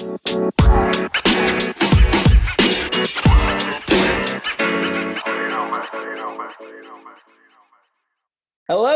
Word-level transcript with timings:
Hello 0.00 0.12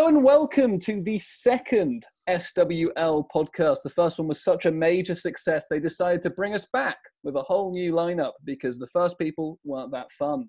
and 0.06 0.24
welcome 0.24 0.78
to 0.78 1.02
the 1.02 1.18
second 1.18 2.06
SWL 2.26 3.26
podcast. 3.34 3.82
The 3.82 3.92
first 3.94 4.18
one 4.18 4.28
was 4.28 4.42
such 4.42 4.64
a 4.64 4.72
major 4.72 5.14
success, 5.14 5.66
they 5.68 5.78
decided 5.78 6.22
to 6.22 6.30
bring 6.30 6.54
us 6.54 6.66
back 6.72 6.96
with 7.22 7.36
a 7.36 7.42
whole 7.42 7.70
new 7.72 7.92
lineup 7.92 8.32
because 8.44 8.78
the 8.78 8.86
first 8.86 9.18
people 9.18 9.58
weren't 9.62 9.92
that 9.92 10.10
fun. 10.10 10.48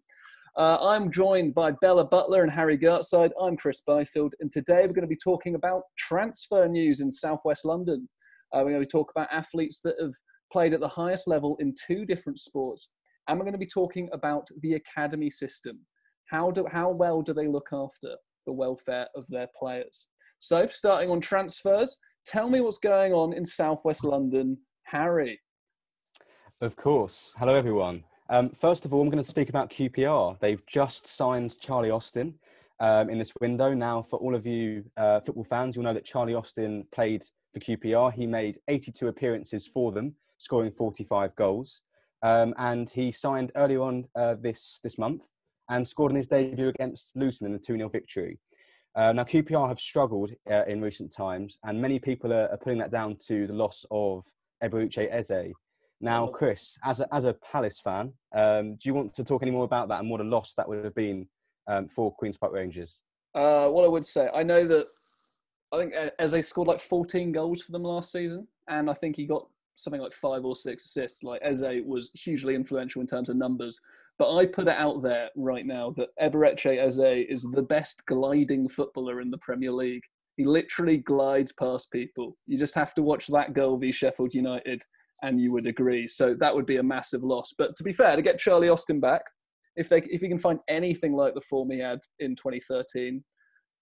Uh, 0.56 0.78
I'm 0.80 1.12
joined 1.12 1.54
by 1.54 1.72
Bella 1.82 2.06
Butler 2.06 2.44
and 2.44 2.52
Harry 2.52 2.78
Gertside. 2.78 3.32
I'm 3.42 3.58
Chris 3.58 3.82
Byfield, 3.82 4.36
and 4.40 4.50
today 4.54 4.84
we're 4.86 4.94
going 4.94 5.02
to 5.02 5.08
be 5.08 5.18
talking 5.22 5.56
about 5.56 5.82
transfer 5.98 6.66
news 6.70 7.02
in 7.02 7.12
southwest 7.12 7.66
London. 7.66 8.08
Uh, 8.54 8.62
we're 8.64 8.72
going 8.72 8.82
to 8.82 8.90
talk 8.90 9.12
about 9.14 9.28
athletes 9.34 9.82
that 9.84 9.96
have 10.00 10.14
played 10.56 10.74
at 10.74 10.80
the 10.80 10.88
highest 10.88 11.28
level 11.28 11.58
in 11.60 11.76
two 11.76 12.06
different 12.06 12.40
sports, 12.40 12.94
and 13.28 13.38
we're 13.38 13.44
going 13.44 13.52
to 13.52 13.68
be 13.68 13.76
talking 13.82 14.08
about 14.14 14.48
the 14.62 14.76
academy 14.76 15.30
system. 15.30 15.78
How 16.32 16.50
do 16.50 16.66
how 16.72 16.92
well 16.92 17.22
do 17.22 17.34
they 17.34 17.50
look 17.50 17.68
after 17.74 18.16
the 18.46 18.54
welfare 18.54 19.08
of 19.18 19.28
their 19.28 19.50
players? 19.60 20.08
So, 20.40 20.66
starting 20.72 21.10
on 21.10 21.20
transfers, 21.20 21.98
tell 22.26 22.50
me 22.50 22.62
what's 22.62 22.78
going 22.78 23.12
on 23.12 23.34
in 23.34 23.44
southwest 23.46 24.06
London, 24.06 24.58
Harry. 24.84 25.42
Of 26.62 26.78
course. 26.78 27.36
Hello, 27.38 27.54
everyone. 27.54 28.06
Um, 28.30 28.50
first 28.52 28.86
of 28.86 28.94
all, 28.94 29.02
I'm 29.02 29.10
going 29.10 29.22
to 29.22 29.30
speak 29.30 29.50
about 29.50 29.70
QPR. 29.70 30.40
They've 30.40 30.66
just 30.68 31.06
signed 31.06 31.60
Charlie 31.60 31.92
Austin 31.92 32.34
um, 32.80 33.10
in 33.10 33.20
this 33.20 33.34
window. 33.42 33.74
Now, 33.74 34.02
for 34.02 34.20
all 34.20 34.34
of 34.34 34.46
you 34.46 34.86
uh, 34.96 35.20
football 35.20 35.44
fans, 35.44 35.76
you'll 35.76 35.84
know 35.84 35.94
that 35.94 36.06
Charlie 36.06 36.34
Austin 36.34 36.88
played 36.94 37.24
for 37.54 37.60
QPR. 37.60 38.14
He 38.14 38.26
made 38.26 38.60
82 38.70 39.10
appearances 39.10 39.68
for 39.68 39.92
them, 39.92 40.16
scoring 40.38 40.72
45 40.72 41.36
goals. 41.36 41.82
Um, 42.22 42.54
and 42.58 42.90
he 42.90 43.12
signed 43.12 43.52
earlier 43.56 43.82
on 43.82 44.06
uh, 44.16 44.36
this, 44.42 44.80
this 44.84 44.98
month 44.98 45.24
and 45.70 45.88
scored 45.88 46.12
in 46.12 46.18
his 46.18 46.28
debut 46.28 46.70
against 46.70 47.12
Luton 47.16 47.48
in 47.48 47.56
a 47.56 47.60
2 47.60 47.78
0 47.78 47.90
victory. 47.90 48.40
Uh, 48.96 49.12
now, 49.12 49.24
QPR 49.24 49.68
have 49.68 49.80
struggled 49.80 50.32
uh, 50.50 50.64
in 50.66 50.82
recent 50.82 51.14
times, 51.14 51.58
and 51.64 51.82
many 51.82 52.00
people 52.00 52.32
are, 52.32 52.50
are, 52.50 52.58
putting 52.58 52.80
that 52.80 52.92
down 52.92 53.18
to 53.28 53.46
the 53.46 53.54
loss 53.54 53.86
of 53.92 54.24
Eberechi 54.64 55.12
Eze, 55.12 55.54
now, 56.02 56.28
Chris, 56.28 56.78
as 56.84 57.00
a, 57.00 57.14
as 57.14 57.26
a 57.26 57.34
Palace 57.34 57.80
fan, 57.80 58.14
um, 58.36 58.76
do 58.76 58.82
you 58.84 58.94
want 58.94 59.14
to 59.14 59.24
talk 59.24 59.42
any 59.42 59.52
more 59.52 59.64
about 59.64 59.88
that 59.90 60.02
and 60.02 60.10
what 60.10 60.22
a 60.22 60.26
loss 60.26 60.54
that 60.56 60.68
would 60.68 60.84
have 60.84 60.96
been 60.96 61.28
um, 61.68 61.88
for 61.88 62.14
Queens 62.14 62.38
Park 62.38 62.54
Rangers? 62.54 63.00
Uh, 63.34 63.68
what 63.70 63.86
I 63.86 63.88
would 63.88 64.06
say, 64.06 64.30
I 64.34 64.44
know 64.44 64.68
that 64.68 64.88
I 65.72 65.78
think 65.78 65.94
Eze 66.20 66.48
scored 66.48 66.68
like 66.68 66.80
14 66.80 67.32
goals 67.32 67.62
for 67.62 67.72
them 67.72 67.84
last 67.84 68.12
season, 68.12 68.48
and 68.68 68.90
I 68.90 68.94
think 68.94 69.16
he 69.16 69.26
got 69.26 69.48
something 69.76 70.02
like 70.02 70.14
five 70.14 70.46
or 70.46 70.56
six 70.56 70.86
assists. 70.86 71.24
Like 71.24 71.42
Eze 71.44 71.84
was 71.86 72.12
hugely 72.14 72.56
influential 72.56 73.02
in 73.02 73.08
terms 73.08 73.30
of 73.30 73.38
numbers. 73.38 73.80
But 74.18 74.36
I 74.36 74.46
put 74.46 74.68
it 74.68 74.76
out 74.76 75.04
there 75.04 75.30
right 75.36 75.66
now 75.66 75.94
that 75.98 76.10
Eberechi 76.22 76.80
Eze 76.80 77.26
is 77.30 77.44
the 77.54 77.64
best 77.64 78.06
gliding 78.06 78.70
footballer 78.70 79.20
in 79.20 79.30
the 79.30 79.38
Premier 79.40 79.72
League. 79.72 80.04
He 80.38 80.46
literally 80.46 80.98
glides 80.98 81.52
past 81.52 81.92
people. 81.92 82.38
You 82.48 82.58
just 82.58 82.76
have 82.76 82.94
to 82.96 83.02
watch 83.02 83.28
that 83.28 83.54
goal 83.54 83.78
v 83.78 83.92
Sheffield 83.92 84.34
United 84.34 84.82
and 85.22 85.40
you 85.40 85.52
would 85.52 85.66
agree. 85.66 86.08
So 86.08 86.34
that 86.36 86.54
would 86.54 86.66
be 86.66 86.78
a 86.78 86.84
massive 86.84 87.24
loss. 87.24 87.54
But 87.58 87.76
to 87.78 87.84
be 87.84 87.94
fair, 87.94 88.16
to 88.16 88.22
get 88.22 88.40
Charlie 88.40 88.70
Austin 88.70 89.00
back, 89.00 89.22
if 89.76 89.90
they 89.90 89.98
if 90.10 90.22
he 90.22 90.30
can 90.30 90.38
find 90.38 90.60
anything 90.70 91.14
like 91.14 91.34
the 91.34 91.42
form 91.42 91.72
he 91.72 91.80
had 91.80 92.00
in 92.20 92.36
2013, 92.36 93.24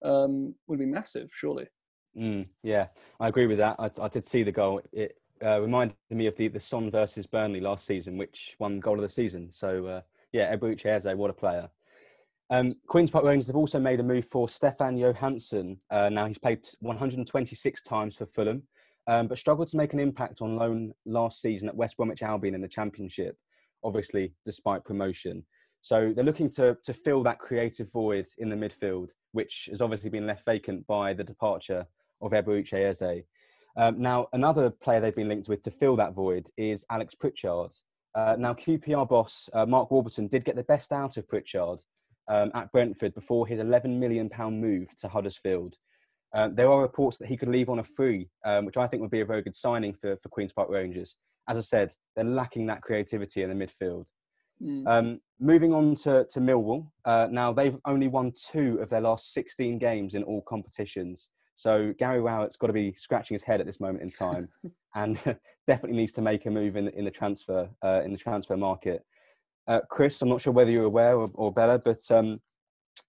um, 0.04 0.54
would 0.66 0.78
be 0.78 0.86
massive, 0.86 1.30
surely. 1.32 1.66
Mm, 2.16 2.48
yeah, 2.62 2.86
I 3.20 3.28
agree 3.28 3.46
with 3.46 3.58
that. 3.58 3.76
I, 3.78 3.90
I 4.00 4.08
did 4.08 4.24
see 4.24 4.42
the 4.42 4.52
goal. 4.52 4.80
It 4.92 5.16
uh, 5.44 5.60
reminded 5.60 5.96
me 6.10 6.26
of 6.26 6.36
the 6.36 6.48
the 6.48 6.60
Son 6.60 6.90
versus 6.90 7.26
Burnley 7.26 7.60
last 7.60 7.86
season, 7.86 8.16
which 8.16 8.56
won 8.58 8.80
goal 8.80 8.96
of 8.96 9.02
the 9.02 9.08
season. 9.08 9.50
So 9.50 9.86
uh, 9.86 10.00
yeah, 10.32 10.54
Eberechi 10.54 10.86
Eze, 10.86 11.16
what 11.16 11.30
a 11.30 11.34
player. 11.34 11.68
Um, 12.50 12.72
Queens 12.88 13.10
Park 13.10 13.24
Rangers 13.24 13.46
have 13.46 13.56
also 13.56 13.80
made 13.80 14.00
a 14.00 14.02
move 14.04 14.26
for 14.26 14.48
Stefan 14.48 14.96
Johansen. 14.96 15.78
Uh, 15.90 16.10
now 16.10 16.26
he's 16.26 16.38
played 16.38 16.66
126 16.80 17.82
times 17.82 18.16
for 18.16 18.26
Fulham 18.26 18.62
um, 19.06 19.28
but 19.28 19.38
struggled 19.38 19.68
to 19.68 19.76
make 19.76 19.92
an 19.92 20.00
impact 20.00 20.40
on 20.40 20.56
loan 20.56 20.92
last 21.04 21.40
season 21.40 21.68
at 21.68 21.76
West 21.76 21.96
Bromwich 21.96 22.22
Albion 22.22 22.54
in 22.54 22.60
the 22.60 22.68
Championship, 22.68 23.36
obviously, 23.82 24.32
despite 24.44 24.84
promotion. 24.84 25.44
So 25.82 26.12
they're 26.14 26.24
looking 26.24 26.50
to, 26.52 26.76
to 26.82 26.94
fill 26.94 27.22
that 27.24 27.38
creative 27.38 27.92
void 27.92 28.26
in 28.38 28.48
the 28.48 28.56
midfield, 28.56 29.10
which 29.32 29.68
has 29.70 29.82
obviously 29.82 30.08
been 30.08 30.26
left 30.26 30.46
vacant 30.46 30.86
by 30.86 31.12
the 31.12 31.24
departure 31.24 31.86
of 32.22 32.32
Eberechi 32.32 32.88
Eze. 32.88 33.24
Um, 33.76 34.00
now, 34.00 34.28
another 34.32 34.70
player 34.70 35.00
they've 35.00 35.14
been 35.14 35.28
linked 35.28 35.48
with 35.48 35.62
to 35.62 35.70
fill 35.70 35.96
that 35.96 36.14
void 36.14 36.48
is 36.56 36.84
Alex 36.90 37.14
Pritchard. 37.14 37.72
Uh, 38.14 38.36
now, 38.38 38.54
QPR 38.54 39.08
boss 39.08 39.48
uh, 39.52 39.66
Mark 39.66 39.90
Warburton 39.90 40.28
did 40.28 40.44
get 40.44 40.56
the 40.56 40.62
best 40.64 40.92
out 40.92 41.16
of 41.16 41.28
Pritchard 41.28 41.82
um, 42.28 42.50
at 42.54 42.70
Brentford 42.70 43.14
before 43.14 43.46
his 43.46 43.58
£11 43.60 43.98
million 43.98 44.28
move 44.50 44.94
to 44.98 45.08
Huddersfield. 45.08 45.76
Um, 46.32 46.54
there 46.54 46.70
are 46.70 46.82
reports 46.82 47.18
that 47.18 47.28
he 47.28 47.36
could 47.36 47.48
leave 47.48 47.68
on 47.68 47.80
a 47.80 47.84
free, 47.84 48.28
um, 48.44 48.64
which 48.64 48.76
I 48.76 48.86
think 48.86 49.02
would 49.02 49.10
be 49.10 49.20
a 49.20 49.26
very 49.26 49.42
good 49.42 49.56
signing 49.56 49.94
for, 49.94 50.16
for 50.16 50.28
Queen's 50.28 50.52
Park 50.52 50.68
Rangers. 50.68 51.16
As 51.48 51.58
I 51.58 51.60
said, 51.60 51.92
they're 52.14 52.24
lacking 52.24 52.66
that 52.66 52.82
creativity 52.82 53.42
in 53.42 53.56
the 53.56 53.66
midfield. 53.66 54.06
Mm. 54.62 54.86
Um, 54.86 55.20
moving 55.40 55.72
on 55.72 55.94
to, 55.96 56.26
to 56.30 56.40
Millwall, 56.40 56.88
uh, 57.04 57.28
now 57.30 57.52
they've 57.52 57.76
only 57.84 58.08
won 58.08 58.32
two 58.50 58.78
of 58.80 58.88
their 58.88 59.00
last 59.00 59.32
16 59.32 59.78
games 59.78 60.14
in 60.14 60.22
all 60.22 60.42
competitions. 60.42 61.28
So 61.56 61.94
Gary 61.98 62.20
Rowett's 62.20 62.56
got 62.56 62.68
to 62.68 62.72
be 62.72 62.92
scratching 62.94 63.34
his 63.34 63.44
head 63.44 63.60
at 63.60 63.66
this 63.66 63.80
moment 63.80 64.02
in 64.02 64.10
time, 64.10 64.48
and 64.94 65.16
definitely 65.66 65.96
needs 65.96 66.12
to 66.14 66.22
make 66.22 66.46
a 66.46 66.50
move 66.50 66.76
in, 66.76 66.88
in 66.88 67.04
the 67.04 67.10
transfer 67.10 67.68
uh, 67.84 68.02
in 68.04 68.12
the 68.12 68.18
transfer 68.18 68.56
market. 68.56 69.04
Uh, 69.66 69.80
Chris, 69.88 70.20
I'm 70.20 70.28
not 70.28 70.40
sure 70.40 70.52
whether 70.52 70.70
you're 70.70 70.84
aware 70.84 71.16
or, 71.16 71.28
or 71.34 71.52
Bella, 71.52 71.78
but 71.78 71.98
um, 72.10 72.38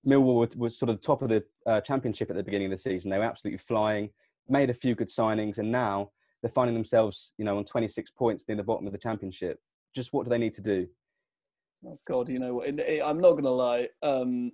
Millwall 0.07 0.55
was 0.55 0.77
sort 0.77 0.89
of 0.89 1.01
top 1.01 1.21
of 1.21 1.29
the 1.29 1.43
uh, 1.65 1.81
championship 1.81 2.29
at 2.29 2.35
the 2.35 2.43
beginning 2.43 2.71
of 2.71 2.71
the 2.71 2.81
season. 2.81 3.11
They 3.11 3.17
were 3.17 3.25
absolutely 3.25 3.57
flying, 3.57 4.09
made 4.47 4.69
a 4.69 4.73
few 4.73 4.95
good 4.95 5.09
signings, 5.09 5.57
and 5.57 5.71
now 5.71 6.11
they're 6.41 6.51
finding 6.51 6.75
themselves, 6.75 7.31
you 7.37 7.45
know, 7.45 7.57
on 7.57 7.65
26 7.65 8.11
points 8.11 8.45
near 8.47 8.55
the 8.55 8.63
bottom 8.63 8.85
of 8.85 8.93
the 8.93 8.99
championship. 8.99 9.59
Just 9.93 10.13
what 10.13 10.23
do 10.23 10.29
they 10.29 10.37
need 10.37 10.53
to 10.53 10.61
do? 10.61 10.87
Oh 11.85 11.99
God, 12.07 12.29
you 12.29 12.39
know, 12.39 12.55
what? 12.55 12.67
I'm 12.67 13.19
not 13.19 13.31
going 13.31 13.43
to 13.43 13.49
lie. 13.49 13.89
Um, 14.01 14.51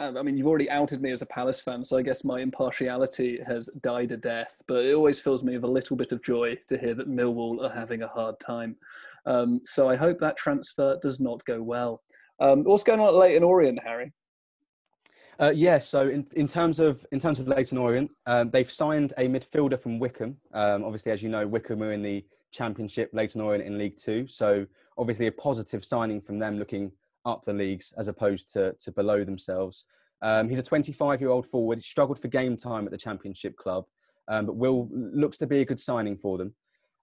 I 0.00 0.22
mean, 0.22 0.36
you've 0.36 0.46
already 0.46 0.70
outed 0.70 1.02
me 1.02 1.10
as 1.10 1.20
a 1.20 1.26
Palace 1.26 1.60
fan, 1.60 1.84
so 1.84 1.98
I 1.98 2.02
guess 2.02 2.24
my 2.24 2.40
impartiality 2.40 3.38
has 3.46 3.68
died 3.82 4.12
a 4.12 4.16
death. 4.16 4.54
But 4.66 4.86
it 4.86 4.94
always 4.94 5.20
fills 5.20 5.44
me 5.44 5.54
with 5.54 5.64
a 5.64 5.70
little 5.70 5.96
bit 5.96 6.12
of 6.12 6.22
joy 6.22 6.56
to 6.68 6.78
hear 6.78 6.94
that 6.94 7.08
Millwall 7.08 7.62
are 7.62 7.74
having 7.74 8.02
a 8.02 8.08
hard 8.08 8.40
time. 8.40 8.76
Um, 9.26 9.60
so 9.64 9.90
I 9.90 9.96
hope 9.96 10.18
that 10.18 10.36
transfer 10.36 10.98
does 11.02 11.20
not 11.20 11.44
go 11.44 11.62
well. 11.62 12.02
Um, 12.40 12.64
what's 12.64 12.82
going 12.82 13.00
on 13.00 13.08
at 13.08 13.14
Leyton 13.14 13.44
Orient, 13.44 13.80
Harry? 13.84 14.12
Uh, 15.38 15.52
yeah, 15.54 15.78
so 15.78 16.08
in, 16.08 16.26
in 16.34 16.46
terms 16.46 16.80
of 16.80 17.06
in 17.12 17.20
terms 17.20 17.40
of 17.40 17.48
Leyton 17.48 17.78
Orient, 17.78 18.10
um, 18.26 18.50
they've 18.50 18.70
signed 18.70 19.12
a 19.18 19.26
midfielder 19.26 19.78
from 19.78 19.98
Wycombe. 19.98 20.36
Um, 20.52 20.84
obviously, 20.84 21.12
as 21.12 21.22
you 21.22 21.28
know, 21.28 21.46
Wycombe 21.46 21.82
are 21.82 21.92
in 21.92 22.02
the 22.02 22.24
Championship, 22.52 23.10
Leyton 23.12 23.40
Orient 23.40 23.64
in 23.64 23.78
League 23.78 23.96
Two. 23.96 24.26
So 24.26 24.66
obviously, 24.98 25.26
a 25.26 25.32
positive 25.32 25.84
signing 25.84 26.20
from 26.20 26.38
them, 26.38 26.58
looking 26.58 26.92
up 27.24 27.44
the 27.44 27.52
leagues 27.52 27.92
as 27.98 28.08
opposed 28.08 28.52
to 28.52 28.74
to 28.74 28.92
below 28.92 29.24
themselves. 29.24 29.84
Um, 30.22 30.48
he's 30.48 30.58
a 30.58 30.62
25-year-old 30.62 31.46
forward. 31.46 31.78
He 31.78 31.82
struggled 31.82 32.18
for 32.18 32.28
game 32.28 32.56
time 32.56 32.84
at 32.84 32.90
the 32.90 32.98
Championship 32.98 33.56
club, 33.56 33.86
um, 34.28 34.44
but 34.46 34.56
will 34.56 34.88
looks 34.92 35.38
to 35.38 35.46
be 35.46 35.60
a 35.60 35.64
good 35.64 35.80
signing 35.80 36.16
for 36.16 36.36
them. 36.36 36.54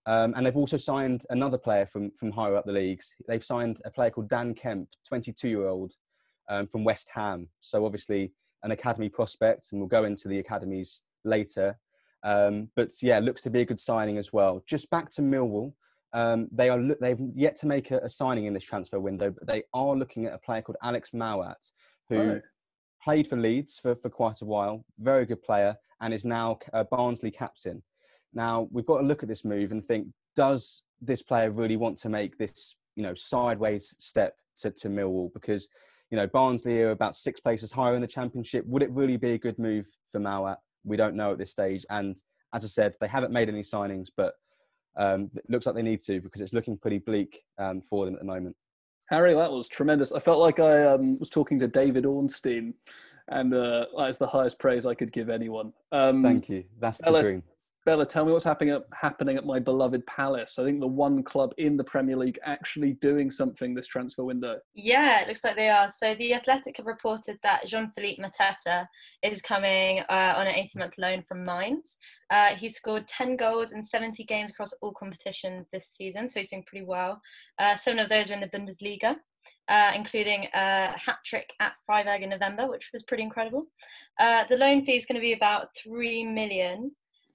Um, 0.06 0.34
and 0.36 0.46
they've 0.46 0.56
also 0.56 0.78
signed 0.78 1.26
another 1.30 1.58
player 1.58 1.86
from 1.86 2.12
from 2.12 2.32
higher 2.32 2.56
up 2.56 2.66
the 2.66 2.72
leagues. 2.72 3.16
They've 3.28 3.44
signed 3.44 3.82
a 3.86 3.92
player 3.92 4.10
called 4.10 4.30
Dan 4.30 4.54
Kemp, 4.54 4.90
22-year-old 5.12 5.94
um, 6.50 6.68
from 6.68 6.84
West 6.84 7.10
Ham. 7.14 7.50
So 7.62 7.86
obviously 7.86 8.32
an 8.64 8.72
academy 8.72 9.10
prospect, 9.10 9.68
and 9.72 9.82
we'll 9.82 9.90
go 9.90 10.06
into 10.06 10.28
the 10.28 10.40
academies 10.40 11.04
later. 11.26 11.78
Um, 12.24 12.70
but 12.76 12.92
yeah, 13.02 13.20
looks 13.20 13.42
to 13.42 13.50
be 13.50 13.62
a 13.62 13.66
good 13.66 13.80
signing 13.80 14.18
as 14.18 14.34
well. 14.34 14.64
Just 14.66 14.90
back 14.90 15.10
to 15.12 15.22
Millwall, 15.22 15.74
um, 16.13 16.48
they 16.51 16.69
are 16.69 16.81
they've 17.01 17.19
yet 17.36 17.56
to 17.57 17.68
make 17.68 17.92
a, 17.92 18.00
a, 18.00 18.09
signing 18.09 18.45
in 18.45 18.54
this 18.54 18.63
transfer 18.63 19.00
window, 19.00 19.30
but 19.30 19.45
they 19.48 19.63
are 19.74 19.95
looking 19.95 20.25
at 20.25 20.33
a 20.33 20.38
player 20.38 20.62
called 20.62 20.77
Alex 20.81 21.12
Mowat, 21.13 21.57
who 22.09 22.18
oh. 22.18 22.42
played 23.04 23.27
for 23.27 23.36
Leeds 23.36 23.77
for, 23.77 23.95
for 23.95 24.09
quite 24.09 24.42
a 24.42 24.45
while, 24.45 24.86
very 25.00 25.25
good 25.25 25.42
player, 25.42 25.75
and 26.01 26.13
is 26.13 26.25
now 26.25 26.59
a 26.74 26.86
Barnsley 26.86 27.31
captain. 27.31 27.83
Now 28.33 28.68
we've 28.71 28.86
got 28.86 29.00
to 29.00 29.07
look 29.07 29.24
at 29.24 29.30
this 29.30 29.44
move 29.44 29.71
and 29.71 29.86
think: 29.86 30.07
Does 30.36 30.83
this 31.01 31.21
player 31.21 31.51
really 31.51 31.77
want 31.77 31.98
to 32.00 32.10
make 32.10 32.38
this, 32.38 32.75
you 32.95 33.03
know, 33.03 33.13
sideways 33.13 33.94
step 33.98 34.36
to, 34.62 34.71
to 34.71 34.89
Millwall? 34.89 35.33
Because 35.33 35.68
you 36.10 36.15
know, 36.15 36.27
Barnsley 36.27 36.81
are 36.83 36.92
about 36.92 37.15
six 37.15 37.39
places 37.39 37.71
higher 37.71 37.95
in 37.95 38.01
the 38.01 38.07
championship. 38.07 38.65
Would 38.65 38.81
it 38.81 38.92
really 38.92 39.18
be 39.18 39.31
a 39.31 39.38
good 39.38 39.60
move 39.60 39.88
for 40.10 40.19
Mowat? 40.19 40.60
We 40.86 40.95
don't 40.95 41.15
know 41.15 41.33
at 41.33 41.38
this 41.38 41.51
stage. 41.51 41.86
And 41.89 42.18
as 42.53 42.63
I 42.63 42.68
said, 42.68 42.95
they 43.00 43.10
haven't 43.10 43.33
made 43.33 43.50
any 43.50 43.62
signings, 43.62 44.07
but 44.15 44.36
um, 44.98 45.30
it 45.36 45.50
looks 45.50 45.66
like 45.66 45.76
they 45.76 45.82
need 45.82 46.02
to 46.02 46.20
because 46.20 46.42
it's 46.42 46.54
looking 46.54 46.78
pretty 46.78 46.98
bleak 46.98 47.44
um, 47.58 47.82
for 47.82 48.06
them 48.06 48.16
at 48.16 48.20
the 48.20 48.26
moment. 48.26 48.56
Harry, 49.10 49.34
that 49.34 49.52
was 49.52 49.68
tremendous. 49.68 50.12
I 50.12 50.20
felt 50.20 50.40
like 50.40 50.60
I 50.60 50.86
um, 50.86 51.18
was 51.18 51.30
talking 51.30 51.58
to 51.60 51.68
David 51.68 52.06
Ornstein, 52.06 52.74
and 53.30 53.54
uh, 53.54 53.86
that's 53.98 54.18
the 54.18 54.28
highest 54.28 54.60
praise 54.60 54.86
I 54.86 54.96
could 54.96 55.12
give 55.12 55.30
anyone. 55.30 55.72
Um, 55.92 56.24
Thank 56.24 56.50
you. 56.50 56.66
That's 56.80 56.98
the 56.98 57.08
Ella, 57.08 57.22
dream. 57.22 57.44
Bella, 57.88 58.06
tell 58.06 58.25
me 58.25 58.34
what's 58.34 58.44
happening 58.44 58.74
at, 58.74 58.84
happening 58.92 59.38
at 59.38 59.45
my 59.45 59.60
beloved 59.60 60.06
Palace. 60.07 60.60
I 60.60 60.66
think 60.66 60.81
the 60.81 60.88
one 60.88 61.24
club 61.24 61.54
in 61.57 61.78
the 61.78 61.86
Premier 61.86 62.18
League 62.18 62.38
actually 62.44 62.95
doing 63.00 63.31
something 63.31 63.74
this 63.74 63.88
transfer 63.88 64.25
window. 64.25 64.60
Yeah, 64.75 65.22
it 65.22 65.30
looks 65.30 65.42
like 65.45 65.56
they 65.56 65.69
are. 65.69 65.88
So 65.88 66.13
the 66.16 66.34
Athletic 66.34 66.75
have 66.75 66.86
reported 66.86 67.38
that 67.44 67.66
Jean-Philippe 67.66 68.22
Mateta 68.22 68.88
is 69.24 69.42
coming 69.42 70.01
uh, 70.10 70.34
on 70.36 70.48
an 70.48 70.56
18-month 70.56 70.98
loan 70.98 71.24
from 71.25 71.45
Mainz. 71.45 71.95
Uh, 72.30 72.56
he 72.56 72.68
scored 72.68 73.07
10 73.07 73.38
goals 73.38 73.72
in 73.72 73.81
70 73.81 74.22
games 74.25 74.51
across 74.51 74.74
all 74.81 74.92
competitions 74.92 75.66
this 75.72 75.88
season, 75.95 76.28
so 76.28 76.42
he's 76.42 76.50
doing 76.50 76.66
pretty 76.68 76.84
well. 76.86 77.22
Uh, 77.57 77.78
seven 77.78 78.00
of 78.00 78.10
those 78.10 78.30
are 78.30 78.34
in 78.34 78.42
the 78.42 78.48
Bundesliga. 78.48 79.16
Uh, 79.69 79.92
including 79.95 80.48
a 80.54 80.94
hat 80.98 81.18
trick 81.25 81.54
at 81.62 81.74
Freiburg 81.86 82.22
in 82.22 82.30
November, 82.30 82.69
which 82.69 82.89
was 82.92 83.04
pretty 83.04 83.24
incredible. 83.24 83.66
Uh, 84.19 84.44
the 84.50 84.57
loan 84.57 84.84
fee 84.84 84.98
is 84.98 85.06
going 85.06 85.16
to 85.16 85.22
be 85.22 85.34
about 85.34 85.68
three 85.75 86.25
million, 86.25 86.92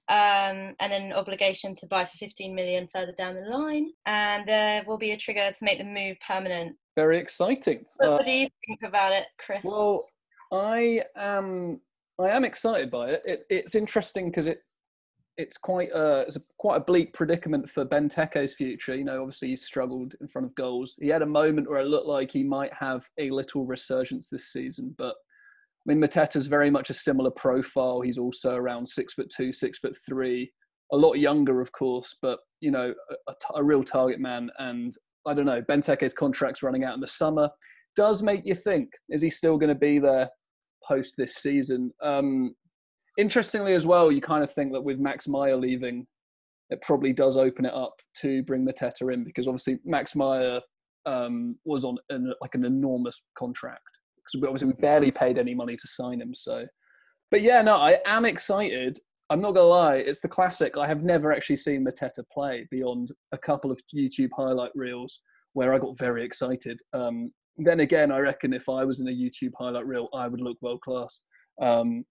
um, 0.08 0.74
and 0.80 0.92
an 0.92 1.12
obligation 1.12 1.74
to 1.76 1.86
buy 1.86 2.04
for 2.04 2.16
15 2.18 2.54
million 2.54 2.88
further 2.92 3.12
down 3.12 3.34
the 3.34 3.42
line. 3.42 3.90
And 4.06 4.46
there 4.46 4.82
will 4.86 4.98
be 4.98 5.12
a 5.12 5.16
trigger 5.16 5.50
to 5.50 5.64
make 5.64 5.78
the 5.78 5.84
move 5.84 6.16
permanent. 6.26 6.76
Very 6.96 7.18
exciting. 7.18 7.84
What, 7.96 8.08
uh, 8.08 8.12
what 8.12 8.24
do 8.24 8.32
you 8.32 8.48
think 8.66 8.80
about 8.82 9.12
it, 9.12 9.26
Chris? 9.38 9.62
Well, 9.64 10.06
I 10.52 11.02
am 11.16 11.80
I 12.20 12.28
am 12.28 12.44
excited 12.44 12.90
by 12.90 13.10
it. 13.10 13.22
it 13.24 13.46
it's 13.48 13.74
interesting 13.74 14.26
because 14.26 14.46
it 14.46 14.60
it's 15.38 15.56
quite 15.56 15.88
a 15.94 16.20
it's 16.20 16.36
a, 16.36 16.42
quite 16.58 16.76
a 16.76 16.84
bleak 16.84 17.14
predicament 17.14 17.68
for 17.68 17.84
Benteke's 17.84 18.52
future. 18.52 18.94
You 18.94 19.04
know, 19.04 19.22
obviously 19.22 19.48
he 19.48 19.56
struggled 19.56 20.14
in 20.20 20.28
front 20.28 20.46
of 20.46 20.54
goals. 20.54 20.96
He 21.00 21.08
had 21.08 21.22
a 21.22 21.26
moment 21.26 21.70
where 21.70 21.80
it 21.80 21.86
looked 21.86 22.06
like 22.06 22.30
he 22.30 22.44
might 22.44 22.72
have 22.74 23.08
a 23.18 23.30
little 23.30 23.64
resurgence 23.64 24.28
this 24.28 24.52
season, 24.52 24.94
but 24.98 25.14
I 25.86 25.92
mean, 25.92 26.00
Mateta's 26.00 26.46
very 26.46 26.70
much 26.70 26.90
a 26.90 26.94
similar 26.94 27.30
profile. 27.30 28.00
He's 28.00 28.18
also 28.18 28.54
around 28.54 28.88
six 28.88 29.14
foot 29.14 29.32
two, 29.36 29.52
six 29.52 29.78
foot 29.78 29.96
three, 30.08 30.52
a 30.92 30.96
lot 30.96 31.14
younger, 31.14 31.60
of 31.60 31.72
course, 31.72 32.16
but 32.22 32.38
you 32.60 32.70
know, 32.70 32.94
a, 33.28 33.34
a 33.56 33.64
real 33.64 33.82
target 33.82 34.20
man. 34.20 34.50
And 34.58 34.92
I 35.26 35.34
don't 35.34 35.46
know, 35.46 35.60
Benteke's 35.62 36.14
contract's 36.14 36.62
running 36.62 36.84
out 36.84 36.94
in 36.94 37.00
the 37.00 37.08
summer. 37.08 37.48
Does 37.96 38.22
make 38.22 38.42
you 38.44 38.54
think: 38.54 38.90
is 39.08 39.20
he 39.20 39.30
still 39.30 39.58
going 39.58 39.68
to 39.68 39.74
be 39.74 39.98
there 39.98 40.28
post 40.86 41.14
this 41.18 41.36
season? 41.36 41.92
Um, 42.00 42.54
interestingly, 43.18 43.74
as 43.74 43.84
well, 43.84 44.12
you 44.12 44.20
kind 44.20 44.44
of 44.44 44.52
think 44.52 44.72
that 44.72 44.82
with 44.82 45.00
Max 45.00 45.26
Meyer 45.26 45.56
leaving, 45.56 46.06
it 46.70 46.80
probably 46.82 47.12
does 47.12 47.36
open 47.36 47.66
it 47.66 47.74
up 47.74 47.94
to 48.20 48.44
bring 48.44 48.64
Mateta 48.64 49.12
in 49.12 49.24
because 49.24 49.48
obviously 49.48 49.78
Max 49.84 50.14
Meyer 50.14 50.60
um, 51.06 51.56
was 51.64 51.84
on 51.84 51.98
an, 52.10 52.32
like 52.40 52.54
an 52.54 52.64
enormous 52.64 53.24
contract 53.36 53.98
because 54.24 54.40
we 54.40 54.48
obviously 54.48 54.68
we 54.68 54.74
barely 54.74 55.10
paid 55.10 55.38
any 55.38 55.54
money 55.54 55.76
to 55.76 55.88
sign 55.88 56.20
him. 56.20 56.34
So, 56.34 56.66
but 57.30 57.42
yeah, 57.42 57.62
no, 57.62 57.76
I 57.76 57.98
am 58.06 58.24
excited. 58.24 58.98
I'm 59.30 59.40
not 59.40 59.52
gonna 59.52 59.66
lie, 59.66 59.96
it's 59.96 60.20
the 60.20 60.28
classic. 60.28 60.76
I 60.76 60.86
have 60.86 61.02
never 61.02 61.32
actually 61.32 61.56
seen 61.56 61.86
Mateta 61.86 62.22
play 62.32 62.66
beyond 62.70 63.08
a 63.32 63.38
couple 63.38 63.70
of 63.70 63.80
YouTube 63.94 64.30
highlight 64.36 64.72
reels 64.74 65.20
where 65.54 65.72
I 65.72 65.78
got 65.78 65.98
very 65.98 66.24
excited. 66.24 66.80
Um, 66.92 67.32
then 67.56 67.80
again, 67.80 68.10
I 68.10 68.18
reckon 68.18 68.52
if 68.52 68.68
I 68.68 68.84
was 68.84 69.00
in 69.00 69.08
a 69.08 69.10
YouTube 69.10 69.52
highlight 69.58 69.86
reel, 69.86 70.08
I 70.14 70.28
would 70.28 70.40
look 70.40 70.58
world 70.60 70.80
class. 70.80 71.20
Um, 71.60 72.04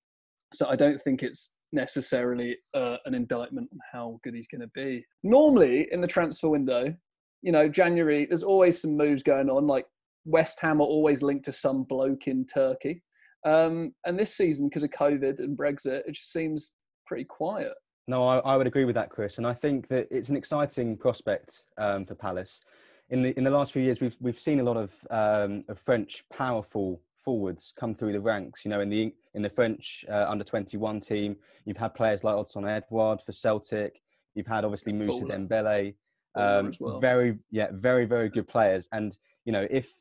so 0.53 0.67
I 0.69 0.75
don't 0.75 1.01
think 1.01 1.23
it's 1.23 1.55
necessarily 1.71 2.57
uh, 2.73 2.97
an 3.05 3.15
indictment 3.15 3.69
on 3.71 3.79
how 3.91 4.19
good 4.23 4.35
he's 4.35 4.47
going 4.47 4.61
to 4.61 4.71
be. 4.75 5.05
Normally 5.23 5.87
in 5.91 6.01
the 6.01 6.07
transfer 6.07 6.49
window, 6.49 6.93
you 7.41 7.51
know, 7.51 7.67
January, 7.67 8.25
there's 8.25 8.43
always 8.43 8.81
some 8.81 8.97
moves 8.97 9.23
going 9.23 9.49
on. 9.49 9.65
Like 9.67 9.85
West 10.25 10.59
Ham 10.62 10.81
are 10.81 10.85
always 10.85 11.21
linked 11.21 11.45
to 11.45 11.53
some 11.53 11.83
bloke 11.83 12.27
in 12.27 12.45
Turkey. 12.45 13.03
Um, 13.45 13.94
and 14.06 14.19
this 14.19 14.35
season, 14.35 14.69
because 14.69 14.83
of 14.83 14.91
COVID 14.91 15.39
and 15.39 15.57
Brexit, 15.57 16.03
it 16.07 16.13
just 16.13 16.31
seems 16.31 16.73
pretty 17.06 17.23
quiet. 17.23 17.73
No, 18.07 18.27
I, 18.27 18.38
I, 18.39 18.57
would 18.57 18.68
agree 18.68 18.85
with 18.85 18.95
that, 18.95 19.09
Chris. 19.09 19.38
And 19.38 19.47
I 19.47 19.53
think 19.53 19.88
that 19.88 20.07
it's 20.12 20.29
an 20.29 20.35
exciting 20.35 20.97
prospect 20.97 21.65
um, 21.77 22.06
for 22.06 22.15
Palace. 22.15 22.62
In 23.09 23.21
the 23.21 23.38
in 23.38 23.44
the 23.44 23.51
last 23.51 23.73
few 23.73 23.81
years, 23.81 24.00
we've 24.00 24.15
we've 24.19 24.39
seen 24.39 24.59
a 24.59 24.63
lot 24.63 24.77
of, 24.77 24.94
um, 25.09 25.63
of 25.68 25.77
French 25.77 26.24
powerful 26.29 27.01
forwards 27.17 27.74
come 27.77 27.94
through 27.94 28.13
the 28.13 28.19
ranks. 28.19 28.63
You 28.65 28.71
know, 28.71 28.81
in 28.81 28.89
the 28.89 29.13
in 29.33 29.41
the 29.41 29.50
French 29.50 30.06
uh, 30.09 30.25
under 30.27 30.44
twenty 30.44 30.77
one 30.77 31.00
team, 31.00 31.35
you've 31.65 31.77
had 31.77 31.94
players 31.94 32.24
like 32.24 32.35
Odsonne 32.35 32.69
Edouard 32.69 33.21
for 33.21 33.31
Celtic. 33.31 34.01
You've 34.33 34.47
had 34.47 34.63
obviously 34.63 34.94
Moussa 34.94 35.25
Dembele. 35.25 35.95
Um, 36.35 36.71
well. 36.79 37.00
Very 37.00 37.38
yeah, 37.50 37.67
very 37.71 38.06
very 38.06 38.29
good 38.29 38.47
players. 38.47 38.88
And 38.91 39.17
you 39.45 39.51
know, 39.51 39.67
if 39.69 39.91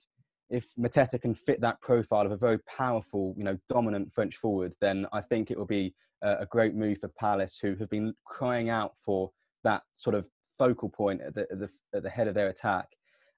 if 0.50 0.68
Mateta 0.78 1.20
can 1.20 1.34
fit 1.34 1.60
that 1.60 1.80
profile 1.80 2.26
of 2.26 2.32
a 2.32 2.36
very 2.36 2.58
powerful, 2.60 3.34
you 3.38 3.44
know, 3.44 3.56
dominant 3.68 4.12
French 4.12 4.36
forward, 4.36 4.74
then 4.80 5.06
I 5.12 5.20
think 5.20 5.50
it 5.50 5.58
will 5.58 5.66
be 5.66 5.94
a, 6.22 6.44
great 6.44 6.74
move 6.74 6.98
for 6.98 7.08
Palace, 7.08 7.58
who 7.60 7.76
have 7.76 7.88
been 7.88 8.12
crying 8.26 8.68
out 8.68 8.96
for 8.98 9.30
that 9.64 9.82
sort 9.96 10.14
of 10.16 10.28
focal 10.58 10.88
point 10.88 11.20
at 11.22 11.34
the, 11.34 11.42
at 11.50 11.60
the, 11.60 11.68
at 11.94 12.02
the 12.02 12.10
head 12.10 12.28
of 12.28 12.34
their 12.34 12.48
attack. 12.48 12.86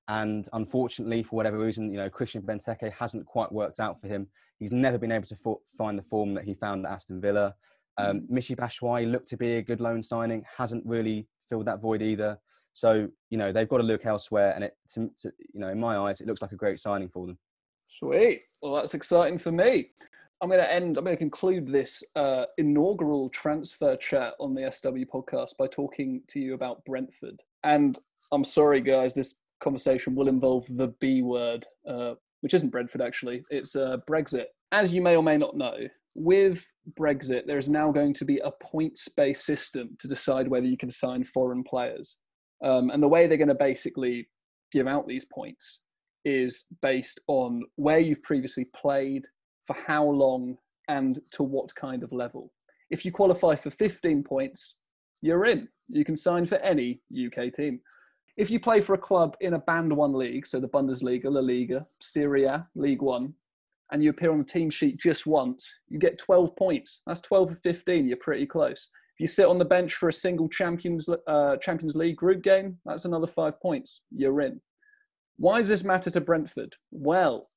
And 0.08 0.48
unfortunately, 0.52 1.22
for 1.22 1.36
whatever 1.36 1.58
reason, 1.58 1.92
you 1.92 1.98
know, 1.98 2.10
Christian 2.10 2.42
Benteke 2.42 2.92
hasn't 2.92 3.26
quite 3.26 3.52
worked 3.52 3.78
out 3.78 4.00
for 4.00 4.08
him. 4.08 4.26
He's 4.58 4.72
never 4.72 4.98
been 4.98 5.12
able 5.12 5.26
to 5.28 5.36
for, 5.36 5.58
find 5.78 5.96
the 5.96 6.02
form 6.02 6.34
that 6.34 6.44
he 6.44 6.54
found 6.54 6.84
at 6.84 6.92
Aston 6.92 7.20
Villa. 7.20 7.54
Um, 7.98 8.22
mm. 8.22 8.30
Michy 8.30 8.56
Batshuayi 8.56 9.10
looked 9.10 9.28
to 9.28 9.36
be 9.36 9.56
a 9.56 9.62
good 9.62 9.80
loan 9.80 10.02
signing, 10.02 10.44
hasn't 10.56 10.84
really 10.86 11.28
filled 11.48 11.66
that 11.66 11.80
void 11.80 12.02
either. 12.02 12.38
So 12.74 13.08
you 13.30 13.38
know 13.38 13.52
they've 13.52 13.68
got 13.68 13.78
to 13.78 13.82
look 13.82 14.06
elsewhere, 14.06 14.52
and 14.54 14.64
it, 14.64 14.76
to, 14.94 15.10
to, 15.22 15.32
you 15.52 15.60
know, 15.60 15.68
in 15.68 15.78
my 15.78 15.96
eyes, 15.96 16.20
it 16.20 16.26
looks 16.26 16.42
like 16.42 16.52
a 16.52 16.56
great 16.56 16.80
signing 16.80 17.08
for 17.08 17.26
them. 17.26 17.38
Sweet. 17.86 18.42
Well, 18.62 18.74
that's 18.74 18.94
exciting 18.94 19.38
for 19.38 19.52
me. 19.52 19.90
I'm 20.40 20.48
going 20.48 20.60
to 20.60 20.72
end. 20.72 20.96
I'm 20.96 21.04
going 21.04 21.16
to 21.16 21.20
conclude 21.20 21.70
this 21.70 22.02
uh, 22.16 22.46
inaugural 22.58 23.28
transfer 23.28 23.96
chat 23.96 24.34
on 24.40 24.54
the 24.54 24.70
SW 24.72 25.08
podcast 25.12 25.56
by 25.56 25.66
talking 25.66 26.22
to 26.28 26.40
you 26.40 26.54
about 26.54 26.84
Brentford. 26.84 27.40
And 27.62 27.98
I'm 28.32 28.44
sorry, 28.44 28.80
guys, 28.80 29.14
this 29.14 29.36
conversation 29.60 30.14
will 30.14 30.28
involve 30.28 30.66
the 30.68 30.88
B 31.00 31.22
word, 31.22 31.64
uh, 31.86 32.14
which 32.40 32.54
isn't 32.54 32.70
Brentford 32.70 33.02
actually. 33.02 33.44
It's 33.50 33.76
uh, 33.76 33.98
Brexit. 34.08 34.46
As 34.72 34.92
you 34.92 35.00
may 35.00 35.16
or 35.16 35.22
may 35.22 35.36
not 35.36 35.56
know, 35.56 35.76
with 36.14 36.70
Brexit, 36.98 37.46
there 37.46 37.58
is 37.58 37.68
now 37.68 37.92
going 37.92 38.14
to 38.14 38.24
be 38.24 38.38
a 38.38 38.50
points-based 38.50 39.44
system 39.44 39.96
to 39.98 40.08
decide 40.08 40.48
whether 40.48 40.66
you 40.66 40.76
can 40.76 40.90
sign 40.90 41.24
foreign 41.24 41.62
players. 41.62 42.18
Um, 42.62 42.90
and 42.90 43.02
the 43.02 43.08
way 43.08 43.26
they're 43.26 43.36
going 43.36 43.48
to 43.48 43.54
basically 43.54 44.28
give 44.72 44.86
out 44.86 45.06
these 45.06 45.24
points 45.24 45.80
is 46.24 46.64
based 46.80 47.20
on 47.26 47.62
where 47.76 47.98
you've 47.98 48.22
previously 48.22 48.66
played, 48.76 49.26
for 49.66 49.76
how 49.86 50.04
long, 50.04 50.56
and 50.88 51.20
to 51.32 51.42
what 51.42 51.74
kind 51.74 52.02
of 52.02 52.12
level. 52.12 52.52
If 52.90 53.04
you 53.04 53.12
qualify 53.12 53.56
for 53.56 53.70
15 53.70 54.22
points, 54.24 54.76
you're 55.20 55.46
in. 55.46 55.68
You 55.88 56.04
can 56.04 56.16
sign 56.16 56.46
for 56.46 56.56
any 56.56 57.00
UK 57.12 57.52
team. 57.52 57.80
If 58.36 58.50
you 58.50 58.58
play 58.58 58.80
for 58.80 58.94
a 58.94 58.98
club 58.98 59.36
in 59.40 59.54
a 59.54 59.58
Band 59.58 59.92
1 59.92 60.14
league, 60.14 60.46
so 60.46 60.58
the 60.58 60.68
Bundesliga, 60.68 61.26
La 61.26 61.40
Liga, 61.40 61.86
Serie 62.00 62.44
A, 62.44 62.66
Ligue 62.74 63.02
1, 63.02 63.32
and 63.92 64.02
you 64.02 64.10
appear 64.10 64.32
on 64.32 64.38
the 64.38 64.44
team 64.44 64.70
sheet 64.70 64.98
just 64.98 65.26
once, 65.26 65.80
you 65.88 65.98
get 65.98 66.18
12 66.18 66.56
points. 66.56 67.00
That's 67.06 67.20
12 67.20 67.52
of 67.52 67.60
15. 67.62 68.08
You're 68.08 68.16
pretty 68.16 68.46
close 68.46 68.88
you 69.18 69.26
sit 69.26 69.46
on 69.46 69.58
the 69.58 69.64
bench 69.64 69.94
for 69.94 70.08
a 70.08 70.12
single 70.12 70.48
Champions 70.48 71.08
uh, 71.26 71.56
Champions 71.58 71.94
League 71.94 72.16
group 72.16 72.42
game, 72.42 72.78
that's 72.84 73.04
another 73.04 73.26
five 73.26 73.60
points. 73.60 74.02
You're 74.10 74.40
in. 74.40 74.60
Why 75.36 75.58
does 75.58 75.68
this 75.68 75.84
matter 75.84 76.10
to 76.10 76.20
Brentford? 76.20 76.74
Well, 76.90 77.48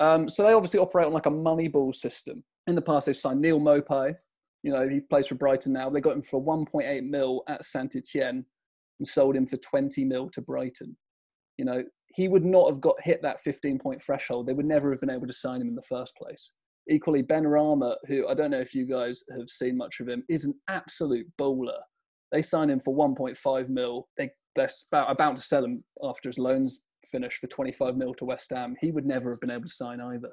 um, 0.00 0.28
so 0.28 0.44
they 0.44 0.52
obviously 0.52 0.80
operate 0.80 1.06
on 1.06 1.12
like 1.12 1.26
a 1.26 1.30
money 1.30 1.68
ball 1.68 1.92
system. 1.92 2.42
In 2.66 2.74
the 2.74 2.82
past, 2.82 3.06
they've 3.06 3.16
signed 3.16 3.40
Neal 3.40 3.60
Maupay. 3.60 4.14
You 4.62 4.72
know, 4.72 4.88
he 4.88 5.00
plays 5.00 5.26
for 5.26 5.34
Brighton 5.34 5.72
now. 5.72 5.90
They 5.90 6.00
got 6.00 6.16
him 6.16 6.22
for 6.22 6.42
1.8 6.42 7.08
mil 7.08 7.42
at 7.48 7.64
Saint 7.64 7.96
Etienne 7.96 8.44
and 8.98 9.06
sold 9.06 9.34
him 9.34 9.46
for 9.46 9.56
20 9.56 10.04
mil 10.04 10.30
to 10.30 10.40
Brighton. 10.40 10.96
You 11.58 11.64
know, 11.64 11.82
he 12.14 12.28
would 12.28 12.44
not 12.44 12.70
have 12.70 12.80
got 12.80 13.00
hit 13.00 13.22
that 13.22 13.40
15 13.40 13.78
point 13.78 14.02
threshold. 14.02 14.46
They 14.46 14.52
would 14.52 14.66
never 14.66 14.90
have 14.90 15.00
been 15.00 15.10
able 15.10 15.26
to 15.26 15.32
sign 15.32 15.60
him 15.60 15.68
in 15.68 15.74
the 15.74 15.82
first 15.82 16.16
place. 16.16 16.52
Equally, 16.88 17.22
Benrahma, 17.22 17.96
who 18.06 18.26
I 18.28 18.34
don't 18.34 18.50
know 18.50 18.60
if 18.60 18.74
you 18.74 18.86
guys 18.86 19.22
have 19.30 19.48
seen 19.48 19.76
much 19.76 20.00
of 20.00 20.08
him, 20.08 20.24
is 20.28 20.44
an 20.44 20.54
absolute 20.68 21.26
bowler. 21.38 21.78
They 22.32 22.42
signed 22.42 22.70
him 22.70 22.80
for 22.80 22.94
1.5 22.94 23.68
mil. 23.68 24.08
They, 24.16 24.30
they're 24.56 24.70
about, 24.92 25.36
to 25.36 25.42
sell 25.42 25.64
him 25.64 25.84
after 26.02 26.28
his 26.28 26.38
loans 26.38 26.80
finish 27.06 27.36
for 27.38 27.46
25 27.46 27.96
mil 27.96 28.14
to 28.14 28.24
West 28.24 28.50
Ham. 28.50 28.74
He 28.80 28.90
would 28.90 29.06
never 29.06 29.30
have 29.30 29.40
been 29.40 29.50
able 29.50 29.64
to 29.64 29.68
sign 29.68 30.00
either. 30.00 30.30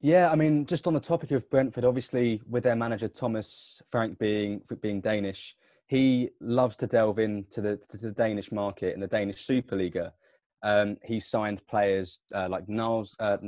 Yeah, 0.00 0.30
I 0.30 0.36
mean, 0.36 0.66
just 0.66 0.86
on 0.86 0.92
the 0.92 1.00
topic 1.00 1.30
of 1.30 1.48
Brentford, 1.50 1.84
obviously 1.84 2.40
with 2.48 2.62
their 2.62 2.76
manager 2.76 3.08
Thomas 3.08 3.80
Frank 3.90 4.18
being 4.18 4.60
being 4.82 5.00
Danish, 5.00 5.56
he 5.86 6.30
loves 6.40 6.76
to 6.76 6.86
delve 6.86 7.18
into 7.18 7.60
the 7.60 7.80
to 7.90 7.96
the 7.96 8.10
Danish 8.10 8.52
market 8.52 8.94
and 8.94 9.02
the 9.02 9.06
Danish 9.06 9.46
Superliga. 9.46 10.12
Um, 10.62 10.96
he 11.04 11.20
signed 11.20 11.66
players 11.66 12.20
uh, 12.34 12.48
like 12.48 12.68
Niles 12.68 13.14
uh, 13.18 13.38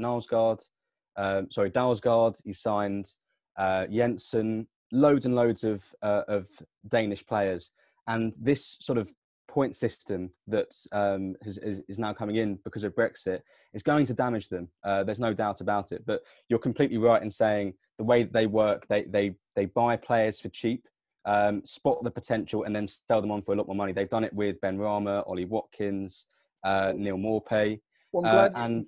um, 1.16 1.50
sorry, 1.50 1.70
Dalsgaard. 1.70 2.40
He 2.44 2.52
signed 2.52 3.14
uh, 3.56 3.86
Jensen, 3.86 4.66
loads 4.92 5.26
and 5.26 5.34
loads 5.34 5.64
of 5.64 5.84
uh, 6.02 6.22
of 6.28 6.48
Danish 6.88 7.24
players, 7.26 7.70
and 8.06 8.34
this 8.40 8.76
sort 8.80 8.98
of 8.98 9.12
point 9.48 9.74
system 9.74 10.30
that 10.46 10.70
um, 10.92 11.34
is, 11.46 11.56
is, 11.88 11.98
now 11.98 12.12
coming 12.12 12.36
in 12.36 12.58
because 12.64 12.84
of 12.84 12.94
Brexit 12.94 13.40
is 13.72 13.82
going 13.82 14.04
to 14.04 14.12
damage 14.12 14.50
them. 14.50 14.68
Uh, 14.84 15.02
there's 15.02 15.18
no 15.20 15.32
doubt 15.32 15.62
about 15.62 15.92
it. 15.92 16.04
But 16.04 16.20
you're 16.50 16.58
completely 16.58 16.98
right 16.98 17.22
in 17.22 17.30
saying 17.30 17.72
the 17.96 18.04
way 18.04 18.22
that 18.24 18.34
they 18.34 18.46
work, 18.46 18.86
they 18.88 19.04
they 19.04 19.34
they 19.54 19.64
buy 19.66 19.96
players 19.96 20.40
for 20.40 20.50
cheap. 20.50 20.86
um, 21.24 21.64
spot 21.64 22.04
the 22.04 22.10
potential, 22.10 22.64
and 22.64 22.76
then 22.76 22.86
sell 22.86 23.20
them 23.20 23.32
on 23.32 23.42
for 23.42 23.52
a 23.52 23.56
lot 23.56 23.66
more 23.66 23.74
money. 23.74 23.92
They've 23.92 24.08
done 24.16 24.22
it 24.24 24.32
with 24.32 24.60
Benrahma, 24.60 25.26
Ollie 25.26 25.44
Watkins, 25.46 26.26
uh, 26.62 26.92
Neal 26.94 27.16
Maupay, 27.18 27.80
Well, 28.12 28.24
I'm 28.24 28.30
uh, 28.30 28.48
glad 28.48 28.52
you- 28.56 28.64
and 28.64 28.86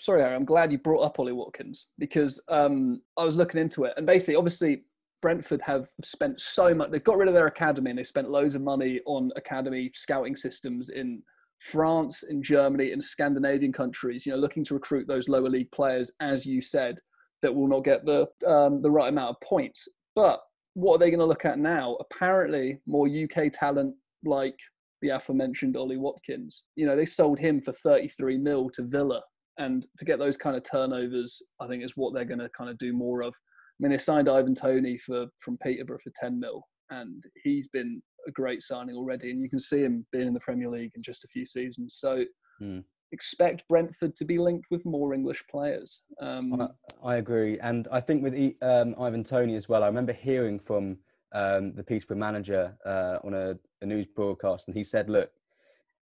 sorry, 0.00 0.22
Harry, 0.22 0.34
I'm 0.34 0.44
glad 0.44 0.72
you 0.72 0.78
brought 0.78 1.02
up 1.02 1.18
Ollie 1.18 1.32
Watkins 1.32 1.86
because 1.98 2.40
um, 2.48 3.00
I 3.16 3.24
was 3.24 3.36
looking 3.36 3.60
into 3.60 3.84
it, 3.84 3.94
and 3.96 4.06
basically, 4.06 4.36
obviously, 4.36 4.82
Brentford 5.22 5.60
have 5.62 5.88
spent 6.02 6.40
so 6.40 6.74
much. 6.74 6.90
They've 6.90 7.02
got 7.02 7.18
rid 7.18 7.28
of 7.28 7.34
their 7.34 7.46
academy, 7.46 7.90
and 7.90 7.98
they 7.98 8.04
spent 8.04 8.30
loads 8.30 8.54
of 8.54 8.62
money 8.62 9.00
on 9.06 9.30
academy 9.36 9.90
scouting 9.94 10.36
systems 10.36 10.90
in 10.90 11.22
France, 11.58 12.22
in 12.22 12.42
Germany, 12.42 12.92
in 12.92 13.00
Scandinavian 13.00 13.72
countries. 13.72 14.26
You 14.26 14.32
know, 14.32 14.38
looking 14.38 14.64
to 14.64 14.74
recruit 14.74 15.06
those 15.06 15.28
lower 15.28 15.48
league 15.48 15.70
players, 15.72 16.12
as 16.20 16.46
you 16.46 16.60
said, 16.60 16.98
that 17.42 17.54
will 17.54 17.68
not 17.68 17.84
get 17.84 18.04
the 18.04 18.26
um, 18.46 18.82
the 18.82 18.90
right 18.90 19.08
amount 19.08 19.30
of 19.30 19.40
points. 19.40 19.88
But 20.14 20.40
what 20.74 20.96
are 20.96 20.98
they 20.98 21.10
going 21.10 21.20
to 21.20 21.26
look 21.26 21.44
at 21.44 21.58
now? 21.58 21.96
Apparently, 22.00 22.78
more 22.86 23.08
UK 23.08 23.52
talent 23.52 23.94
like 24.24 24.58
the 25.02 25.10
aforementioned 25.10 25.76
Ollie 25.76 25.96
Watkins. 25.96 26.64
You 26.74 26.86
know, 26.86 26.96
they 26.96 27.04
sold 27.04 27.38
him 27.38 27.60
for 27.60 27.72
33 27.72 28.38
mil 28.38 28.70
to 28.70 28.82
Villa 28.82 29.22
and 29.58 29.86
to 29.98 30.04
get 30.04 30.18
those 30.18 30.36
kind 30.36 30.56
of 30.56 30.62
turnovers, 30.62 31.42
I 31.60 31.66
think 31.66 31.82
is 31.82 31.96
what 31.96 32.14
they're 32.14 32.24
going 32.24 32.40
to 32.40 32.50
kind 32.50 32.70
of 32.70 32.78
do 32.78 32.92
more 32.92 33.22
of. 33.22 33.34
I 33.34 33.78
mean, 33.80 33.90
they 33.90 33.98
signed 33.98 34.28
Ivan 34.28 34.54
Toney 34.54 34.96
for 34.96 35.26
from 35.38 35.58
Peterborough 35.58 35.98
for 36.02 36.12
10 36.16 36.38
mil, 36.38 36.62
and 36.90 37.22
he's 37.42 37.68
been 37.68 38.02
a 38.26 38.30
great 38.30 38.62
signing 38.62 38.96
already. 38.96 39.30
And 39.30 39.40
you 39.40 39.50
can 39.50 39.58
see 39.58 39.80
him 39.82 40.06
being 40.12 40.26
in 40.26 40.34
the 40.34 40.40
Premier 40.40 40.68
League 40.68 40.92
in 40.94 41.02
just 41.02 41.24
a 41.24 41.28
few 41.28 41.46
seasons. 41.46 41.96
So 41.98 42.24
Hmm. 42.58 42.80
expect 43.12 43.68
Brentford 43.68 44.16
to 44.16 44.24
be 44.24 44.38
linked 44.38 44.66
with 44.70 44.84
more 44.84 45.12
English 45.14 45.44
players. 45.50 46.04
Um, 46.20 46.60
I, 46.60 46.68
I 47.04 47.16
agree, 47.16 47.58
and 47.60 47.86
I 47.92 48.00
think 48.00 48.22
with 48.22 48.34
um, 48.62 48.94
Ivan 48.98 49.24
Toney 49.24 49.56
as 49.56 49.68
well. 49.68 49.84
I 49.84 49.88
remember 49.88 50.12
hearing 50.12 50.58
from 50.58 50.98
um, 51.32 51.74
the 51.74 51.84
Peterborough 51.84 52.16
manager 52.16 52.76
uh, 52.86 53.18
on 53.24 53.34
a, 53.34 53.58
a 53.82 53.86
news 53.86 54.06
broadcast, 54.06 54.68
and 54.68 54.76
he 54.76 54.82
said, 54.82 55.10
"Look, 55.10 55.30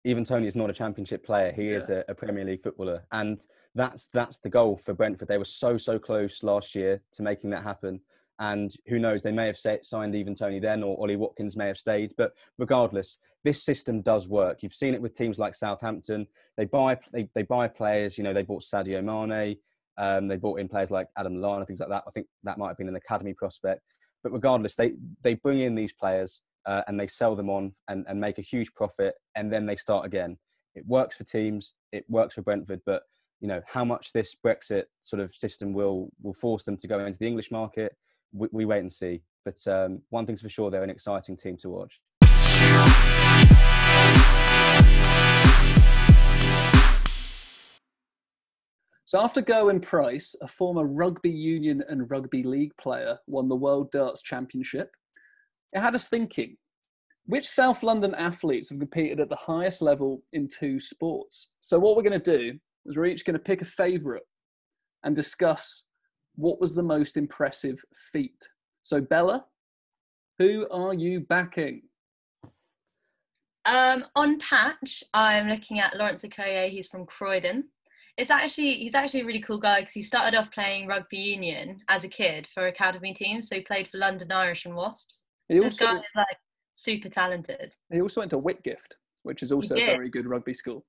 Ivan 0.06 0.24
Toney 0.24 0.46
is 0.46 0.56
not 0.56 0.70
a 0.70 0.74
Championship 0.74 1.24
player; 1.24 1.52
he 1.52 1.70
is 1.70 1.90
a, 1.90 2.04
a 2.08 2.14
Premier 2.14 2.44
League 2.44 2.62
footballer, 2.62 3.02
and 3.12 3.40
that's 3.74 4.06
that's 4.12 4.38
the 4.38 4.48
goal 4.48 4.76
for 4.76 4.94
Brentford. 4.94 5.28
They 5.28 5.38
were 5.38 5.44
so 5.44 5.76
so 5.76 5.98
close 5.98 6.42
last 6.42 6.74
year 6.74 7.02
to 7.12 7.22
making 7.22 7.50
that 7.50 7.62
happen." 7.62 8.00
And 8.38 8.74
who 8.86 8.98
knows? 8.98 9.22
They 9.22 9.32
may 9.32 9.46
have 9.46 9.58
sa- 9.58 9.82
signed 9.82 10.14
even 10.14 10.34
Tony 10.34 10.60
then, 10.60 10.82
or 10.82 10.98
Ollie 10.98 11.16
Watkins 11.16 11.58
may 11.58 11.66
have 11.66 11.76
stayed. 11.76 12.14
But 12.16 12.32
regardless, 12.58 13.18
this 13.44 13.62
system 13.62 14.00
does 14.00 14.28
work. 14.28 14.62
You've 14.62 14.74
seen 14.74 14.94
it 14.94 15.02
with 15.02 15.12
teams 15.14 15.38
like 15.38 15.54
Southampton. 15.54 16.26
They 16.56 16.64
buy 16.64 16.98
they, 17.12 17.28
they 17.34 17.42
buy 17.42 17.68
players. 17.68 18.16
You 18.16 18.24
know, 18.24 18.32
they 18.32 18.42
bought 18.42 18.62
Sadio 18.62 19.04
Mane. 19.04 19.56
Um, 19.98 20.28
they 20.28 20.36
brought 20.36 20.60
in 20.60 20.68
players 20.68 20.90
like 20.90 21.08
Adam 21.18 21.36
Lallana, 21.36 21.66
things 21.66 21.80
like 21.80 21.90
that. 21.90 22.04
I 22.06 22.10
think 22.12 22.26
that 22.44 22.56
might 22.56 22.68
have 22.68 22.78
been 22.78 22.88
an 22.88 22.96
academy 22.96 23.34
prospect. 23.34 23.82
But 24.22 24.32
regardless, 24.32 24.74
they 24.74 24.92
they 25.22 25.34
bring 25.34 25.60
in 25.60 25.74
these 25.74 25.92
players 25.92 26.40
uh, 26.66 26.82
and 26.86 26.98
they 26.98 27.06
sell 27.06 27.34
them 27.34 27.50
on 27.50 27.72
and, 27.88 28.04
and 28.08 28.20
make 28.20 28.38
a 28.38 28.42
huge 28.42 28.72
profit, 28.74 29.14
and 29.34 29.52
then 29.52 29.66
they 29.66 29.76
start 29.76 30.06
again. 30.06 30.36
It 30.74 30.86
works 30.86 31.16
for 31.16 31.24
teams. 31.24 31.74
It 31.92 32.04
works 32.08 32.34
for 32.34 32.42
Brentford, 32.42 32.80
but 32.86 33.02
you 33.40 33.48
know 33.48 33.60
how 33.66 33.84
much 33.84 34.12
this 34.12 34.36
Brexit 34.44 34.84
sort 35.00 35.20
of 35.20 35.34
system 35.34 35.72
will 35.72 36.10
will 36.22 36.34
force 36.34 36.64
them 36.64 36.76
to 36.76 36.88
go 36.88 36.98
into 37.00 37.18
the 37.18 37.26
English 37.26 37.50
market. 37.50 37.96
We, 38.32 38.48
we 38.52 38.64
wait 38.64 38.80
and 38.80 38.92
see. 38.92 39.22
But 39.44 39.66
um, 39.66 40.02
one 40.10 40.26
thing's 40.26 40.42
for 40.42 40.48
sure, 40.48 40.70
they're 40.70 40.84
an 40.84 40.90
exciting 40.90 41.36
team 41.36 41.56
to 41.58 41.70
watch. 41.70 42.00
So 49.10 49.20
after 49.20 49.42
Gerwyn 49.42 49.82
Price, 49.82 50.36
a 50.40 50.46
former 50.46 50.86
rugby 50.86 51.30
union 51.30 51.82
and 51.88 52.08
rugby 52.08 52.44
league 52.44 52.76
player, 52.76 53.18
won 53.26 53.48
the 53.48 53.56
World 53.56 53.90
Darts 53.90 54.22
Championship, 54.22 54.92
it 55.72 55.80
had 55.80 55.94
us 55.94 56.08
thinking, 56.08 56.56
which 57.26 57.48
South 57.48 57.82
London 57.82 58.14
athletes 58.14 58.70
have 58.70 58.78
competed 58.78 59.20
at 59.20 59.30
the 59.30 59.36
highest 59.36 59.82
level 59.82 60.22
in 60.32 60.48
two 60.48 60.80
sports? 60.80 61.52
So 61.60 61.78
what 61.78 61.96
we're 61.96 62.02
going 62.02 62.20
to 62.20 62.38
do 62.38 62.58
is 62.86 62.96
we're 62.96 63.06
each 63.06 63.24
going 63.24 63.34
to 63.34 63.40
pick 63.40 63.62
a 63.62 63.66
favourite 63.66 64.22
and 65.04 65.14
discuss 65.14 65.84
what 66.34 66.60
was 66.60 66.74
the 66.74 66.82
most 66.82 67.16
impressive 67.16 67.82
feat. 68.12 68.48
So 68.82 69.00
Bella, 69.00 69.44
who 70.38 70.66
are 70.70 70.94
you 70.94 71.20
backing? 71.20 71.82
Um, 73.66 74.06
on 74.16 74.38
patch, 74.38 75.04
I'm 75.12 75.48
looking 75.48 75.80
at 75.80 75.96
Lawrence 75.96 76.24
Okoye. 76.24 76.70
He's 76.70 76.88
from 76.88 77.06
Croydon. 77.06 77.64
It's 78.16 78.30
actually 78.30 78.74
he's 78.74 78.94
actually 78.94 79.20
a 79.20 79.24
really 79.26 79.40
cool 79.40 79.58
guy 79.58 79.80
because 79.80 79.94
he 79.94 80.02
started 80.02 80.36
off 80.36 80.50
playing 80.50 80.86
rugby 80.86 81.18
union 81.18 81.80
as 81.88 82.04
a 82.04 82.08
kid 82.08 82.48
for 82.52 82.66
academy 82.66 83.14
teams. 83.14 83.48
So 83.48 83.56
he 83.56 83.60
played 83.60 83.88
for 83.88 83.98
London 83.98 84.32
Irish 84.32 84.64
and 84.64 84.74
Wasps. 84.74 85.24
He 85.50 85.56
this 85.56 85.80
also, 85.80 85.86
guy 85.86 85.98
is 85.98 86.04
like 86.14 86.38
super 86.74 87.08
talented. 87.08 87.74
he 87.92 88.00
also 88.00 88.20
went 88.20 88.30
to 88.30 88.38
Whitgift, 88.38 88.94
which 89.24 89.42
is 89.42 89.52
also 89.52 89.74
a 89.74 89.84
very 89.84 90.08
good 90.08 90.26
rugby 90.26 90.54
school. 90.54 90.86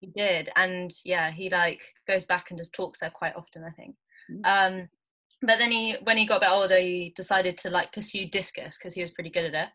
He 0.00 0.08
did, 0.08 0.50
and 0.56 0.92
yeah, 1.04 1.30
he 1.30 1.50
like 1.50 1.80
goes 2.06 2.24
back 2.24 2.50
and 2.50 2.58
just 2.58 2.74
talks 2.74 3.00
there 3.00 3.10
quite 3.10 3.36
often. 3.36 3.64
I 3.64 3.70
think. 3.70 3.94
Mm. 4.30 4.40
Um, 4.44 4.88
but 5.42 5.58
then 5.58 5.70
he, 5.70 5.96
when 6.02 6.16
he 6.16 6.26
got 6.26 6.38
a 6.38 6.40
bit 6.40 6.50
older, 6.50 6.78
he 6.78 7.12
decided 7.14 7.56
to 7.58 7.70
like 7.70 7.92
pursue 7.92 8.26
discus 8.28 8.76
because 8.76 8.94
he 8.94 9.02
was 9.02 9.12
pretty 9.12 9.30
good 9.30 9.54
at 9.54 9.54
it. 9.54 9.68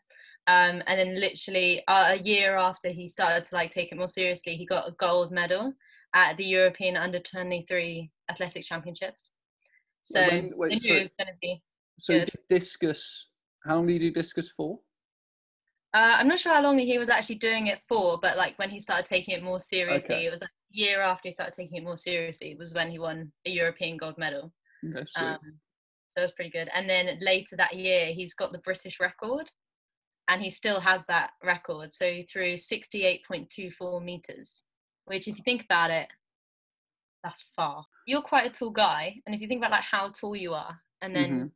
Um, 0.45 0.83
and 0.87 0.99
then 0.99 1.19
literally 1.19 1.83
uh, 1.87 2.15
a 2.17 2.21
year 2.21 2.57
after 2.57 2.89
he 2.89 3.07
started 3.07 3.45
to 3.45 3.55
like 3.55 3.69
take 3.69 3.91
it 3.91 3.97
more 3.97 4.09
seriously, 4.09 4.57
he 4.57 4.65
got 4.65 4.89
a 4.89 4.95
gold 4.99 5.31
medal 5.31 5.73
at 6.13 6.35
the 6.35 6.43
European 6.43 6.97
Under 6.97 7.19
23 7.19 8.11
Athletics 8.29 8.67
Championships. 8.67 9.31
So 10.01 10.21
when- 10.27 10.51
wait, 10.57 10.69
they 10.69 10.73
knew 10.73 10.79
sorry. 10.79 10.97
it 10.97 11.03
was 11.03 11.11
going 11.17 11.27
to 11.27 11.37
be. 11.41 11.63
So 11.97 12.13
did 12.13 12.31
discus. 12.49 13.29
How 13.65 13.75
long 13.75 13.87
did 13.87 13.93
you 13.93 13.99
do 13.99 14.11
discus 14.11 14.49
for? 14.51 14.79
Uh, 15.93 16.15
I'm 16.17 16.27
not 16.27 16.39
sure 16.39 16.53
how 16.53 16.61
long 16.61 16.77
he 16.79 16.97
was 16.97 17.09
actually 17.09 17.35
doing 17.35 17.67
it 17.67 17.81
for, 17.87 18.19
but 18.19 18.35
like 18.35 18.57
when 18.57 18.69
he 18.69 18.79
started 18.79 19.05
taking 19.05 19.35
it 19.35 19.43
more 19.43 19.59
seriously, 19.59 20.15
Okay. 20.15 20.25
it 20.25 20.31
was 20.31 20.41
like 20.41 20.49
a 20.49 20.75
year 20.75 21.01
after 21.01 21.27
he 21.27 21.31
started 21.31 21.53
taking 21.53 21.77
it 21.77 21.83
more 21.83 21.97
seriously 21.97 22.55
was 22.55 22.73
when 22.73 22.89
he 22.89 22.97
won 22.99 23.31
a 23.45 23.51
European 23.51 23.97
gold 23.97 24.17
medal. 24.17 24.51
Okay. 24.83 25.05
Um, 25.19 25.39
so 26.09 26.19
it 26.19 26.23
was 26.23 26.31
pretty 26.31 26.49
good. 26.49 26.67
And 26.73 26.89
then 26.89 27.19
later 27.21 27.55
that 27.57 27.75
year, 27.75 28.07
he's 28.07 28.33
got 28.33 28.51
the 28.51 28.57
British 28.59 28.99
record, 28.99 29.49
and 30.27 30.41
he 30.41 30.49
still 30.49 30.79
has 30.79 31.05
that 31.05 31.31
record. 31.43 31.93
So 31.93 32.11
he 32.11 32.23
threw 32.23 32.55
68.24 32.55 34.03
meters, 34.03 34.63
which, 35.05 35.27
if 35.27 35.37
you 35.37 35.43
think 35.43 35.63
about 35.63 35.91
it, 35.91 36.07
that's 37.23 37.43
far. 37.55 37.85
You're 38.07 38.21
quite 38.21 38.47
a 38.47 38.49
tall 38.49 38.71
guy, 38.71 39.15
and 39.25 39.33
if 39.35 39.41
you 39.41 39.47
think 39.47 39.59
about 39.59 39.71
like 39.71 39.83
how 39.83 40.09
tall 40.09 40.35
you 40.35 40.53
are, 40.53 40.81
and 41.01 41.15
then 41.15 41.31
Mhm. 41.31 41.51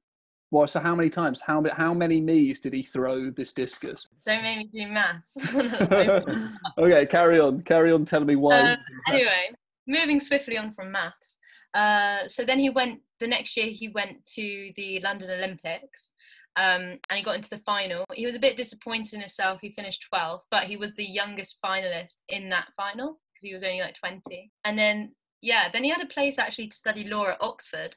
Well, 0.49 0.67
so 0.67 0.79
how 0.79 0.95
many 0.95 1.09
times? 1.09 1.41
How 1.41 1.63
how 1.73 1.93
many 1.93 2.21
me's 2.21 2.59
did 2.59 2.73
he 2.73 2.81
throw 2.81 3.29
this 3.29 3.51
discus? 3.51 4.07
don't 4.25 4.41
make 4.41 4.59
me 4.59 4.69
do 4.73 4.87
maths. 4.87 5.35
okay, 6.77 7.05
carry 7.05 7.39
on. 7.39 7.61
Carry 7.63 7.91
on 7.91 8.05
telling 8.05 8.27
me 8.27 8.35
why. 8.35 8.55
Uh, 8.55 8.61
he 8.63 8.69
was 8.69 8.77
impressive. 8.89 9.13
anyway, 9.13 9.49
moving 9.87 10.19
swiftly 10.19 10.57
on 10.57 10.71
from 10.71 10.91
maths. 10.91 11.35
Uh, 11.73 12.27
so 12.27 12.45
then 12.45 12.59
he 12.59 12.69
went 12.69 13.01
the 13.19 13.27
next 13.27 13.57
year. 13.57 13.67
He 13.67 13.89
went 13.89 14.23
to 14.35 14.71
the 14.77 15.01
London 15.01 15.29
Olympics, 15.31 16.11
um, 16.55 16.97
and 17.09 17.17
he 17.17 17.23
got 17.23 17.35
into 17.35 17.49
the 17.49 17.59
final. 17.59 18.05
He 18.13 18.25
was 18.25 18.35
a 18.35 18.39
bit 18.39 18.55
disappointed 18.55 19.15
in 19.15 19.19
himself. 19.19 19.59
He 19.61 19.71
finished 19.71 20.05
12th, 20.13 20.43
but 20.49 20.63
he 20.63 20.77
was 20.77 20.93
the 20.95 21.05
youngest 21.05 21.57
finalist 21.63 22.21
in 22.29 22.49
that 22.49 22.67
final 22.77 23.19
because 23.33 23.43
he 23.43 23.53
was 23.53 23.63
only 23.63 23.81
like 23.81 23.95
20. 23.99 24.51
And 24.63 24.79
then 24.79 25.11
yeah, 25.41 25.69
then 25.71 25.83
he 25.83 25.89
had 25.89 26.01
a 26.01 26.07
place 26.07 26.39
actually 26.39 26.67
to 26.69 26.75
study 26.75 27.03
law 27.03 27.27
at 27.27 27.37
Oxford. 27.41 27.95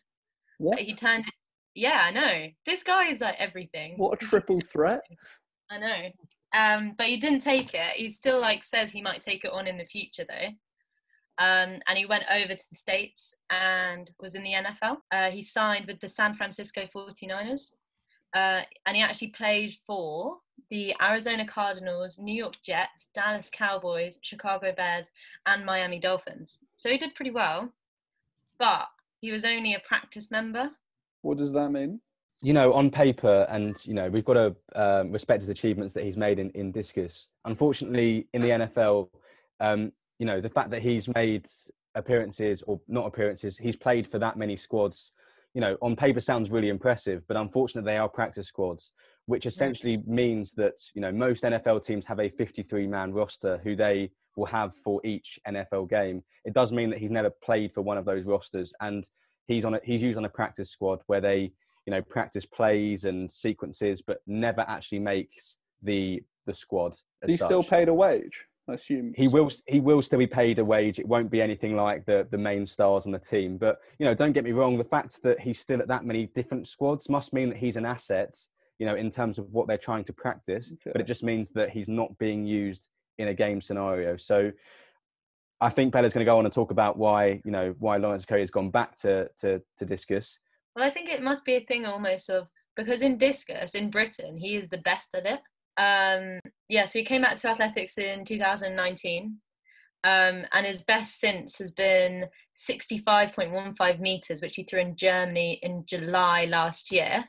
what? 0.58 0.76
But 0.76 0.84
he 0.86 0.94
turned. 0.94 1.24
Yeah, 1.74 2.00
I 2.02 2.10
know. 2.10 2.48
This 2.66 2.82
guy 2.82 3.06
is 3.06 3.20
like 3.20 3.36
everything. 3.38 3.94
What 3.96 4.22
a 4.22 4.24
triple 4.24 4.60
threat! 4.60 5.02
I 5.70 5.78
know. 5.78 6.10
Um, 6.52 6.94
but 6.98 7.06
he 7.06 7.16
didn't 7.16 7.40
take 7.40 7.74
it. 7.74 7.96
He 7.96 8.08
still 8.08 8.40
like 8.40 8.64
says 8.64 8.90
he 8.90 9.02
might 9.02 9.20
take 9.20 9.44
it 9.44 9.52
on 9.52 9.66
in 9.66 9.78
the 9.78 9.84
future 9.84 10.24
though. 10.28 10.48
Um, 11.38 11.80
and 11.88 11.96
he 11.96 12.04
went 12.04 12.24
over 12.30 12.54
to 12.54 12.68
the 12.68 12.76
States 12.76 13.34
and 13.50 14.10
was 14.20 14.34
in 14.34 14.42
the 14.42 14.52
NFL. 14.52 14.98
Uh, 15.10 15.30
he 15.30 15.42
signed 15.42 15.86
with 15.86 16.00
the 16.00 16.08
San 16.08 16.34
Francisco 16.34 16.82
49ers. 16.94 17.70
Uh, 18.34 18.60
and 18.86 18.96
he 18.96 19.02
actually 19.02 19.28
played 19.28 19.74
for 19.86 20.36
the 20.70 20.94
Arizona 21.00 21.46
Cardinals, 21.46 22.18
New 22.18 22.34
York 22.34 22.54
Jets, 22.62 23.08
Dallas 23.14 23.50
Cowboys, 23.52 24.18
Chicago 24.22 24.72
Bears, 24.76 25.10
and 25.46 25.64
Miami 25.64 25.98
Dolphins. 25.98 26.58
So 26.76 26.90
he 26.90 26.98
did 26.98 27.14
pretty 27.14 27.32
well. 27.32 27.72
But 28.58 28.86
he 29.20 29.32
was 29.32 29.44
only 29.44 29.74
a 29.74 29.80
practice 29.80 30.30
member. 30.30 30.70
What 31.22 31.38
does 31.38 31.52
that 31.52 31.70
mean? 31.70 32.00
you 32.42 32.52
know, 32.52 32.72
on 32.72 32.90
paper, 32.90 33.46
and 33.50 33.76
you 33.84 33.94
know, 33.94 34.08
we've 34.08 34.24
got 34.24 34.34
to 34.34 34.56
um, 34.74 35.12
respect 35.12 35.42
his 35.42 35.50
achievements 35.50 35.92
that 35.94 36.04
he's 36.04 36.16
made 36.16 36.38
in, 36.38 36.50
in 36.50 36.72
discus. 36.72 37.28
Unfortunately, 37.44 38.28
in 38.32 38.40
the 38.40 38.50
NFL, 38.50 39.10
um, 39.60 39.90
you 40.18 40.26
know, 40.26 40.40
the 40.40 40.48
fact 40.48 40.70
that 40.70 40.82
he's 40.82 41.06
made 41.08 41.46
appearances 41.94 42.62
or 42.62 42.80
not 42.88 43.06
appearances, 43.06 43.58
he's 43.58 43.76
played 43.76 44.06
for 44.06 44.18
that 44.18 44.38
many 44.38 44.56
squads. 44.56 45.12
You 45.52 45.60
know, 45.60 45.76
on 45.82 45.96
paper 45.96 46.20
sounds 46.20 46.50
really 46.50 46.68
impressive, 46.68 47.26
but 47.26 47.36
unfortunately, 47.36 47.90
they 47.92 47.98
are 47.98 48.08
practice 48.08 48.46
squads, 48.46 48.92
which 49.26 49.46
essentially 49.46 50.02
means 50.06 50.52
that 50.52 50.74
you 50.94 51.02
know 51.02 51.12
most 51.12 51.44
NFL 51.44 51.84
teams 51.84 52.06
have 52.06 52.20
a 52.20 52.30
53-man 52.30 53.12
roster 53.12 53.60
who 53.62 53.76
they 53.76 54.10
will 54.36 54.46
have 54.46 54.74
for 54.74 55.00
each 55.04 55.38
NFL 55.46 55.90
game. 55.90 56.22
It 56.44 56.54
does 56.54 56.72
mean 56.72 56.88
that 56.90 57.00
he's 57.00 57.10
never 57.10 57.30
played 57.30 57.74
for 57.74 57.82
one 57.82 57.98
of 57.98 58.06
those 58.06 58.24
rosters, 58.24 58.72
and 58.80 59.06
he's 59.54 59.64
on 59.64 59.74
a, 59.74 59.80
he's 59.84 60.02
used 60.02 60.18
on 60.18 60.24
a 60.24 60.28
practice 60.28 60.70
squad 60.70 61.00
where 61.06 61.20
they 61.20 61.52
you 61.86 61.96
know, 61.96 62.02
practice 62.02 62.44
plays 62.44 63.04
and 63.04 63.30
sequences, 63.30 64.02
but 64.02 64.20
never 64.26 64.62
actually 64.62 64.98
makes 64.98 65.58
the 65.82 66.22
the 66.46 66.54
squad. 66.54 66.94
He's 67.26 67.38
such. 67.38 67.48
still 67.48 67.62
paid 67.62 67.88
a 67.88 67.94
wage, 67.94 68.46
I 68.68 68.74
assume. 68.74 69.12
He 69.16 69.28
will 69.28 69.50
he 69.66 69.80
will 69.80 70.02
still 70.02 70.18
be 70.18 70.26
paid 70.26 70.58
a 70.58 70.64
wage. 70.64 70.98
It 70.98 71.08
won't 71.08 71.30
be 71.30 71.40
anything 71.42 71.76
like 71.76 72.04
the 72.06 72.26
the 72.30 72.38
main 72.38 72.66
stars 72.66 73.06
on 73.06 73.12
the 73.12 73.18
team. 73.18 73.58
But 73.58 73.80
you 73.98 74.06
know, 74.06 74.14
don't 74.14 74.32
get 74.32 74.44
me 74.44 74.52
wrong. 74.52 74.78
The 74.78 74.84
fact 74.84 75.22
that 75.22 75.40
he's 75.40 75.58
still 75.58 75.80
at 75.80 75.88
that 75.88 76.04
many 76.04 76.26
different 76.26 76.68
squads 76.68 77.08
must 77.08 77.32
mean 77.32 77.48
that 77.48 77.58
he's 77.58 77.76
an 77.76 77.86
asset. 77.86 78.36
You 78.78 78.86
know, 78.86 78.94
in 78.94 79.10
terms 79.10 79.38
of 79.38 79.50
what 79.50 79.66
they're 79.66 79.76
trying 79.76 80.04
to 80.04 80.12
practice. 80.12 80.72
Okay. 80.72 80.92
But 80.92 81.00
it 81.00 81.06
just 81.06 81.22
means 81.22 81.50
that 81.50 81.70
he's 81.70 81.88
not 81.88 82.16
being 82.18 82.44
used 82.44 82.88
in 83.18 83.28
a 83.28 83.34
game 83.34 83.60
scenario. 83.60 84.16
So. 84.16 84.52
I 85.60 85.68
think 85.68 85.92
Bella's 85.92 86.14
going 86.14 86.24
to 86.24 86.30
go 86.30 86.38
on 86.38 86.46
and 86.46 86.54
talk 86.54 86.70
about 86.70 86.96
why 86.96 87.40
you 87.44 87.50
know 87.50 87.74
why 87.78 87.96
Lawrence 87.96 88.24
Curry 88.24 88.40
has 88.40 88.50
gone 88.50 88.70
back 88.70 88.96
to, 89.00 89.28
to 89.38 89.60
to 89.78 89.84
discus. 89.84 90.38
Well, 90.74 90.84
I 90.84 90.90
think 90.90 91.08
it 91.08 91.22
must 91.22 91.44
be 91.44 91.56
a 91.56 91.60
thing 91.60 91.84
almost 91.84 92.30
of 92.30 92.48
because 92.76 93.02
in 93.02 93.18
discus 93.18 93.74
in 93.74 93.90
Britain 93.90 94.36
he 94.36 94.56
is 94.56 94.68
the 94.68 94.78
best 94.78 95.14
at 95.14 95.26
it. 95.26 95.40
Um, 95.76 96.40
yeah, 96.68 96.86
so 96.86 96.98
he 96.98 97.04
came 97.04 97.22
back 97.22 97.36
to 97.38 97.48
athletics 97.48 97.98
in 97.98 98.24
2019, 98.24 99.36
um, 100.04 100.44
and 100.52 100.66
his 100.66 100.82
best 100.84 101.20
since 101.20 101.58
has 101.58 101.70
been 101.70 102.26
65.15 102.56 104.00
meters, 104.00 104.42
which 104.42 104.56
he 104.56 104.64
threw 104.64 104.80
in 104.80 104.96
Germany 104.96 105.58
in 105.62 105.84
July 105.86 106.46
last 106.46 106.90
year, 106.92 107.24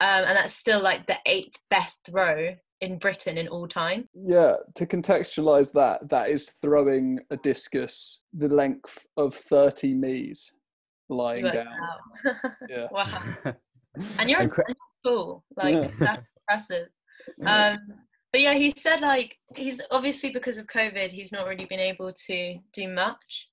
um, 0.00 0.24
and 0.24 0.36
that's 0.36 0.54
still 0.54 0.80
like 0.80 1.06
the 1.06 1.18
eighth 1.26 1.58
best 1.68 2.06
throw 2.06 2.54
in 2.80 2.98
Britain 2.98 3.38
in 3.38 3.48
all 3.48 3.66
time. 3.66 4.08
Yeah, 4.14 4.56
to 4.74 4.86
contextualize 4.86 5.72
that, 5.72 6.08
that 6.10 6.30
is 6.30 6.50
throwing 6.62 7.18
a 7.30 7.36
discus 7.38 8.20
the 8.36 8.48
length 8.48 9.06
of 9.16 9.34
30 9.34 9.94
meters 9.94 10.50
lying 11.08 11.44
down. 11.44 11.66
Yeah. 12.68 12.88
wow. 12.90 13.20
And 14.18 14.28
you're, 14.28 14.40
And 14.40 14.50
cra- 14.50 14.64
and 14.68 14.76
you're 15.04 15.14
cool. 15.14 15.44
Like 15.56 15.74
Yeah. 15.74 15.90
that's 15.98 16.26
impressive. 16.36 16.88
Um, 17.46 17.78
but 18.30 18.42
yeah, 18.42 18.52
he 18.52 18.70
said 18.76 19.00
like 19.00 19.34
he's 19.54 19.80
obviously 19.90 20.30
because 20.30 20.58
of 20.58 20.66
COVID, 20.66 21.08
he's 21.10 21.32
not 21.32 21.46
really 21.46 21.64
been 21.64 21.80
able 21.80 22.12
to 22.26 22.58
do 22.74 22.88
much. 22.88 23.48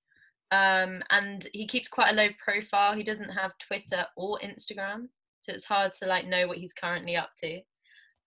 Um, 0.52 1.02
and 1.12 1.48
he 1.54 1.66
keeps 1.66 1.88
quite 1.88 2.12
a 2.12 2.16
low 2.16 2.28
profile. 2.44 2.94
He 2.94 3.04
doesn't 3.04 3.30
have 3.30 3.54
Twitter 3.66 4.06
or 4.18 4.38
Instagram, 4.44 5.08
so 5.42 5.54
it's 5.54 5.66
hard 5.66 5.94
to 5.94 6.08
like 6.08 6.28
know 6.28 6.46
what 6.48 6.58
he's 6.58 6.74
currently 6.74 7.16
up 7.16 7.30
to. 7.42 7.62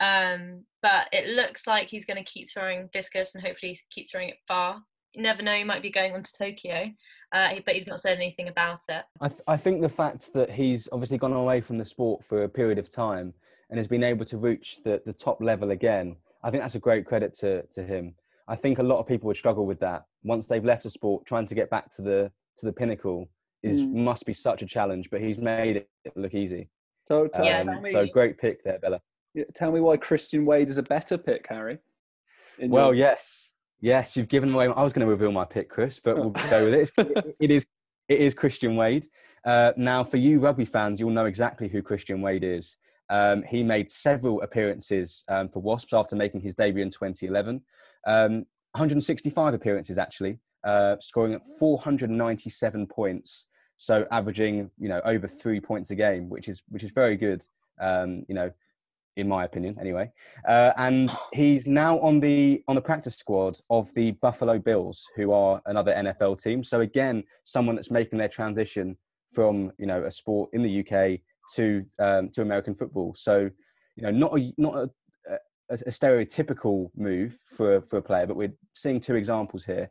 Um, 0.00 0.64
but 0.82 1.06
it 1.12 1.34
looks 1.34 1.66
like 1.66 1.88
he's 1.88 2.04
going 2.04 2.22
to 2.22 2.30
keep 2.30 2.48
throwing 2.48 2.88
discus 2.92 3.34
and 3.34 3.44
hopefully 3.44 3.78
keep 3.90 4.10
throwing 4.10 4.28
it 4.28 4.36
far. 4.46 4.82
You 5.14 5.22
never 5.22 5.42
know, 5.42 5.54
he 5.54 5.64
might 5.64 5.80
be 5.82 5.90
going 5.90 6.12
on 6.14 6.22
to 6.22 6.32
Tokyo, 6.38 6.90
uh, 7.32 7.54
but 7.64 7.74
he's 7.74 7.86
not 7.86 8.00
said 8.00 8.18
anything 8.18 8.48
about 8.48 8.80
it. 8.90 9.04
I, 9.20 9.28
th- 9.28 9.40
I 9.48 9.56
think 9.56 9.80
the 9.80 9.88
fact 9.88 10.32
that 10.34 10.50
he's 10.50 10.88
obviously 10.92 11.16
gone 11.16 11.32
away 11.32 11.62
from 11.62 11.78
the 11.78 11.84
sport 11.86 12.22
for 12.22 12.42
a 12.44 12.48
period 12.48 12.78
of 12.78 12.90
time 12.90 13.32
and 13.70 13.78
has 13.78 13.86
been 13.86 14.04
able 14.04 14.26
to 14.26 14.36
reach 14.36 14.82
the, 14.84 15.00
the 15.06 15.14
top 15.14 15.40
level 15.42 15.70
again, 15.70 16.16
I 16.44 16.50
think 16.50 16.62
that's 16.62 16.74
a 16.74 16.78
great 16.80 17.06
credit 17.06 17.32
to, 17.40 17.62
to 17.62 17.82
him. 17.82 18.14
I 18.46 18.56
think 18.56 18.78
a 18.78 18.82
lot 18.82 18.98
of 19.00 19.06
people 19.06 19.26
would 19.28 19.36
struggle 19.38 19.64
with 19.66 19.80
that 19.80 20.04
once 20.22 20.46
they've 20.46 20.64
left 20.64 20.82
the 20.82 20.90
sport, 20.90 21.24
trying 21.24 21.46
to 21.46 21.54
get 21.54 21.70
back 21.70 21.90
to 21.92 22.02
the 22.02 22.30
to 22.58 22.66
the 22.66 22.72
pinnacle 22.72 23.28
is 23.62 23.80
Mm. 23.80 23.94
must 23.94 24.24
be 24.26 24.32
such 24.32 24.62
a 24.62 24.66
challenge. 24.66 25.10
But 25.10 25.20
he's 25.20 25.38
made 25.38 25.76
it 25.76 25.88
look 26.14 26.34
easy. 26.34 26.68
So 27.08 27.26
tell, 27.26 27.44
Yeah. 27.44 27.64
tell 27.64 27.80
me, 27.80 27.90
So 27.90 28.06
great 28.06 28.38
pick 28.38 28.62
there, 28.64 28.78
Bella. 28.78 29.00
Tell 29.54 29.72
me 29.72 29.80
why 29.80 29.96
Christian 29.96 30.44
Wade 30.46 30.68
is 30.68 30.78
a 30.78 30.82
better 30.82 31.18
pick, 31.18 31.46
Harry. 31.48 31.78
Well, 32.58 32.94
your- 32.94 33.08
yes, 33.08 33.50
yes, 33.80 34.16
you've 34.16 34.28
given 34.28 34.52
away. 34.54 34.66
I 34.66 34.82
was 34.82 34.92
going 34.92 35.04
to 35.06 35.10
reveal 35.10 35.32
my 35.32 35.44
pick, 35.44 35.68
Chris, 35.68 36.00
but 36.00 36.16
we'll 36.16 36.30
go 36.30 36.64
with 36.64 36.90
it. 36.98 37.36
It 37.40 37.50
is 37.50 37.64
it 38.08 38.20
is 38.20 38.34
Christian 38.34 38.76
Wade. 38.76 39.06
Uh, 39.44 39.72
now, 39.76 40.02
for 40.02 40.16
you 40.16 40.40
rugby 40.40 40.64
fans, 40.64 40.98
you'll 41.00 41.10
know 41.10 41.26
exactly 41.26 41.68
who 41.68 41.82
Christian 41.82 42.20
Wade 42.20 42.44
is. 42.44 42.76
Um, 43.08 43.44
he 43.44 43.62
made 43.62 43.90
several 43.90 44.42
appearances 44.42 45.22
um, 45.28 45.48
for 45.48 45.60
Wasps 45.60 45.92
after 45.92 46.16
making 46.16 46.40
his 46.40 46.56
debut 46.56 46.82
in 46.82 46.90
2011. 46.90 47.62
Um, 48.06 48.46
165 48.72 49.54
appearances 49.54 49.96
actually, 49.98 50.38
uh, 50.64 50.96
scoring 51.00 51.34
at 51.34 51.42
497 51.58 52.86
points, 52.86 53.46
so 53.78 54.06
averaging 54.10 54.70
you 54.78 54.88
know 54.88 55.00
over 55.04 55.26
three 55.26 55.60
points 55.60 55.90
a 55.90 55.94
game, 55.94 56.28
which 56.28 56.48
is 56.48 56.62
which 56.68 56.82
is 56.82 56.90
very 56.90 57.16
good. 57.16 57.46
Um, 57.80 58.24
you 58.28 58.34
know, 58.34 58.50
in 59.16 59.26
my 59.28 59.44
opinion, 59.44 59.76
anyway. 59.80 60.10
Uh, 60.46 60.72
and 60.76 61.10
he's 61.32 61.66
now 61.66 61.98
on 62.00 62.20
the 62.20 62.62
on 62.68 62.74
the 62.74 62.80
practice 62.80 63.14
squad 63.14 63.58
of 63.70 63.92
the 63.94 64.12
Buffalo 64.12 64.58
Bills, 64.58 65.06
who 65.16 65.32
are 65.32 65.60
another 65.66 65.92
NFL 65.92 66.40
team. 66.42 66.62
So 66.62 66.80
again, 66.80 67.24
someone 67.44 67.76
that's 67.76 67.90
making 67.90 68.18
their 68.18 68.28
transition 68.28 68.96
from 69.32 69.72
you 69.78 69.86
know 69.86 70.04
a 70.04 70.10
sport 70.10 70.50
in 70.52 70.62
the 70.62 70.80
UK 70.80 71.20
to 71.54 71.84
um, 71.98 72.28
to 72.30 72.42
American 72.42 72.74
football. 72.74 73.14
So 73.16 73.50
you 73.96 74.02
know, 74.02 74.10
not 74.10 74.38
a 74.38 74.52
not 74.58 74.76
a, 74.76 74.90
a, 75.70 75.74
a 75.74 75.90
stereotypical 75.90 76.90
move 76.94 77.38
for 77.46 77.80
for 77.82 77.98
a 77.98 78.02
player, 78.02 78.26
but 78.26 78.36
we're 78.36 78.54
seeing 78.74 79.00
two 79.00 79.14
examples 79.14 79.64
here. 79.64 79.90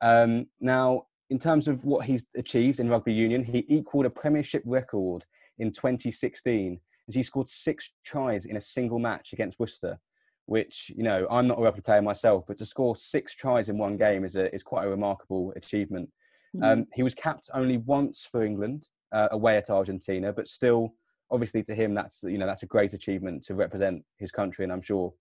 Um, 0.00 0.46
now, 0.60 1.04
in 1.30 1.38
terms 1.38 1.68
of 1.68 1.84
what 1.84 2.06
he's 2.06 2.26
achieved 2.36 2.80
in 2.80 2.88
rugby 2.88 3.12
union, 3.12 3.44
he 3.44 3.64
equalled 3.68 4.06
a 4.06 4.10
Premiership 4.10 4.62
record 4.64 5.24
in 5.58 5.70
2016 5.70 6.80
as 7.08 7.14
he 7.14 7.22
scored 7.22 7.48
six 7.48 7.92
tries 8.04 8.46
in 8.46 8.56
a 8.56 8.60
single 8.60 8.98
match 8.98 9.32
against 9.32 9.58
Worcester. 9.58 9.98
Which 10.46 10.90
you 10.96 11.04
know, 11.04 11.26
I'm 11.30 11.46
not 11.46 11.58
a 11.58 11.62
rugby 11.62 11.82
player 11.82 12.02
myself, 12.02 12.44
but 12.48 12.56
to 12.56 12.66
score 12.66 12.96
six 12.96 13.34
tries 13.34 13.68
in 13.68 13.78
one 13.78 13.96
game 13.96 14.24
is 14.24 14.36
a 14.36 14.52
is 14.54 14.62
quite 14.62 14.84
a 14.86 14.90
remarkable 14.90 15.52
achievement. 15.56 16.10
Hmm. 16.54 16.64
Um, 16.64 16.86
he 16.94 17.02
was 17.02 17.14
capped 17.14 17.48
only 17.54 17.78
once 17.78 18.26
for 18.30 18.44
England 18.44 18.88
uh, 19.12 19.28
away 19.30 19.56
at 19.56 19.70
Argentina, 19.70 20.32
but 20.32 20.48
still, 20.48 20.94
obviously, 21.30 21.62
to 21.64 21.74
him, 21.74 21.94
that's 21.94 22.22
you 22.24 22.38
know 22.38 22.46
that's 22.46 22.62
a 22.62 22.66
great 22.66 22.92
achievement 22.92 23.44
to 23.44 23.54
represent 23.54 24.04
his 24.18 24.32
country, 24.32 24.64
and 24.64 24.72
I'm 24.72 24.82
sure, 24.82 25.12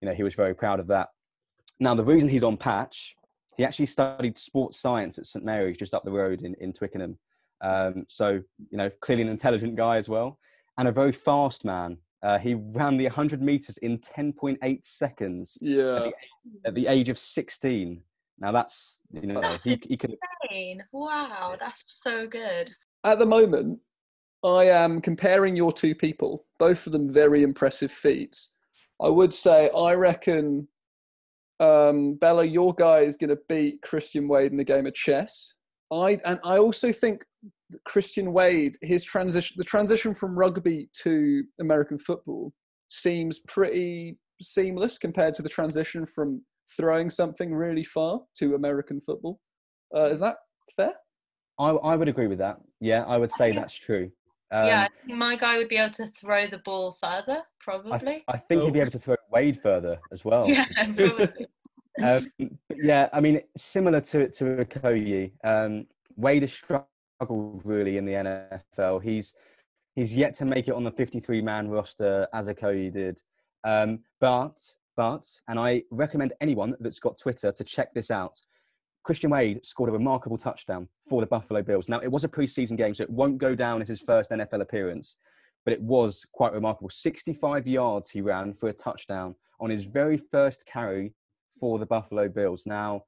you 0.00 0.08
know, 0.08 0.14
he 0.14 0.22
was 0.22 0.34
very 0.34 0.54
proud 0.54 0.80
of 0.80 0.88
that. 0.88 1.08
Now, 1.80 1.94
the 1.94 2.04
reason 2.04 2.28
he's 2.28 2.42
on 2.42 2.56
patch, 2.56 3.16
he 3.56 3.64
actually 3.64 3.86
studied 3.86 4.38
sports 4.38 4.80
science 4.80 5.18
at 5.18 5.26
St 5.26 5.44
Mary's, 5.44 5.76
just 5.76 5.94
up 5.94 6.04
the 6.04 6.12
road 6.12 6.42
in 6.42 6.54
in 6.60 6.72
Twickenham. 6.72 7.18
Um, 7.62 8.04
so 8.08 8.42
you 8.70 8.78
know, 8.78 8.90
clearly 9.00 9.22
an 9.22 9.28
intelligent 9.28 9.76
guy 9.76 9.96
as 9.96 10.08
well, 10.08 10.38
and 10.78 10.88
a 10.88 10.92
very 10.92 11.12
fast 11.12 11.64
man. 11.64 11.98
Uh, 12.22 12.38
he 12.38 12.54
ran 12.54 12.96
the 12.96 13.04
100 13.04 13.40
meters 13.42 13.78
in 13.78 13.98
10.8 13.98 14.84
seconds 14.84 15.58
yeah. 15.60 16.10
at 16.64 16.74
the 16.74 16.86
age 16.86 17.08
of 17.08 17.18
16. 17.18 18.02
Now 18.38 18.52
that's 18.52 19.00
you 19.12 19.26
know 19.26 19.40
That's 19.40 19.64
he, 19.64 19.80
he 19.82 19.96
could 19.96 20.16
Insane. 20.50 20.84
Wow, 20.92 21.56
that's 21.58 21.82
so 21.86 22.26
good. 22.26 22.70
At 23.04 23.18
the 23.18 23.26
moment, 23.26 23.80
I 24.44 24.64
am 24.64 25.00
comparing 25.00 25.56
your 25.56 25.72
two 25.72 25.94
people, 25.94 26.44
both 26.58 26.86
of 26.86 26.92
them 26.92 27.12
very 27.12 27.42
impressive 27.42 27.90
feats. 27.90 28.50
I 29.00 29.08
would 29.08 29.32
say, 29.32 29.70
I 29.76 29.94
reckon, 29.94 30.68
um, 31.60 32.14
Bella, 32.14 32.44
your 32.44 32.74
guy 32.74 33.00
is 33.00 33.16
going 33.16 33.30
to 33.30 33.38
beat 33.48 33.82
Christian 33.82 34.28
Wade 34.28 34.52
in 34.52 34.60
a 34.60 34.64
game 34.64 34.86
of 34.86 34.94
chess. 34.94 35.54
I 35.90 36.20
and 36.24 36.38
I 36.44 36.58
also 36.58 36.92
think 36.92 37.22
that 37.22 37.26
Christian 37.84 38.32
Wade, 38.32 38.76
his 38.82 39.04
transition, 39.04 39.56
the 39.58 39.64
transition 39.64 40.14
from 40.14 40.38
rugby 40.38 40.88
to 41.02 41.42
American 41.60 41.98
football, 41.98 42.52
seems 42.88 43.40
pretty 43.48 44.18
seamless 44.42 44.98
compared 44.98 45.34
to 45.34 45.42
the 45.42 45.48
transition 45.48 46.06
from 46.06 46.42
throwing 46.76 47.10
something 47.10 47.54
really 47.54 47.84
far 47.84 48.20
to 48.38 48.54
American 48.54 49.00
football. 49.00 49.40
Uh, 49.94 50.06
is 50.06 50.20
that 50.20 50.36
fair? 50.76 50.92
I, 51.58 51.70
I 51.70 51.96
would 51.96 52.08
agree 52.08 52.26
with 52.26 52.38
that. 52.38 52.58
Yeah, 52.80 53.04
I 53.04 53.16
would 53.16 53.30
say 53.30 53.50
think- 53.50 53.60
that's 53.60 53.78
true. 53.78 54.10
Um, 54.52 54.66
yeah, 54.66 54.82
I 54.82 55.06
think 55.06 55.18
my 55.18 55.34
guy 55.34 55.58
would 55.58 55.68
be 55.68 55.76
able 55.76 55.92
to 55.94 56.06
throw 56.06 56.46
the 56.46 56.58
ball 56.58 56.96
further, 57.00 57.38
I, 57.38 57.44
probably. 57.60 58.24
I 58.28 58.36
think 58.36 58.62
he'd 58.62 58.72
be 58.72 58.78
able 58.78 58.92
to 58.92 58.98
throw 59.00 59.16
Wade 59.32 59.60
further 59.60 59.98
as 60.12 60.24
well. 60.24 60.48
yeah, 60.48 60.66
um, 62.00 62.30
yeah, 62.76 63.08
I 63.12 63.20
mean, 63.20 63.40
similar 63.56 64.00
to 64.02 64.28
to 64.28 64.44
Okoye, 64.44 65.32
um, 65.42 65.86
Wade 66.16 66.42
has 66.42 66.52
struggled 67.16 67.62
really 67.64 67.96
in 67.96 68.04
the 68.04 68.12
NFL. 68.12 69.02
He's 69.02 69.34
he's 69.94 70.16
yet 70.16 70.34
to 70.34 70.44
make 70.44 70.68
it 70.68 70.74
on 70.74 70.84
the 70.84 70.90
53 70.90 71.40
man 71.40 71.68
roster 71.68 72.28
as 72.32 72.48
Okoye 72.48 72.92
did. 72.92 73.20
Um, 73.64 74.00
but 74.20 74.58
but 74.96 75.26
and 75.48 75.58
I 75.58 75.82
recommend 75.90 76.34
anyone 76.40 76.74
that's 76.80 77.00
got 77.00 77.18
Twitter 77.18 77.52
to 77.52 77.64
check 77.64 77.92
this 77.94 78.10
out. 78.10 78.38
Christian 79.02 79.30
Wade 79.30 79.64
scored 79.64 79.90
a 79.90 79.92
remarkable 79.92 80.36
touchdown 80.36 80.88
for 81.08 81.20
the 81.20 81.26
Buffalo 81.26 81.62
Bills. 81.62 81.88
Now 81.88 82.00
it 82.00 82.10
was 82.10 82.24
a 82.24 82.28
preseason 82.28 82.76
game, 82.76 82.94
so 82.94 83.04
it 83.04 83.10
won't 83.10 83.38
go 83.38 83.54
down 83.54 83.80
as 83.80 83.88
his 83.88 84.00
first 84.00 84.30
NFL 84.30 84.60
appearance, 84.60 85.16
but 85.64 85.72
it 85.72 85.80
was 85.80 86.26
quite 86.32 86.52
remarkable. 86.52 86.90
65 86.90 87.66
yards 87.66 88.10
he 88.10 88.20
ran 88.20 88.52
for 88.52 88.68
a 88.68 88.72
touchdown 88.72 89.34
on 89.60 89.70
his 89.70 89.84
very 89.84 90.16
first 90.16 90.66
carry 90.66 91.14
for 91.58 91.78
the 91.78 91.86
Buffalo 91.86 92.28
Bills. 92.28 92.66
Now, 92.66 93.04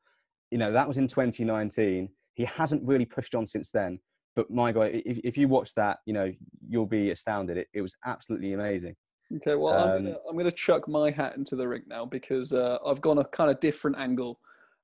you 0.50 0.56
know, 0.56 0.72
that 0.72 0.88
was 0.88 0.98
in 0.98 1.08
2019. 1.08 2.08
He 2.38 2.44
hasn't 2.44 2.86
really 2.88 3.04
pushed 3.04 3.34
on 3.34 3.46
since 3.46 3.70
then. 3.70 3.98
But 4.36 4.48
my 4.50 4.70
God, 4.70 4.92
if, 4.94 5.18
if 5.24 5.36
you 5.36 5.48
watch 5.48 5.74
that, 5.74 5.98
you 6.06 6.12
know, 6.14 6.32
you'll 6.66 6.86
be 6.86 7.10
astounded. 7.10 7.58
It, 7.58 7.66
it 7.74 7.82
was 7.82 7.96
absolutely 8.06 8.52
amazing. 8.52 8.94
Okay, 9.36 9.56
well, 9.56 9.74
I'm 9.74 9.90
Um, 9.90 10.04
gonna 10.04 10.16
I'm 10.30 10.38
gonna 10.38 10.50
chuck 10.52 10.88
my 10.88 11.10
hat 11.10 11.36
into 11.36 11.56
the 11.56 11.66
ring 11.66 11.82
now 11.88 12.06
because 12.06 12.52
uh, 12.52 12.78
I've 12.86 13.00
gone 13.00 13.18
a 13.18 13.24
kind 13.24 13.50
of 13.50 13.58
different 13.60 13.98
angle. 13.98 14.38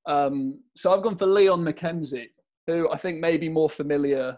Um, 0.07 0.63
so 0.77 0.93
I've 0.93 1.03
gone 1.03 1.17
for 1.17 1.27
Leon 1.27 1.65
McKenzie, 1.65 2.29
who 2.67 2.91
I 2.91 2.97
think 2.97 3.21
may 3.21 3.37
be 3.37 3.49
more 3.49 3.71
familiar 3.71 4.37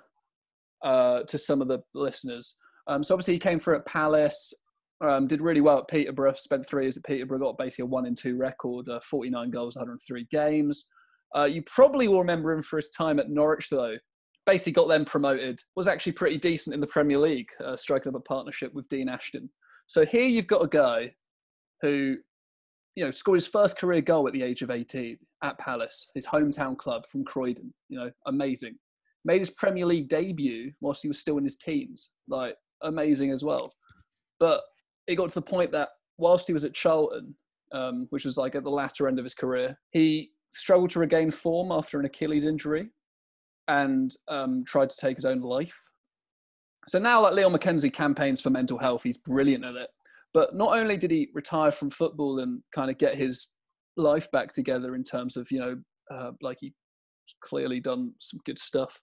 uh, 0.85 1.23
to 1.23 1.39
some 1.39 1.63
of 1.63 1.69
the 1.69 1.81
listeners. 1.95 2.55
Um, 2.87 3.03
so 3.03 3.15
obviously 3.15 3.35
he 3.35 3.41
came 3.41 3.59
through 3.59 3.77
at 3.79 3.87
Palace, 3.87 4.53
um, 5.01 5.27
did 5.27 5.41
really 5.41 5.63
well 5.63 5.79
at 5.79 5.89
Peterborough. 5.89 6.35
Spent 6.35 6.65
three 6.69 6.85
years 6.85 6.99
at 6.99 7.05
Peterborough, 7.05 7.39
got 7.39 7.59
basically 7.59 7.85
a 7.85 7.87
one 7.87 8.07
in 8.07 8.15
two 8.15 8.37
record, 8.37 8.89
uh, 8.91 9.01
49 9.01 9.51
goals, 9.51 9.75
103 9.75 10.27
games. 10.31 10.85
Uh, 11.35 11.45
you 11.45 11.63
probably 11.63 12.09
will 12.09 12.21
remember 12.21 12.53
him 12.53 12.63
for 12.63 12.77
his 12.77 12.91
time 12.91 13.19
at 13.19 13.31
Norwich, 13.31 13.69
though. 13.71 13.97
Basically, 14.45 14.73
got 14.73 14.89
them 14.89 15.05
promoted. 15.05 15.61
Was 15.75 15.89
actually 15.89 16.13
pretty 16.13 16.39
decent 16.39 16.75
in 16.75 16.81
the 16.81 16.87
Premier 16.87 17.19
League, 17.19 17.49
uh, 17.65 17.77
striking 17.77 18.11
up 18.11 18.21
a 18.21 18.21
partnership 18.21 18.73
with 18.75 18.89
Dean 18.89 19.09
Ashton. 19.09 19.51
So 19.87 20.05
here 20.05 20.25
you've 20.25 20.47
got 20.47 20.65
a 20.65 20.69
guy 20.69 21.15
who, 21.83 22.17
you 22.95 23.05
know, 23.05 23.11
scored 23.11 23.37
his 23.37 23.47
first 23.47 23.79
career 23.79 24.01
goal 24.01 24.27
at 24.27 24.33
the 24.33 24.43
age 24.43 24.63
of 24.63 24.71
18 24.71 25.19
at 25.43 25.59
Palace, 25.59 26.11
his 26.15 26.27
hometown 26.27 26.77
club 26.77 27.07
from 27.07 27.25
Croydon. 27.25 27.73
You 27.89 27.99
know, 27.99 28.11
amazing. 28.27 28.77
Made 29.25 29.41
his 29.41 29.51
Premier 29.51 29.87
League 29.87 30.09
debut 30.09 30.73
whilst 30.81 31.03
he 31.03 31.09
was 31.09 31.19
still 31.19 31.39
in 31.39 31.45
his 31.45 31.57
teens. 31.57 32.11
Like, 32.29 32.57
amazing 32.83 33.33
as 33.33 33.45
well. 33.45 33.73
But 34.39 34.63
it 35.07 35.17
got 35.17 35.29
to 35.29 35.35
the 35.35 35.43
point 35.43 35.73
that 35.73 35.91
whilst 36.19 36.47
he 36.47 36.53
was 36.53 36.65
at 36.65 36.75
Charlton, 36.75 37.35
um, 37.73 38.07
which 38.11 38.25
was 38.25 38.37
like 38.37 38.55
at 38.55 38.65
the 38.65 38.71
latter 38.71 39.09
end 39.09 39.19
of 39.19 39.25
his 39.25 39.35
career, 39.35 39.79
he 39.91 40.31
struggled 40.57 40.91
to 40.91 41.01
regain 41.01 41.31
form 41.31 41.71
after 41.71 41.99
an 41.99 42.07
Achilles 42.07 42.45
injury 42.45 42.91
and 43.69 44.15
um, 44.29 44.65
tried 44.65 44.91
to 44.91 44.97
take 45.01 45.17
his 45.17 45.25
own 45.25 45.41
life. 45.41 45.79
So 46.89 46.99
now, 46.99 47.23
like 47.23 47.35
Leon 47.35 47.53
McKenzie 47.53 47.93
campaigns 47.93 48.41
for 48.41 48.51
mental 48.51 48.79
health, 48.79 49.03
he's 49.03 49.19
brilliant 49.19 49.65
at 49.65 49.75
it. 49.75 49.91
But 50.33 50.55
not 50.55 50.79
only 50.79 50.97
did 50.97 51.11
he 51.11 51.31
retire 51.35 51.73
from 51.73 51.91
football 51.91 52.41
and 52.41 52.63
kind 52.75 52.91
of 52.91 52.99
get 52.99 53.17
his 53.17 53.49
life 53.97 54.31
back 54.31 54.53
together 54.53 54.95
in 54.95 55.03
terms 55.03 55.37
of, 55.37 55.51
you 55.51 55.59
know, 55.59 55.77
uh, 56.11 56.33
like 56.43 56.59
he 56.61 56.73
clearly 57.43 57.81
done 57.81 58.13
some 58.21 58.39
good 58.45 58.59
stuff 58.59 59.03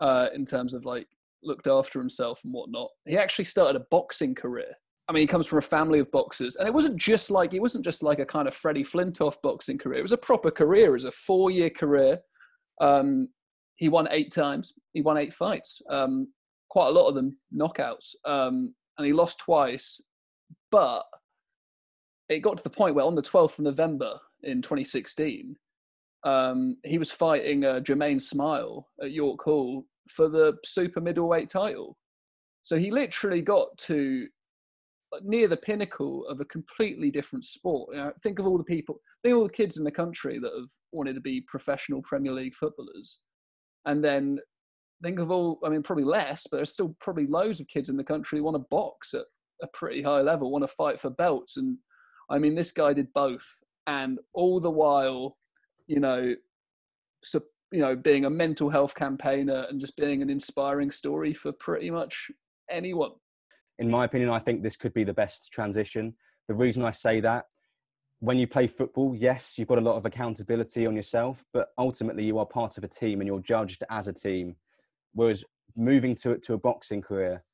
uh, 0.00 0.28
in 0.34 0.44
terms 0.44 0.74
of 0.74 0.84
like 0.84 1.06
looked 1.42 1.66
after 1.66 1.98
himself 1.98 2.40
and 2.44 2.52
whatnot. 2.52 2.88
He 3.06 3.16
actually 3.16 3.46
started 3.46 3.80
a 3.80 3.86
boxing 3.90 4.34
career. 4.34 4.74
I 5.08 5.12
mean, 5.12 5.22
he 5.22 5.26
comes 5.26 5.46
from 5.46 5.58
a 5.58 5.62
family 5.62 5.98
of 5.98 6.10
boxers, 6.10 6.56
and 6.56 6.66
it 6.66 6.72
wasn't 6.72 6.96
just 6.96 7.30
like 7.30 7.52
it 7.52 7.60
wasn't 7.60 7.84
just 7.84 8.02
like 8.02 8.20
a 8.20 8.26
kind 8.26 8.48
of 8.48 8.54
Freddie 8.54 8.84
Flintoff 8.84 9.36
boxing 9.42 9.76
career. 9.76 9.98
It 9.98 10.02
was 10.02 10.12
a 10.12 10.18
proper 10.18 10.50
career. 10.50 10.90
It 10.90 10.92
was 10.92 11.04
a 11.04 11.12
four-year 11.12 11.70
career. 11.70 12.18
Um, 12.80 13.28
he 13.76 13.88
won 13.88 14.08
eight 14.10 14.32
times. 14.32 14.72
He 14.94 15.02
won 15.02 15.18
eight 15.18 15.34
fights. 15.34 15.82
Um, 15.90 16.32
quite 16.70 16.88
a 16.88 16.92
lot 16.92 17.08
of 17.08 17.14
them 17.14 17.36
knockouts, 17.54 18.14
um, 18.24 18.74
and 18.96 19.06
he 19.06 19.12
lost 19.12 19.40
twice. 19.40 20.00
But 20.70 21.04
it 22.28 22.40
got 22.40 22.56
to 22.56 22.62
the 22.62 22.70
point 22.70 22.94
where 22.94 23.04
on 23.04 23.14
the 23.14 23.22
12th 23.22 23.58
of 23.58 23.64
November 23.64 24.18
in 24.42 24.62
2016, 24.62 25.54
um, 26.24 26.76
he 26.84 26.96
was 26.96 27.12
fighting 27.12 27.64
uh, 27.64 27.80
Jahmaine 27.80 28.20
Smyle 28.20 28.86
at 29.02 29.12
York 29.12 29.42
Hall 29.42 29.84
for 30.08 30.28
the 30.28 30.54
super 30.64 31.00
middleweight 31.00 31.50
title. 31.50 31.96
So 32.62 32.76
he 32.76 32.90
literally 32.90 33.42
got 33.42 33.76
to 33.78 34.26
near 35.22 35.48
the 35.48 35.56
pinnacle 35.56 36.26
of 36.26 36.40
a 36.40 36.44
completely 36.44 37.10
different 37.10 37.44
sport. 37.44 37.94
You 37.94 38.00
know, 38.00 38.12
think 38.22 38.38
of 38.38 38.46
all 38.46 38.58
the 38.58 38.64
people, 38.64 39.00
think 39.22 39.32
of 39.32 39.38
all 39.38 39.46
the 39.46 39.52
kids 39.52 39.76
in 39.76 39.84
the 39.84 39.90
country 39.90 40.38
that 40.38 40.52
have 40.52 40.70
wanted 40.92 41.14
to 41.14 41.20
be 41.20 41.40
professional 41.42 42.02
Premier 42.02 42.32
League 42.32 42.54
footballers, 42.54 43.18
and 43.86 44.04
then 44.04 44.38
think 45.02 45.18
of 45.18 45.30
all. 45.30 45.58
I 45.64 45.68
mean, 45.68 45.82
probably 45.82 46.04
less, 46.04 46.46
but 46.50 46.58
there's 46.58 46.72
still 46.72 46.96
probably 47.00 47.26
loads 47.26 47.60
of 47.60 47.68
kids 47.68 47.88
in 47.88 47.96
the 47.96 48.04
country 48.04 48.38
who 48.38 48.44
want 48.44 48.56
to 48.56 48.66
box 48.70 49.14
at 49.14 49.24
a 49.62 49.66
pretty 49.68 50.02
high 50.02 50.20
level, 50.20 50.50
want 50.50 50.64
to 50.64 50.68
fight 50.68 51.00
for 51.00 51.10
belts, 51.10 51.56
and 51.56 51.78
I 52.30 52.38
mean, 52.38 52.54
this 52.54 52.72
guy 52.72 52.92
did 52.92 53.12
both, 53.12 53.46
and 53.86 54.18
all 54.32 54.60
the 54.60 54.70
while, 54.70 55.36
you 55.86 56.00
know, 56.00 56.34
so, 57.22 57.40
you 57.70 57.80
know, 57.80 57.94
being 57.94 58.24
a 58.24 58.30
mental 58.30 58.70
health 58.70 58.94
campaigner 58.94 59.66
and 59.68 59.80
just 59.80 59.96
being 59.96 60.22
an 60.22 60.30
inspiring 60.30 60.90
story 60.90 61.34
for 61.34 61.52
pretty 61.52 61.90
much 61.90 62.30
anyone. 62.70 63.12
In 63.78 63.90
my 63.90 64.04
opinion, 64.04 64.30
I 64.30 64.38
think 64.38 64.62
this 64.62 64.76
could 64.76 64.94
be 64.94 65.04
the 65.04 65.12
best 65.12 65.52
transition. 65.52 66.14
The 66.48 66.54
reason 66.54 66.84
I 66.84 66.90
say 66.90 67.20
that, 67.20 67.46
when 68.20 68.38
you 68.38 68.46
play 68.46 68.66
football, 68.66 69.14
yes, 69.14 69.58
you've 69.58 69.68
got 69.68 69.78
a 69.78 69.82
lot 69.82 69.96
of 69.96 70.06
accountability 70.06 70.86
on 70.86 70.96
yourself, 70.96 71.44
but 71.52 71.68
ultimately 71.76 72.24
you 72.24 72.38
are 72.38 72.46
part 72.46 72.78
of 72.78 72.84
a 72.84 72.88
team 72.88 73.20
and 73.20 73.26
you're 73.26 73.40
judged 73.40 73.82
as 73.90 74.08
a 74.08 74.12
team. 74.12 74.56
Whereas 75.12 75.44
moving 75.76 76.14
to 76.16 76.38
to 76.38 76.54
a 76.54 76.58
boxing 76.58 77.02
career, 77.02 77.44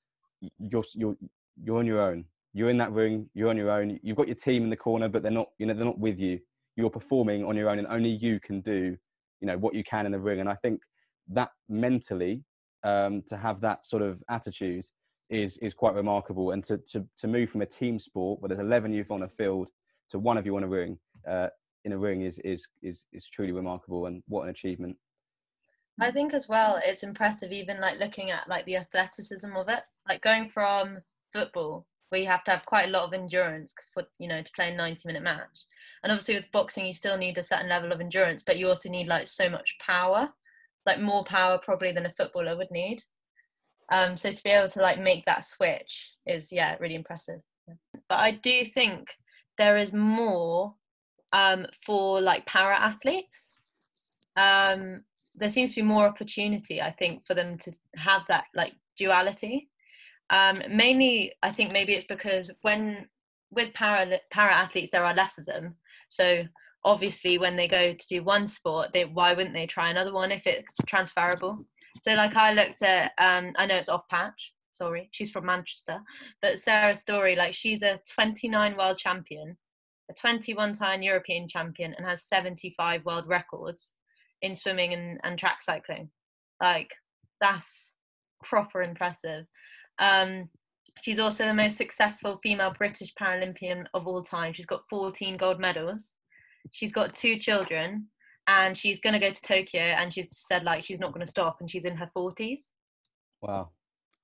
you're 0.58 0.84
you're 0.94 1.16
you're 1.62 1.78
on 1.78 1.86
your 1.86 2.00
own. 2.00 2.26
You're 2.52 2.70
in 2.70 2.78
that 2.78 2.92
ring. 2.92 3.30
You're 3.34 3.48
on 3.48 3.56
your 3.56 3.70
own. 3.70 3.98
You've 4.02 4.16
got 4.16 4.28
your 4.28 4.36
team 4.36 4.64
in 4.64 4.70
the 4.70 4.76
corner, 4.76 5.08
but 5.08 5.22
they're 5.22 5.32
not. 5.32 5.48
You 5.58 5.66
know, 5.66 5.74
they're 5.74 5.84
not 5.84 5.98
with 5.98 6.18
you. 6.18 6.40
You're 6.76 6.90
performing 6.90 7.44
on 7.44 7.56
your 7.56 7.68
own, 7.68 7.78
and 7.78 7.88
only 7.88 8.10
you 8.10 8.40
can 8.40 8.60
do 8.60 8.96
you 9.40 9.46
know 9.46 9.58
what 9.58 9.74
you 9.74 9.82
can 9.82 10.06
in 10.06 10.12
the 10.12 10.18
ring 10.18 10.40
and 10.40 10.48
i 10.48 10.54
think 10.54 10.80
that 11.28 11.50
mentally 11.68 12.44
um, 12.82 13.22
to 13.26 13.36
have 13.36 13.60
that 13.60 13.84
sort 13.84 14.02
of 14.02 14.22
attitude 14.30 14.86
is 15.30 15.56
is 15.58 15.74
quite 15.74 15.94
remarkable. 15.94 16.50
And 16.50 16.62
to, 16.64 16.78
to 16.92 17.06
to 17.18 17.28
move 17.28 17.50
from 17.50 17.62
a 17.62 17.66
team 17.66 17.98
sport 17.98 18.40
where 18.40 18.48
there's 18.48 18.60
11 18.60 18.92
youth 18.92 19.10
on 19.10 19.22
a 19.22 19.28
field 19.28 19.70
to 20.10 20.18
one 20.18 20.36
of 20.36 20.44
you 20.44 20.56
on 20.56 20.64
a 20.64 20.68
ring 20.68 20.98
uh, 21.28 21.48
in 21.84 21.92
a 21.92 21.98
ring 21.98 22.22
is 22.22 22.38
is 22.40 22.66
is 22.82 23.04
is 23.12 23.26
truly 23.26 23.52
remarkable 23.52 24.06
and 24.06 24.22
what 24.28 24.42
an 24.42 24.50
achievement. 24.50 24.96
I 26.00 26.10
think 26.10 26.32
as 26.32 26.48
well 26.48 26.80
it's 26.84 27.02
impressive 27.02 27.52
even 27.52 27.80
like 27.80 27.98
looking 27.98 28.30
at 28.30 28.48
like 28.48 28.64
the 28.66 28.76
athleticism 28.76 29.54
of 29.56 29.68
it. 29.68 29.82
Like 30.08 30.22
going 30.22 30.48
from 30.48 30.98
football 31.32 31.86
where 32.08 32.20
you 32.20 32.26
have 32.26 32.42
to 32.42 32.50
have 32.50 32.66
quite 32.66 32.88
a 32.88 32.90
lot 32.90 33.04
of 33.04 33.12
endurance 33.12 33.72
for 33.94 34.02
you 34.18 34.28
know 34.28 34.42
to 34.42 34.52
play 34.52 34.72
a 34.72 34.76
90 34.76 35.02
minute 35.06 35.22
match. 35.22 35.64
And 36.02 36.10
obviously 36.10 36.34
with 36.34 36.50
boxing 36.52 36.86
you 36.86 36.94
still 36.94 37.16
need 37.16 37.38
a 37.38 37.42
certain 37.42 37.68
level 37.68 37.92
of 37.92 38.00
endurance 38.00 38.42
but 38.42 38.56
you 38.56 38.68
also 38.68 38.88
need 38.88 39.06
like 39.06 39.28
so 39.28 39.48
much 39.48 39.76
power 39.78 40.32
like 40.86 41.00
more 41.00 41.24
power 41.24 41.58
probably 41.58 41.92
than 41.92 42.06
a 42.06 42.10
footballer 42.10 42.56
would 42.56 42.70
need 42.70 43.00
um 43.90 44.16
so 44.16 44.30
to 44.30 44.42
be 44.42 44.50
able 44.50 44.68
to 44.68 44.80
like 44.80 45.00
make 45.00 45.24
that 45.24 45.44
switch 45.44 46.10
is 46.26 46.52
yeah 46.52 46.76
really 46.80 46.94
impressive. 46.94 47.40
But 48.08 48.18
i 48.18 48.32
do 48.32 48.64
think 48.64 49.08
there 49.58 49.76
is 49.76 49.92
more 49.92 50.74
um 51.32 51.66
for 51.86 52.20
like 52.20 52.46
para 52.46 52.76
athletes. 52.76 53.52
Um 54.36 55.02
there 55.34 55.50
seems 55.50 55.70
to 55.70 55.80
be 55.80 55.86
more 55.86 56.06
opportunity 56.06 56.82
i 56.82 56.90
think 56.90 57.24
for 57.24 57.34
them 57.34 57.56
to 57.58 57.72
have 57.96 58.26
that 58.28 58.44
like 58.54 58.72
duality. 58.98 59.68
Um 60.30 60.58
mainly 60.70 61.32
i 61.42 61.52
think 61.52 61.72
maybe 61.72 61.94
it's 61.94 62.04
because 62.04 62.50
when 62.62 63.08
with 63.50 63.74
para 63.74 64.18
para 64.30 64.52
athletes 64.52 64.90
there 64.92 65.04
are 65.04 65.14
less 65.14 65.38
of 65.38 65.46
them. 65.46 65.76
So 66.08 66.44
obviously, 66.84 67.38
when 67.38 67.56
they 67.56 67.68
go 67.68 67.94
to 67.94 68.08
do 68.08 68.22
one 68.22 68.46
sport, 68.46 68.90
they 68.92 69.04
why 69.04 69.34
wouldn't 69.34 69.54
they 69.54 69.66
try 69.66 69.90
another 69.90 70.12
one 70.12 70.32
if 70.32 70.46
it's 70.46 70.78
transferable? 70.86 71.64
So 71.98 72.14
like 72.14 72.36
I 72.36 72.52
looked 72.52 72.82
at, 72.82 73.12
um, 73.18 73.52
I 73.56 73.66
know 73.66 73.76
it's 73.76 73.88
off 73.88 74.08
patch. 74.08 74.54
Sorry, 74.72 75.08
she's 75.12 75.30
from 75.30 75.46
Manchester, 75.46 76.00
but 76.40 76.58
Sarah 76.58 76.94
Storey, 76.94 77.36
like 77.36 77.52
she's 77.52 77.82
a 77.82 77.98
29 78.14 78.76
world 78.76 78.98
champion, 78.98 79.56
a 80.10 80.14
21 80.14 80.72
time 80.74 81.02
European 81.02 81.48
champion, 81.48 81.92
and 81.94 82.06
has 82.06 82.24
75 82.24 83.04
world 83.04 83.26
records 83.26 83.94
in 84.42 84.54
swimming 84.54 84.94
and, 84.94 85.20
and 85.24 85.38
track 85.38 85.60
cycling. 85.60 86.08
Like 86.62 86.90
that's 87.40 87.94
proper 88.42 88.82
impressive. 88.82 89.44
Um, 89.98 90.48
She's 91.02 91.18
also 91.18 91.46
the 91.46 91.54
most 91.54 91.76
successful 91.76 92.38
female 92.42 92.74
British 92.76 93.14
Paralympian 93.14 93.86
of 93.94 94.06
all 94.06 94.22
time. 94.22 94.52
She's 94.52 94.66
got 94.66 94.88
14 94.88 95.36
gold 95.36 95.58
medals. 95.58 96.12
She's 96.72 96.92
got 96.92 97.14
two 97.14 97.38
children 97.38 98.08
and 98.58 98.76
she's 98.76 98.98
going 98.98 99.12
to 99.12 99.18
go 99.18 99.30
to 99.30 99.42
Tokyo 99.42 99.82
and 99.82 100.12
she's 100.12 100.26
said 100.30 100.64
like 100.64 100.84
she's 100.84 101.00
not 101.00 101.12
going 101.12 101.24
to 101.24 101.30
stop 101.30 101.58
and 101.60 101.70
she's 101.70 101.84
in 101.84 101.96
her 101.96 102.08
40s. 102.16 102.68
Wow. 103.40 103.70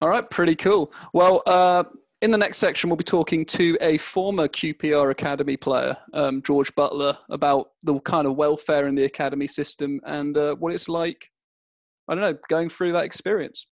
All 0.00 0.08
right, 0.08 0.28
pretty 0.28 0.56
cool. 0.56 0.92
Well, 1.14 1.42
uh, 1.46 1.84
in 2.20 2.30
the 2.30 2.38
next 2.38 2.58
section, 2.58 2.90
we'll 2.90 2.96
be 2.96 3.04
talking 3.04 3.44
to 3.46 3.78
a 3.80 3.96
former 3.98 4.48
QPR 4.48 5.10
Academy 5.10 5.56
player, 5.56 5.96
um, 6.12 6.42
George 6.42 6.74
Butler, 6.74 7.16
about 7.30 7.70
the 7.82 7.98
kind 8.00 8.26
of 8.26 8.36
welfare 8.36 8.88
in 8.88 8.94
the 8.94 9.04
academy 9.04 9.46
system 9.46 10.00
and 10.04 10.36
uh, 10.36 10.54
what 10.56 10.72
it's 10.72 10.88
like, 10.88 11.30
I 12.08 12.14
don't 12.14 12.22
know, 12.22 12.38
going 12.48 12.68
through 12.68 12.92
that 12.92 13.04
experience. 13.04 13.66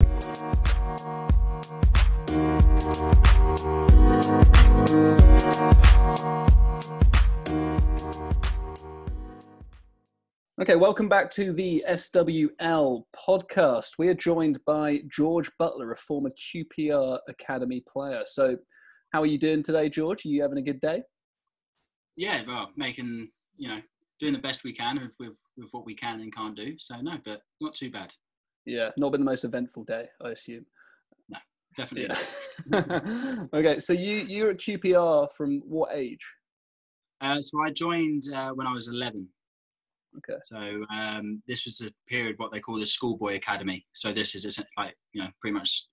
Okay, 10.62 10.76
welcome 10.76 11.10
back 11.10 11.32
to 11.32 11.54
the 11.54 11.84
SWL 11.89 13.02
podcast. 13.15 13.93
We 13.97 14.10
are 14.10 14.13
joined 14.13 14.60
by 14.63 15.02
George 15.12 15.50
Butler, 15.58 15.91
a 15.91 15.95
former 15.95 16.30
QPR 16.30 17.17
Academy 17.28 17.84
player. 17.91 18.21
So, 18.28 18.58
how 19.12 19.24
are 19.24 19.26
you 19.26 19.39
doing 19.39 19.63
today, 19.63 19.89
George? 19.89 20.24
Are 20.24 20.30
you 20.30 20.43
having 20.43 20.60
a 20.60 20.62
good 20.62 20.80
day? 20.80 21.02
Yeah, 22.15 22.43
well, 22.45 22.69
making 22.78 23.30
you 23.58 23.69
know, 23.69 23.82
doing 24.19 24.34
the 24.34 24.39
best 24.39 24.63
we 24.63 24.71
can 24.71 25.00
with, 25.02 25.15
with, 25.19 25.36
with 25.58 25.69
what 25.71 25.84
we 25.84 25.95
can 25.95 26.21
and 26.21 26.36
can't 26.36 26.56
do. 26.56 26.76
So 26.78 27.02
no, 27.02 27.17
but 27.26 27.41
not 27.60 27.74
too 27.74 27.89
bad. 27.89 28.13
Yeah, 28.67 28.91
not 28.97 29.13
been 29.13 29.21
the 29.21 29.32
most 29.32 29.43
eventful 29.43 29.86
day, 29.86 30.10
I 30.24 30.30
assume. 30.30 30.67
No, 31.28 31.39
definitely. 31.76 32.15
Yeah. 32.71 33.39
okay, 33.56 33.80
so 33.80 33.93
you 33.93 34.13
you're 34.28 34.52
at 34.52 34.58
QPR 34.58 35.28
from 35.32 35.62
what 35.62 35.89
age? 35.95 36.24
Uh, 37.19 37.41
so 37.41 37.63
I 37.63 37.71
joined 37.71 38.32
uh, 38.32 38.52
when 38.52 38.67
I 38.67 38.74
was 38.74 38.89
11. 38.89 39.28
Okay. 40.17 40.39
So 40.45 40.86
um, 40.93 41.41
this 41.47 41.65
was 41.65 41.82
a 41.82 41.91
period 42.08 42.36
what 42.38 42.52
they 42.52 42.60
call 42.60 42.80
the 42.80 42.86
schoolboy 42.86 43.36
academy. 43.36 43.86
So 43.93 44.12
this 44.12 44.36
is 44.36 44.60
like 44.78 44.95
you 45.13 45.21
know 45.21 45.30
pretty 45.39 45.54
much 45.54 45.86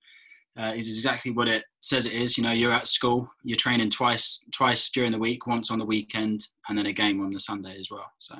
uh, 0.58 0.72
is 0.74 0.88
exactly 0.88 1.30
what 1.30 1.48
it 1.48 1.64
says 1.80 2.06
it 2.06 2.12
is. 2.12 2.36
You 2.36 2.44
know, 2.44 2.52
you're 2.52 2.72
at 2.72 2.88
school, 2.88 3.30
you're 3.44 3.56
training 3.56 3.90
twice 3.90 4.40
twice 4.52 4.90
during 4.90 5.12
the 5.12 5.18
week, 5.18 5.46
once 5.46 5.70
on 5.70 5.78
the 5.78 5.84
weekend, 5.84 6.46
and 6.68 6.76
then 6.76 6.86
a 6.86 6.92
game 6.92 7.20
on 7.20 7.30
the 7.30 7.40
Sunday 7.40 7.78
as 7.78 7.90
well. 7.90 8.10
So 8.18 8.34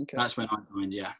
Okay. 0.00 0.16
that's 0.16 0.36
when 0.36 0.48
I 0.50 0.56
joined. 0.74 0.92
Yeah. 0.92 1.12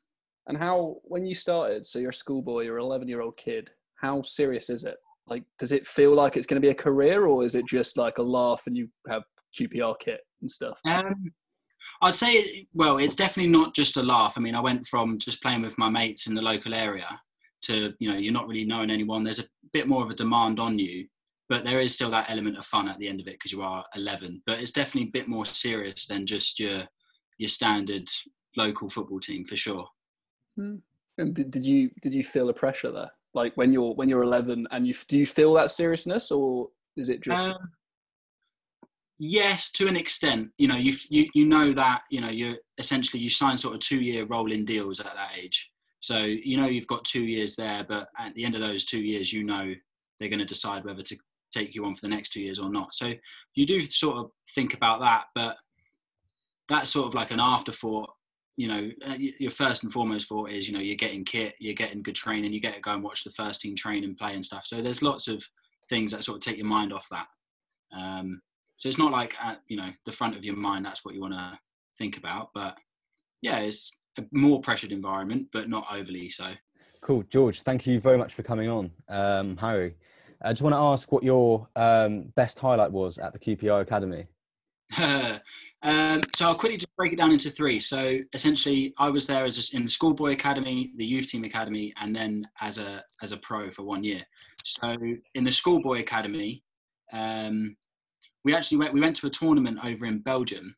And 0.47 0.59
how, 0.59 0.97
when 1.05 1.25
you 1.25 1.35
started, 1.35 1.87
so 1.87 1.99
you're 1.99 2.11
a 2.11 2.15
schoolboy, 2.15 2.65
you're 2.65 2.79
an 2.79 2.85
11 2.85 3.09
year 3.09 3.23
old 3.23 3.37
kid, 3.37 3.71
how 3.95 4.23
serious 4.23 4.69
is 4.69 4.85
it? 4.85 4.97
Like, 5.27 5.45
does 5.59 5.73
it 5.73 5.87
feel 5.87 6.13
like 6.13 6.37
it's 6.37 6.47
going 6.47 6.61
to 6.61 6.67
be 6.67 6.71
a 6.71 6.75
career 6.75 7.27
or 7.27 7.45
is 7.45 7.55
it 7.55 7.65
just 7.67 7.97
like 7.97 8.19
a 8.19 8.23
laugh 8.23 8.65
and 8.67 8.77
you 8.77 8.89
have 9.09 9.23
QPR 9.59 9.99
kit 9.99 10.21
and 10.43 10.51
stuff? 10.51 10.79
Um, 10.85 11.33
I'd 12.03 12.15
say, 12.15 12.67
well, 12.75 12.99
it's 12.99 13.15
definitely 13.15 13.51
not 13.51 13.75
just 13.75 13.97
a 13.97 14.03
laugh. 14.03 14.35
I 14.37 14.41
mean, 14.41 14.55
I 14.55 14.61
went 14.61 14.87
from 14.87 15.19
just 15.19 15.43
playing 15.43 15.63
with 15.63 15.79
my 15.79 15.89
mates 15.89 16.27
in 16.27 16.35
the 16.35 16.43
local 16.43 16.75
area 16.75 17.21
to, 17.63 17.93
you 17.99 18.11
know, 18.11 18.19
you're 18.19 18.33
not 18.33 18.47
really 18.47 18.65
knowing 18.65 18.91
anyone. 18.91 19.25
There's 19.25 19.39
a 19.39 19.49
bit 19.73 19.89
more 19.89 20.03
of 20.03 20.11
a 20.11 20.15
demand 20.15 20.61
on 20.61 20.79
you, 20.79 21.07
but 21.49 21.65
there 21.65 21.81
is 21.81 21.95
still 21.95 22.11
that 22.11 22.31
element 22.31 22.59
of 22.59 22.67
fun 22.67 22.89
at 22.89 22.99
the 22.99 23.09
end 23.09 23.21
of 23.21 23.27
it 23.27 23.35
because 23.35 23.53
you 23.53 23.63
are 23.63 23.85
11. 23.97 24.43
But 24.47 24.61
it's 24.61 24.73
definitely 24.73 25.09
a 25.09 25.13
bit 25.13 25.29
more 25.29 25.45
serious 25.45 26.07
than 26.07 26.27
just 26.27 26.59
your 26.59 26.85
your 27.39 27.49
standard 27.49 28.09
local 28.57 28.89
football 28.89 29.19
team 29.19 29.45
for 29.45 29.57
sure. 29.57 29.87
And 31.19 31.35
did, 31.35 31.51
did 31.51 31.67
you 31.67 31.91
did 32.01 32.13
you 32.13 32.23
feel 32.23 32.47
the 32.47 32.53
pressure 32.53 32.91
there? 32.91 33.11
Like 33.35 33.55
when 33.57 33.73
you're 33.73 33.95
when 33.95 34.09
you're 34.09 34.23
11 34.23 34.69
and 34.71 34.87
you 34.87 34.95
do 35.09 35.19
you 35.19 35.27
feel 35.27 35.55
that 35.55 35.71
seriousness 35.71 36.31
or 36.31 36.69
is 36.97 37.09
it 37.09 37.21
just 37.21 37.49
Um, 37.49 37.71
yes, 39.19 39.71
to 39.73 39.87
an 39.87 39.97
extent. 39.97 40.51
You 40.59 40.69
know, 40.69 40.77
you 40.77 40.95
you 41.09 41.27
you 41.35 41.47
know 41.47 41.73
that 41.75 42.03
you 42.11 42.21
know 42.21 42.31
you're 42.31 42.57
essentially 42.79 43.23
you 43.23 43.29
sign 43.29 43.59
sort 43.59 43.75
of 43.75 43.81
two 43.81 44.01
year 44.01 44.25
rolling 44.25 44.65
deals 44.65 45.01
at 45.01 45.15
that 45.15 45.31
age. 45.39 45.71
So 46.01 46.19
you 46.19 46.57
know 46.57 46.67
you've 46.67 46.87
got 46.87 47.05
two 47.05 47.25
years 47.25 47.57
there, 47.57 47.85
but 47.89 48.09
at 48.19 48.35
the 48.35 48.45
end 48.45 48.55
of 48.55 48.61
those 48.61 48.85
two 48.85 49.01
years, 49.01 49.33
you 49.33 49.45
know 49.45 49.73
they're 50.19 50.29
going 50.29 50.39
to 50.39 50.45
decide 50.45 50.85
whether 50.85 51.03
to 51.03 51.17
take 51.53 51.75
you 51.75 51.85
on 51.85 51.95
for 51.95 52.03
the 52.03 52.09
next 52.09 52.31
two 52.31 52.43
years 52.43 52.59
or 52.59 52.71
not. 52.71 52.95
So 52.95 53.13
you 53.55 53.67
do 53.67 53.81
sort 53.83 54.17
of 54.19 54.31
think 54.55 54.75
about 54.75 55.01
that, 55.01 55.27
but 55.35 55.57
that's 56.69 56.91
sort 56.91 57.07
of 57.07 57.15
like 57.15 57.31
an 57.31 57.41
afterthought. 57.41 58.11
You 58.57 58.69
know, 58.69 58.91
uh, 59.07 59.17
your 59.19 59.51
first 59.51 59.83
and 59.83 59.93
foremost 59.93 60.29
thought 60.29 60.51
is, 60.51 60.69
you 60.69 60.75
know, 60.75 60.81
you're 60.81 60.95
getting 60.95 61.25
kit, 61.25 61.55
you're 61.59 61.75
getting 61.75 62.03
good 62.03 62.15
training, 62.15 62.53
you 62.53 62.61
get 62.61 62.75
to 62.75 62.81
go 62.81 62.93
and 62.93 63.03
watch 63.03 63.25
the 63.25 63.31
first 63.31 63.61
team 63.61 63.75
train 63.75 64.05
and 64.05 64.17
play 64.17 64.35
and 64.35 64.45
stuff. 64.45 64.65
So 64.65 64.81
there's 64.81 65.03
lots 65.03 65.27
of 65.27 65.45
things 65.89 66.13
that 66.13 66.23
sort 66.23 66.37
of 66.37 66.43
take 66.43 66.57
your 66.57 66.67
mind 66.67 66.93
off 66.93 67.09
that. 67.11 67.27
Um, 67.93 68.41
so 68.77 68.89
it's 68.89 68.99
not 68.99 69.13
like 69.13 69.35
at 69.43 69.61
you 69.69 69.77
know 69.77 69.91
the 70.05 70.13
front 70.13 70.37
of 70.37 70.45
your 70.45 70.57
mind 70.57 70.85
that's 70.85 71.05
what 71.05 71.15
you 71.15 71.21
want 71.21 71.35
to 71.35 71.59
think 71.99 72.17
about, 72.17 72.51
but 72.55 72.79
yeah, 73.43 73.59
it's 73.59 73.97
a 74.19 74.25
more 74.33 74.61
pressured 74.61 74.93
environment, 74.93 75.49
but 75.53 75.69
not 75.69 75.87
overly 75.93 76.29
so. 76.29 76.53
Cool, 77.03 77.23
George. 77.25 77.63
Thank 77.63 77.87
you 77.87 78.01
very 78.01 78.17
much 78.17 78.35
for 78.35 78.43
coming 78.43 78.69
on, 78.69 78.91
um, 79.09 79.57
Harry. 79.59 79.97
I 80.43 80.53
just 80.53 80.63
want 80.63 80.75
to 80.75 80.79
ask 80.79 81.13
what 81.13 81.23
your 81.23 81.69
um, 81.77 82.33
best 82.35 82.59
highlight 82.59 82.91
was 82.91 83.19
at 83.19 83.33
the 83.33 83.39
QPR 83.39 83.83
Academy. 83.83 84.27
um, 85.83 86.21
so 86.35 86.47
I'll 86.47 86.55
quickly 86.55 86.77
just 86.77 86.95
break 86.97 87.13
it 87.13 87.17
down 87.17 87.33
into 87.33 87.51
three. 87.51 87.81
So 87.81 88.19
essentially, 88.33 88.95
I 88.99 89.09
was 89.09 89.27
there 89.27 89.45
as 89.45 89.59
a, 89.59 89.77
in 89.77 89.85
the 89.85 89.91
schoolboy 89.91 90.33
academy, 90.33 90.93
the 90.97 91.05
youth 91.05 91.27
team 91.29 91.45
academy, 91.45 91.93
and 92.01 92.15
then 92.15 92.47
as 92.61 92.79
a 92.79 93.03
as 93.23 93.33
a 93.33 93.39
pro 93.39 93.71
for 93.71 93.83
one 93.83 94.05
year. 94.05 94.23
So 94.65 94.97
in 95.35 95.45
the 95.45 95.53
schoolboy 95.53 96.01
academy, 96.01 96.63
um, 97.13 97.77
we 98.45 98.55
actually 98.55 98.79
went 98.79 98.93
we 98.93 99.01
went 99.01 99.17
to 99.17 99.27
a 99.27 99.31
tournament 99.31 99.79
over 99.85 100.07
in 100.07 100.21
Belgium, 100.21 100.75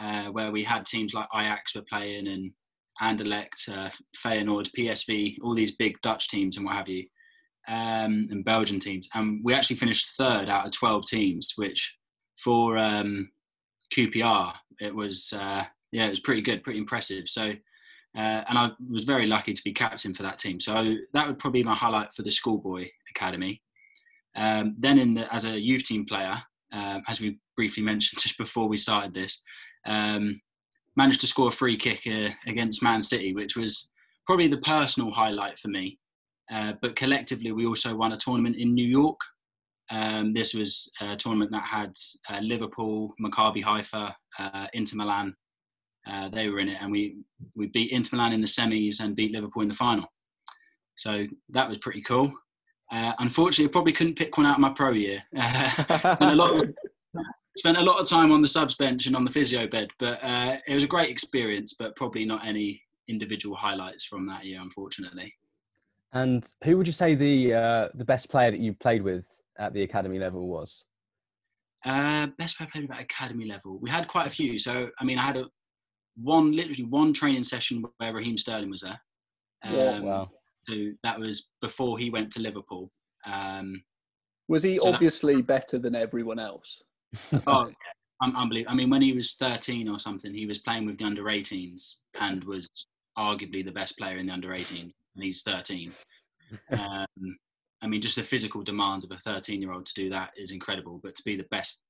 uh, 0.00 0.26
where 0.26 0.50
we 0.50 0.64
had 0.64 0.84
teams 0.84 1.14
like 1.14 1.28
Ajax 1.34 1.74
were 1.74 1.84
playing 1.88 2.28
and 2.28 2.52
Anderlecht, 3.00 3.68
uh, 3.68 3.90
Feyenoord, 4.16 4.70
PSV, 4.76 5.36
all 5.42 5.54
these 5.54 5.76
big 5.76 6.00
Dutch 6.02 6.28
teams 6.28 6.56
and 6.56 6.66
what 6.66 6.74
have 6.74 6.88
you, 6.88 7.04
um, 7.68 8.26
and 8.30 8.44
Belgian 8.44 8.80
teams. 8.80 9.08
And 9.14 9.40
we 9.44 9.54
actually 9.54 9.76
finished 9.76 10.16
third 10.16 10.48
out 10.48 10.66
of 10.66 10.72
12 10.72 11.06
teams, 11.06 11.52
which 11.56 11.96
for 12.36 12.76
um, 12.76 13.30
QPR, 13.94 14.52
it 14.80 14.94
was, 14.94 15.32
uh, 15.32 15.64
yeah, 15.92 16.06
it 16.06 16.10
was 16.10 16.20
pretty 16.20 16.42
good, 16.42 16.62
pretty 16.62 16.78
impressive. 16.78 17.28
So, 17.28 17.52
uh, 18.16 18.42
and 18.48 18.58
I 18.58 18.70
was 18.90 19.04
very 19.04 19.26
lucky 19.26 19.52
to 19.52 19.64
be 19.64 19.72
captain 19.72 20.14
for 20.14 20.22
that 20.24 20.38
team. 20.38 20.60
So 20.60 20.94
that 21.12 21.26
would 21.26 21.38
probably 21.38 21.62
be 21.62 21.68
my 21.68 21.74
highlight 21.74 22.14
for 22.14 22.22
the 22.22 22.30
schoolboy 22.30 22.88
academy. 23.10 23.62
Um, 24.34 24.76
then, 24.78 24.98
in 24.98 25.14
the, 25.14 25.32
as 25.32 25.44
a 25.44 25.58
youth 25.58 25.84
team 25.84 26.04
player, 26.04 26.42
um, 26.72 27.02
as 27.08 27.20
we 27.20 27.38
briefly 27.56 27.82
mentioned 27.82 28.20
just 28.22 28.38
before 28.38 28.68
we 28.68 28.76
started 28.76 29.14
this, 29.14 29.40
um, 29.86 30.40
managed 30.96 31.20
to 31.20 31.26
score 31.26 31.48
a 31.48 31.52
free 31.52 31.76
kick 31.76 32.02
uh, 32.06 32.28
against 32.46 32.82
Man 32.82 33.02
City, 33.02 33.32
which 33.32 33.56
was 33.56 33.88
probably 34.26 34.48
the 34.48 34.58
personal 34.58 35.10
highlight 35.10 35.58
for 35.58 35.68
me. 35.68 35.98
Uh, 36.50 36.72
but 36.80 36.96
collectively, 36.96 37.52
we 37.52 37.66
also 37.66 37.94
won 37.94 38.12
a 38.12 38.18
tournament 38.18 38.56
in 38.56 38.74
New 38.74 38.86
York. 38.86 39.18
Um, 39.90 40.34
this 40.34 40.54
was 40.54 40.90
a 41.00 41.16
tournament 41.16 41.50
that 41.52 41.62
had 41.62 41.92
uh, 42.28 42.40
Liverpool, 42.40 43.14
Maccabi 43.22 43.62
Haifa, 43.62 44.14
uh, 44.38 44.66
Inter 44.72 44.96
Milan. 44.96 45.34
Uh, 46.06 46.28
they 46.30 46.48
were 46.48 46.60
in 46.60 46.68
it, 46.68 46.80
and 46.80 46.90
we 46.90 47.18
we 47.56 47.66
beat 47.66 47.92
Inter 47.92 48.16
Milan 48.16 48.32
in 48.32 48.40
the 48.40 48.46
semis 48.46 49.00
and 49.00 49.16
beat 49.16 49.32
Liverpool 49.32 49.62
in 49.62 49.68
the 49.68 49.74
final. 49.74 50.06
So 50.96 51.26
that 51.50 51.68
was 51.68 51.78
pretty 51.78 52.02
cool. 52.02 52.32
Uh, 52.90 53.12
unfortunately, 53.18 53.70
I 53.70 53.72
probably 53.72 53.92
couldn't 53.92 54.16
pick 54.16 54.36
one 54.36 54.46
out 54.46 54.54
of 54.54 54.60
my 54.60 54.70
pro 54.70 54.92
year. 54.92 55.22
spent, 55.36 56.22
a 56.22 56.34
lot 56.34 56.56
of, 56.56 56.74
spent 57.56 57.76
a 57.76 57.82
lot 57.82 58.00
of 58.00 58.08
time 58.08 58.32
on 58.32 58.40
the 58.40 58.48
subs 58.48 58.76
bench 58.76 59.06
and 59.06 59.14
on 59.14 59.24
the 59.24 59.30
physio 59.30 59.66
bed, 59.66 59.88
but 59.98 60.22
uh, 60.22 60.56
it 60.66 60.74
was 60.74 60.84
a 60.84 60.88
great 60.88 61.08
experience. 61.08 61.74
But 61.78 61.96
probably 61.96 62.24
not 62.24 62.46
any 62.46 62.82
individual 63.08 63.56
highlights 63.56 64.04
from 64.04 64.26
that 64.28 64.44
year, 64.44 64.60
unfortunately. 64.60 65.34
And 66.12 66.44
who 66.64 66.78
would 66.78 66.86
you 66.86 66.92
say 66.92 67.14
the 67.14 67.54
uh, 67.54 67.88
the 67.94 68.04
best 68.04 68.30
player 68.30 68.50
that 68.50 68.60
you 68.60 68.72
played 68.72 69.02
with 69.02 69.26
at 69.58 69.74
the 69.74 69.82
academy 69.82 70.18
level 70.18 70.48
was? 70.48 70.84
Uh, 71.84 72.28
best 72.38 72.56
player 72.56 72.70
played 72.72 72.88
with 72.88 72.96
at 72.96 73.02
academy 73.02 73.46
level. 73.46 73.78
We 73.80 73.90
had 73.90 74.08
quite 74.08 74.26
a 74.26 74.30
few. 74.30 74.58
So 74.58 74.88
I 74.98 75.04
mean, 75.04 75.18
I 75.18 75.22
had 75.22 75.36
a 75.36 75.46
one 76.16 76.52
literally 76.52 76.84
one 76.84 77.12
training 77.12 77.44
session 77.44 77.84
where 77.98 78.14
Raheem 78.14 78.38
Sterling 78.38 78.70
was 78.70 78.80
there. 78.80 79.00
Um, 79.62 79.74
Yeah, 79.74 80.00
wow. 80.00 80.30
So 80.62 80.74
that 81.02 81.18
was 81.18 81.50
before 81.60 81.98
he 81.98 82.10
went 82.10 82.30
to 82.32 82.40
Liverpool. 82.40 82.90
Um, 83.26 83.82
Was 84.48 84.62
he 84.62 84.78
So 84.78 84.86
that- 84.86 84.94
obviously 84.94 85.42
better 85.42 85.78
than 85.78 85.94
everyone 85.94 86.38
else? 86.38 86.82
oh, 87.46 87.70
un- 88.22 88.36
unbelievable. 88.36 88.72
I 88.72 88.76
mean, 88.76 88.90
when 88.90 89.02
he 89.02 89.12
was 89.12 89.34
13 89.34 89.88
or 89.88 89.98
something, 89.98 90.32
he 90.34 90.46
was 90.46 90.58
playing 90.58 90.86
with 90.86 90.98
the 90.98 91.04
under 91.04 91.24
18s 91.24 91.96
and 92.20 92.44
was 92.44 92.68
arguably 93.16 93.64
the 93.64 93.72
best 93.72 93.96
player 93.98 94.16
in 94.18 94.26
the 94.26 94.32
under 94.32 94.48
18s, 94.50 94.80
and 95.14 95.24
he's 95.24 95.42
13. 95.42 95.92
Um, 96.70 97.06
I 97.82 97.86
mean, 97.86 98.00
just 98.00 98.16
the 98.16 98.22
physical 98.22 98.62
demands 98.62 99.04
of 99.04 99.10
a 99.10 99.16
13 99.16 99.60
year 99.60 99.72
old 99.72 99.86
to 99.86 99.94
do 99.94 100.10
that 100.10 100.30
is 100.36 100.50
incredible, 100.50 101.00
but 101.02 101.14
to 101.14 101.22
be 101.24 101.36
the 101.36 101.46
best, 101.50 101.80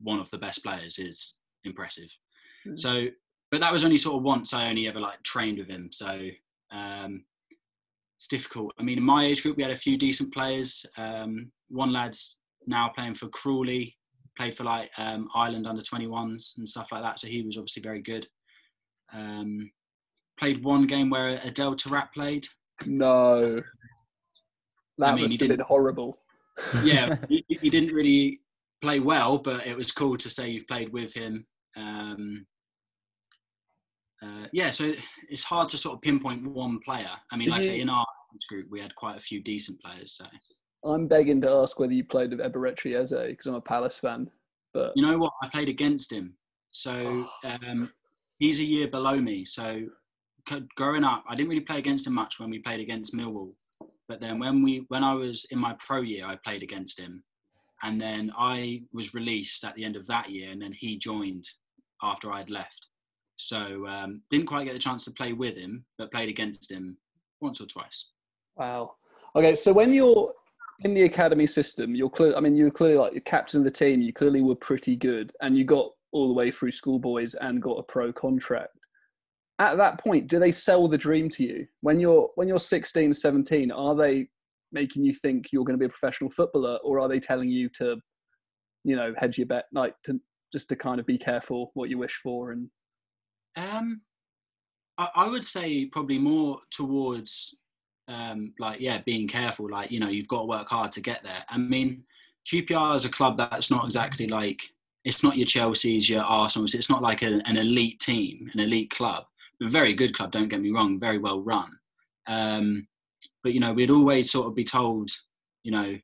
one 0.00 0.20
of 0.20 0.30
the 0.30 0.38
best 0.38 0.62
players 0.62 0.98
is 0.98 1.36
impressive. 1.64 2.10
Mm. 2.66 2.78
So, 2.78 3.06
but 3.50 3.60
that 3.60 3.72
was 3.72 3.84
only 3.84 3.98
sort 3.98 4.16
of 4.16 4.22
once 4.22 4.52
I 4.52 4.68
only 4.68 4.86
ever 4.88 5.00
like 5.00 5.22
trained 5.22 5.58
with 5.58 5.68
him. 5.68 5.90
So, 5.92 6.28
um, 6.70 7.24
it's 8.20 8.28
difficult. 8.28 8.74
I 8.78 8.82
mean, 8.82 8.98
in 8.98 9.04
my 9.04 9.24
age 9.24 9.42
group, 9.42 9.56
we 9.56 9.62
had 9.62 9.72
a 9.72 9.74
few 9.74 9.96
decent 9.96 10.30
players. 10.34 10.84
Um, 10.98 11.50
one 11.70 11.90
lad's 11.90 12.36
now 12.66 12.90
playing 12.94 13.14
for 13.14 13.28
Crawley, 13.28 13.96
played 14.36 14.54
for 14.54 14.64
like 14.64 14.90
um, 14.98 15.30
Ireland 15.34 15.66
under 15.66 15.80
21s 15.80 16.58
and 16.58 16.68
stuff 16.68 16.92
like 16.92 17.02
that. 17.02 17.18
So 17.18 17.28
he 17.28 17.40
was 17.40 17.56
obviously 17.56 17.80
very 17.80 18.02
good. 18.02 18.26
Um, 19.14 19.70
played 20.38 20.62
one 20.62 20.86
game 20.86 21.08
where 21.08 21.40
Adel 21.44 21.74
Taarabt 21.74 22.12
played. 22.12 22.46
No. 22.84 23.62
That 24.98 25.06
I 25.06 25.14
mean, 25.14 25.22
must 25.22 25.40
have 25.40 25.48
been 25.48 25.60
horrible. 25.60 26.18
Yeah, 26.84 27.16
he, 27.30 27.42
he 27.48 27.70
didn't 27.70 27.94
really 27.94 28.40
play 28.82 29.00
well, 29.00 29.38
but 29.38 29.66
it 29.66 29.74
was 29.74 29.92
cool 29.92 30.18
to 30.18 30.28
say 30.28 30.50
you've 30.50 30.68
played 30.68 30.92
with 30.92 31.14
him. 31.14 31.46
Um, 31.74 32.46
uh, 34.22 34.46
yeah, 34.52 34.70
so 34.70 34.92
it's 35.28 35.44
hard 35.44 35.68
to 35.70 35.78
sort 35.78 35.94
of 35.94 36.02
pinpoint 36.02 36.46
one 36.46 36.78
player. 36.80 37.10
I 37.32 37.36
mean, 37.36 37.46
Did 37.46 37.52
like 37.52 37.60
I 37.62 37.66
say, 37.66 37.80
in 37.80 37.88
our 37.88 38.06
group, 38.48 38.66
we 38.70 38.80
had 38.80 38.94
quite 38.94 39.16
a 39.16 39.20
few 39.20 39.42
decent 39.42 39.80
players. 39.80 40.12
So 40.12 40.26
I'm 40.84 41.06
begging 41.06 41.40
to 41.42 41.50
ask 41.50 41.78
whether 41.78 41.92
you 41.92 42.04
played 42.04 42.30
with 42.30 42.40
Eberechi 42.40 42.94
Eze 42.98 43.28
because 43.28 43.46
I'm 43.46 43.54
a 43.54 43.60
Palace 43.60 43.96
fan. 43.96 44.30
But 44.74 44.92
you 44.94 45.02
know 45.02 45.18
what? 45.18 45.32
I 45.42 45.48
played 45.48 45.68
against 45.68 46.12
him. 46.12 46.34
So 46.70 47.26
um, 47.44 47.90
he's 48.38 48.60
a 48.60 48.64
year 48.64 48.88
below 48.88 49.16
me. 49.16 49.44
So 49.44 49.82
growing 50.76 51.04
up, 51.04 51.24
I 51.28 51.34
didn't 51.34 51.48
really 51.48 51.62
play 51.62 51.78
against 51.78 52.06
him 52.06 52.14
much 52.14 52.38
when 52.38 52.50
we 52.50 52.58
played 52.58 52.80
against 52.80 53.14
Millwall. 53.14 53.52
But 54.08 54.20
then 54.20 54.38
when 54.38 54.62
we 54.62 54.84
when 54.88 55.04
I 55.04 55.14
was 55.14 55.46
in 55.50 55.58
my 55.58 55.76
pro 55.78 56.00
year, 56.00 56.26
I 56.26 56.36
played 56.44 56.62
against 56.62 56.98
him, 56.98 57.22
and 57.82 58.00
then 58.00 58.32
I 58.36 58.82
was 58.92 59.14
released 59.14 59.64
at 59.64 59.74
the 59.76 59.84
end 59.84 59.96
of 59.96 60.06
that 60.08 60.30
year, 60.30 60.50
and 60.50 60.60
then 60.60 60.72
he 60.72 60.98
joined 60.98 61.48
after 62.02 62.32
I'd 62.32 62.50
left. 62.50 62.88
So 63.40 63.86
um, 63.86 64.20
didn't 64.30 64.46
quite 64.46 64.64
get 64.64 64.74
the 64.74 64.78
chance 64.78 65.06
to 65.06 65.10
play 65.10 65.32
with 65.32 65.56
him, 65.56 65.86
but 65.96 66.12
played 66.12 66.28
against 66.28 66.70
him 66.70 66.98
once 67.40 67.58
or 67.58 67.66
twice. 67.66 68.04
Wow. 68.56 68.96
Okay, 69.34 69.54
so 69.54 69.72
when 69.72 69.94
you're 69.94 70.34
in 70.80 70.92
the 70.92 71.04
academy 71.04 71.46
system, 71.46 71.94
you're 71.94 72.10
clear. 72.10 72.36
I 72.36 72.40
mean, 72.40 72.54
you 72.54 72.64
were 72.64 72.70
clearly 72.70 72.98
like 72.98 73.14
the 73.14 73.20
captain 73.20 73.58
of 73.60 73.64
the 73.64 73.70
team. 73.70 74.02
You 74.02 74.12
clearly 74.12 74.42
were 74.42 74.56
pretty 74.56 74.94
good, 74.94 75.32
and 75.40 75.56
you 75.56 75.64
got 75.64 75.88
all 76.12 76.28
the 76.28 76.34
way 76.34 76.50
through 76.50 76.72
schoolboys 76.72 77.32
and 77.34 77.62
got 77.62 77.78
a 77.78 77.82
pro 77.82 78.12
contract. 78.12 78.76
At 79.58 79.78
that 79.78 80.00
point, 80.00 80.26
do 80.26 80.38
they 80.38 80.52
sell 80.52 80.86
the 80.86 80.98
dream 80.98 81.30
to 81.30 81.42
you 81.42 81.66
when 81.80 81.98
you're 81.98 82.28
when 82.34 82.46
you're 82.46 82.58
16, 82.58 83.14
17? 83.14 83.70
Are 83.70 83.94
they 83.94 84.28
making 84.70 85.02
you 85.02 85.14
think 85.14 85.46
you're 85.50 85.64
going 85.64 85.78
to 85.78 85.82
be 85.82 85.86
a 85.86 85.96
professional 85.96 86.30
footballer, 86.30 86.76
or 86.84 87.00
are 87.00 87.08
they 87.08 87.20
telling 87.20 87.48
you 87.48 87.70
to, 87.78 87.96
you 88.84 88.96
know, 88.96 89.14
hedge 89.16 89.38
your 89.38 89.46
bet, 89.46 89.64
like 89.72 89.94
to 90.04 90.20
just 90.52 90.68
to 90.68 90.76
kind 90.76 91.00
of 91.00 91.06
be 91.06 91.16
careful 91.16 91.70
what 91.72 91.88
you 91.88 91.96
wish 91.96 92.16
for 92.22 92.52
and? 92.52 92.68
Um, 93.56 94.02
I, 94.98 95.08
I 95.14 95.28
would 95.28 95.44
say 95.44 95.86
probably 95.86 96.18
more 96.18 96.60
towards 96.70 97.54
um, 98.08 98.52
like 98.58 98.80
yeah, 98.80 99.00
being 99.04 99.28
careful. 99.28 99.70
Like 99.70 99.90
you 99.90 100.00
know, 100.00 100.08
you've 100.08 100.28
got 100.28 100.40
to 100.40 100.46
work 100.46 100.68
hard 100.68 100.92
to 100.92 101.00
get 101.00 101.22
there. 101.22 101.44
I 101.48 101.58
mean, 101.58 102.04
QPR 102.50 102.96
is 102.96 103.04
a 103.04 103.10
club 103.10 103.36
that's 103.36 103.70
not 103.70 103.84
exactly 103.84 104.26
like 104.26 104.62
it's 105.04 105.22
not 105.22 105.36
your 105.36 105.46
Chelsea's, 105.46 106.10
your 106.10 106.22
Arsenal's. 106.22 106.74
It's 106.74 106.90
not 106.90 107.02
like 107.02 107.22
a, 107.22 107.40
an 107.46 107.56
elite 107.56 108.00
team, 108.00 108.50
an 108.52 108.60
elite 108.60 108.90
club. 108.90 109.24
A 109.62 109.68
very 109.68 109.94
good 109.94 110.14
club, 110.14 110.32
don't 110.32 110.48
get 110.48 110.60
me 110.60 110.70
wrong, 110.70 110.98
very 110.98 111.18
well 111.18 111.42
run. 111.42 111.70
Um, 112.26 112.86
but 113.42 113.54
you 113.54 113.60
know, 113.60 113.72
we'd 113.72 113.90
always 113.90 114.30
sort 114.30 114.46
of 114.46 114.54
be 114.54 114.64
told, 114.64 115.10
you 115.62 115.72
know, 115.72 115.98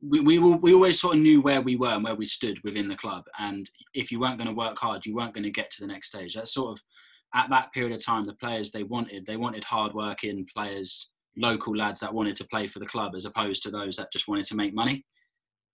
we 0.00 0.20
we, 0.20 0.38
we 0.38 0.74
always 0.74 1.00
sort 1.00 1.16
of 1.16 1.22
knew 1.22 1.40
where 1.40 1.60
we 1.60 1.76
were 1.76 1.88
and 1.88 2.04
where 2.04 2.14
we 2.14 2.24
stood 2.24 2.58
within 2.64 2.88
the 2.88 2.96
club. 2.96 3.24
And 3.38 3.68
if 3.94 4.12
you 4.12 4.20
weren't 4.20 4.38
going 4.38 4.48
to 4.48 4.54
work 4.54 4.78
hard, 4.78 5.04
you 5.04 5.14
weren't 5.14 5.34
going 5.34 5.44
to 5.44 5.50
get 5.50 5.70
to 5.72 5.80
the 5.80 5.86
next 5.86 6.08
stage. 6.08 6.34
That's 6.34 6.54
sort 6.54 6.72
of 6.72 6.82
at 7.34 7.50
that 7.50 7.72
period 7.72 7.94
of 7.94 8.04
time, 8.04 8.24
the 8.24 8.32
players 8.34 8.70
they 8.70 8.84
wanted, 8.84 9.26
they 9.26 9.36
wanted 9.36 9.64
hard-working 9.64 10.46
players, 10.54 11.10
local 11.36 11.76
lads 11.76 12.00
that 12.00 12.14
wanted 12.14 12.36
to 12.36 12.46
play 12.46 12.66
for 12.66 12.78
the 12.78 12.86
club, 12.86 13.14
as 13.14 13.26
opposed 13.26 13.62
to 13.62 13.70
those 13.70 13.96
that 13.96 14.12
just 14.12 14.28
wanted 14.28 14.46
to 14.46 14.56
make 14.56 14.74
money. 14.74 15.04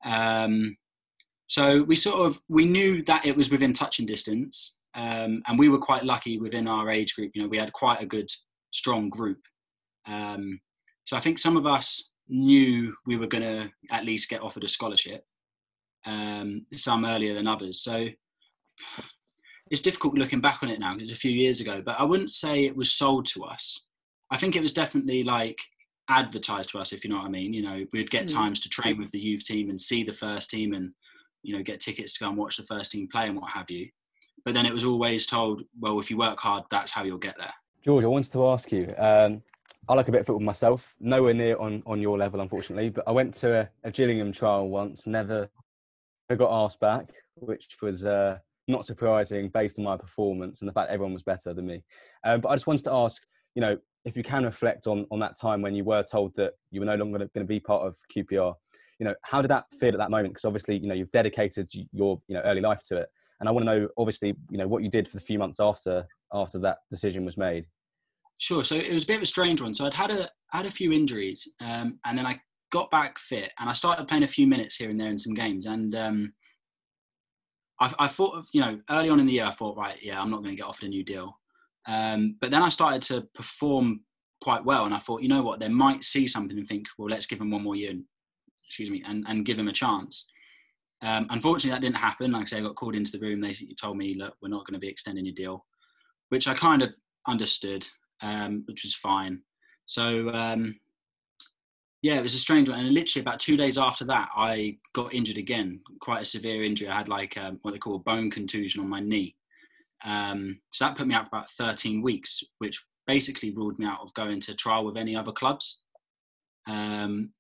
Um, 0.04 0.76
so 1.46 1.82
we 1.82 1.94
sort 1.94 2.26
of 2.26 2.40
we 2.48 2.64
knew 2.64 3.02
that 3.02 3.24
it 3.24 3.37
was 3.37 3.50
within 3.50 3.72
touching 3.72 4.06
distance, 4.06 4.74
um, 4.94 5.42
and 5.46 5.58
we 5.58 5.68
were 5.68 5.78
quite 5.78 6.04
lucky 6.04 6.38
within 6.38 6.66
our 6.66 6.90
age 6.90 7.14
group. 7.14 7.32
You 7.34 7.42
know, 7.42 7.48
we 7.48 7.58
had 7.58 7.72
quite 7.72 8.00
a 8.00 8.06
good, 8.06 8.30
strong 8.70 9.08
group. 9.08 9.40
Um, 10.06 10.60
so 11.04 11.16
I 11.16 11.20
think 11.20 11.38
some 11.38 11.56
of 11.56 11.66
us 11.66 12.12
knew 12.28 12.94
we 13.06 13.16
were 13.16 13.26
going 13.26 13.42
to 13.42 13.70
at 13.90 14.04
least 14.04 14.28
get 14.28 14.42
offered 14.42 14.64
a 14.64 14.68
scholarship. 14.68 15.24
Um, 16.06 16.66
some 16.74 17.06
earlier 17.06 17.32
than 17.32 17.46
others. 17.46 17.80
So 17.82 18.08
it's 19.70 19.80
difficult 19.80 20.18
looking 20.18 20.42
back 20.42 20.62
on 20.62 20.68
it 20.68 20.78
now 20.78 20.92
because 20.92 21.08
it's 21.08 21.18
a 21.18 21.20
few 21.20 21.30
years 21.30 21.62
ago. 21.62 21.82
But 21.84 21.98
I 21.98 22.04
wouldn't 22.04 22.30
say 22.30 22.64
it 22.64 22.76
was 22.76 22.92
sold 22.92 23.24
to 23.26 23.44
us. 23.44 23.87
I 24.30 24.37
think 24.37 24.54
it 24.54 24.60
was 24.60 24.72
definitely 24.74 25.24
like 25.24 25.58
advertised 26.10 26.70
to 26.70 26.78
us, 26.78 26.92
if 26.92 27.04
you 27.04 27.10
know 27.10 27.16
what 27.16 27.26
I 27.26 27.30
mean. 27.30 27.54
You 27.54 27.62
know, 27.62 27.87
we'd 27.94 28.10
get 28.10 28.26
mm. 28.26 28.34
times 28.34 28.60
to 28.60 28.68
train 28.68 28.98
with 28.98 29.10
the 29.12 29.18
youth 29.18 29.44
team 29.44 29.70
and 29.70 29.80
see 29.80 30.04
the 30.04 30.12
first 30.12 30.50
team 30.50 30.74
and 30.74 30.92
you 31.44 31.56
know 31.56 31.62
get 31.62 31.78
tickets 31.78 32.12
to 32.14 32.20
go 32.24 32.28
and 32.28 32.38
watch 32.38 32.56
the 32.56 32.64
first 32.64 32.90
team 32.90 33.06
play 33.12 33.28
and 33.28 33.37
what 33.37 33.50
have 33.50 33.70
you 33.70 33.88
but 34.44 34.54
then 34.54 34.66
it 34.66 34.72
was 34.72 34.84
always 34.84 35.26
told 35.26 35.62
well 35.78 36.00
if 36.00 36.10
you 36.10 36.16
work 36.16 36.40
hard 36.40 36.64
that's 36.70 36.90
how 36.90 37.04
you'll 37.04 37.18
get 37.18 37.37
there 37.38 37.52
george 37.84 38.02
i 38.02 38.08
wanted 38.08 38.32
to 38.32 38.48
ask 38.48 38.72
you 38.72 38.92
um, 38.98 39.42
i 39.88 39.94
like 39.94 40.09
a 40.09 40.12
bit 40.12 40.20
of 40.20 40.27
football 40.27 40.44
myself. 40.44 40.94
Nowhere 41.01 41.35
near 41.35 41.57
on, 41.59 41.83
on 41.87 42.01
your 42.01 42.18
level 42.18 42.40
unfortunately 42.40 42.90
but 42.90 43.05
i 43.07 43.11
went 43.11 43.35
to 43.35 43.61
a, 43.61 43.70
a 43.85 43.90
gillingham 43.90 44.33
trial 44.33 44.68
once 44.68 45.07
never 45.07 45.49
got 46.37 46.64
asked 46.64 46.81
back 46.81 47.12
which 47.37 47.77
was 47.81 48.05
uh, 48.05 48.38
not 48.66 48.85
surprising 48.85 49.49
based 49.51 49.79
on 49.79 49.85
my 49.85 49.97
performance 49.97 50.61
and 50.61 50.68
the 50.68 50.73
fact 50.73 50.90
everyone 50.90 51.12
was 51.12 51.23
better 51.23 51.55
than 51.55 51.66
me. 51.66 51.85
Um, 52.25 52.40
but 52.40 52.49
i 52.49 52.55
just 52.55 52.66
wanted 52.66 52.85
to 52.85 52.92
ask 52.92 53.23
you 53.55 53.61
know 53.61 53.79
if 54.05 54.16
you 54.16 54.23
can 54.23 54.44
reflect 54.44 54.87
on 54.87 55.07
on 55.11 55.20
that 55.20 55.38
time 55.38 55.62
when 55.62 55.75
you 55.75 55.85
were 55.85 56.03
told 56.03 56.35
that 56.37 56.55
you 56.70 56.81
were 56.81 56.87
no 56.87 56.97
longer 56.97 57.18
going 57.18 57.31
to 57.35 57.44
be 57.44 57.61
part 57.61 57.87
of 57.87 57.97
qpr 58.14 58.55
you 58.99 59.07
know 59.07 59.14
how 59.23 59.42
did 59.42 59.51
that 59.51 59.66
feel 59.79 59.92
at 59.92 59.99
that 59.99 60.11
moment? 60.11 60.35
Because 60.35 60.44
obviously 60.44 60.79
you 60.79 60.88
know 60.88 60.94
you've 60.94 61.11
dedicated 61.11 61.68
your 61.92 62.20
you 62.29 62.35
know 62.35 62.42
early 62.42 62.61
life 62.61 62.83
to 62.88 62.97
it. 62.97 63.09
And 63.40 63.49
i 63.49 63.53
want 63.53 63.66
to 63.66 63.79
know 63.79 63.88
obviously 63.99 64.35
you 64.51 64.59
know 64.59 64.68
what 64.68 64.83
you 64.83 64.88
did 64.90 65.09
for 65.09 65.16
the 65.16 65.23
few 65.23 65.38
months 65.38 65.61
after 65.61 66.07
after 66.33 66.59
that 66.61 66.79
decision 66.90 67.25
was 67.25 67.37
made 67.37 67.66
sure 68.44 68.64
so 68.64 68.76
it 68.76 68.92
was 68.92 69.04
a 69.04 69.07
bit 69.07 69.16
of 69.16 69.22
a 69.22 69.26
strange 69.26 69.61
one 69.61 69.74
so 69.74 69.85
i'd 69.87 69.94
had 69.94 70.11
a 70.11 70.28
had 70.52 70.66
a 70.66 70.70
few 70.70 70.92
injuries 70.92 71.48
um, 71.61 71.98
and 72.04 72.18
then 72.18 72.26
i 72.26 72.38
got 72.70 72.90
back 72.90 73.18
fit 73.18 73.52
and 73.59 73.68
i 73.68 73.72
started 73.72 74.09
playing 74.09 74.22
a 74.22 74.26
few 74.28 74.46
minutes 74.46 74.76
here 74.76 74.90
and 74.90 75.00
there 75.00 75.09
in 75.09 75.18
some 75.18 75.35
games 75.35 75.66
and 75.66 75.94
um, 75.94 76.33
I, 77.80 77.92
I 78.00 78.07
thought 78.09 78.46
you 78.52 78.61
know 78.61 78.78
early 78.90 79.09
on 79.09 79.20
in 79.20 79.26
the 79.26 79.33
year 79.33 79.46
i 79.46 79.50
thought 79.50 79.76
right 79.76 79.98
yeah 80.02 80.20
i'm 80.20 80.30
not 80.30 80.42
going 80.42 80.50
to 80.50 80.57
get 80.57 80.66
offered 80.66 80.87
a 80.87 80.88
new 80.88 81.04
deal 81.04 81.38
um, 81.87 82.37
but 82.40 82.50
then 82.50 82.62
i 82.62 82.68
started 82.68 83.02
to 83.02 83.22
perform 83.35 84.00
quite 84.40 84.64
well 84.64 84.85
and 84.85 84.94
i 84.94 84.98
thought 84.98 85.22
you 85.22 85.28
know 85.28 85.42
what 85.42 85.61
they 85.61 85.68
might 85.68 86.04
see 86.04 86.26
something 86.26 86.59
and 86.59 86.66
think 86.66 86.87
well 86.98 87.09
let's 87.09 87.26
give 87.26 87.38
them 87.38 87.50
one 87.50 87.62
more 87.62 87.76
year 87.76 87.90
and 87.90 88.04
excuse 88.66 88.90
me, 88.90 89.02
and, 89.07 89.24
and 89.28 89.44
give 89.44 89.59
him 89.59 89.68
a 89.68 89.72
chance. 89.72 90.26
Um, 91.02 91.26
unfortunately, 91.30 91.70
that 91.70 91.80
didn't 91.80 91.96
happen. 91.96 92.33
Like 92.33 92.42
I 92.42 92.46
say, 92.46 92.59
I 92.59 92.62
got 92.62 92.76
called 92.76 92.96
into 92.96 93.12
the 93.12 93.18
room. 93.18 93.40
They 93.40 93.54
told 93.80 93.96
me, 93.96 94.16
look, 94.18 94.35
we're 94.42 94.48
not 94.48 94.66
going 94.66 94.74
to 94.74 94.80
be 94.80 94.88
extending 94.88 95.26
your 95.26 95.35
deal, 95.35 95.64
which 96.30 96.48
I 96.48 96.54
kind 96.54 96.83
of 96.83 96.94
understood, 97.26 97.87
um, 98.22 98.64
which 98.66 98.85
was 98.85 98.94
fine. 98.94 99.40
So, 99.87 100.31
um, 100.31 100.77
yeah, 102.03 102.16
it 102.16 102.22
was 102.22 102.35
a 102.35 102.38
strange 102.38 102.68
one. 102.68 102.81
And 102.81 102.92
literally 102.92 103.22
about 103.22 103.40
two 103.40 103.57
days 103.57 103.79
after 103.79 104.05
that, 104.07 104.29
I 104.37 104.79
got 104.92 105.14
injured 105.14 105.38
again, 105.38 105.81
quite 106.00 106.22
a 106.22 106.27
severe 106.27 106.62
injury. 106.64 106.88
I 106.88 106.98
had 106.98 107.09
like 107.09 107.37
um, 107.38 107.59
what 107.62 107.72
they 107.72 107.79
call 107.79 107.96
a 107.96 108.00
bone 108.00 108.31
contusion 108.31 108.83
on 108.83 108.88
my 108.88 109.00
knee. 109.00 109.37
Um, 110.05 110.61
so 110.70 110.85
that 110.85 110.96
put 110.96 111.07
me 111.07 111.14
out 111.14 111.31
for 111.31 111.37
about 111.37 111.50
13 111.50 112.03
weeks, 112.03 112.42
which 112.59 112.83
basically 113.07 113.53
ruled 113.53 113.79
me 113.79 113.87
out 113.87 114.00
of 114.00 114.12
going 114.14 114.40
to 114.40 114.55
trial 114.55 114.85
with 114.85 114.96
any 114.96 115.16
other 115.16 115.33
clubs. 115.33 115.81
Um, 116.66 117.33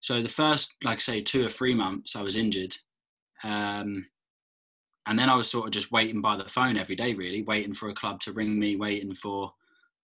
so 0.00 0.22
the 0.22 0.28
first, 0.28 0.74
like 0.82 0.96
I 0.96 1.00
say, 1.00 1.20
two 1.20 1.44
or 1.44 1.48
three 1.48 1.74
months, 1.74 2.16
I 2.16 2.22
was 2.22 2.36
injured, 2.36 2.76
um, 3.44 4.06
and 5.06 5.18
then 5.18 5.28
I 5.28 5.34
was 5.34 5.50
sort 5.50 5.66
of 5.66 5.72
just 5.72 5.92
waiting 5.92 6.20
by 6.20 6.36
the 6.36 6.48
phone 6.48 6.76
every 6.76 6.96
day, 6.96 7.14
really, 7.14 7.42
waiting 7.42 7.74
for 7.74 7.88
a 7.88 7.94
club 7.94 8.20
to 8.22 8.32
ring 8.32 8.58
me, 8.58 8.76
waiting 8.76 9.14
for 9.14 9.52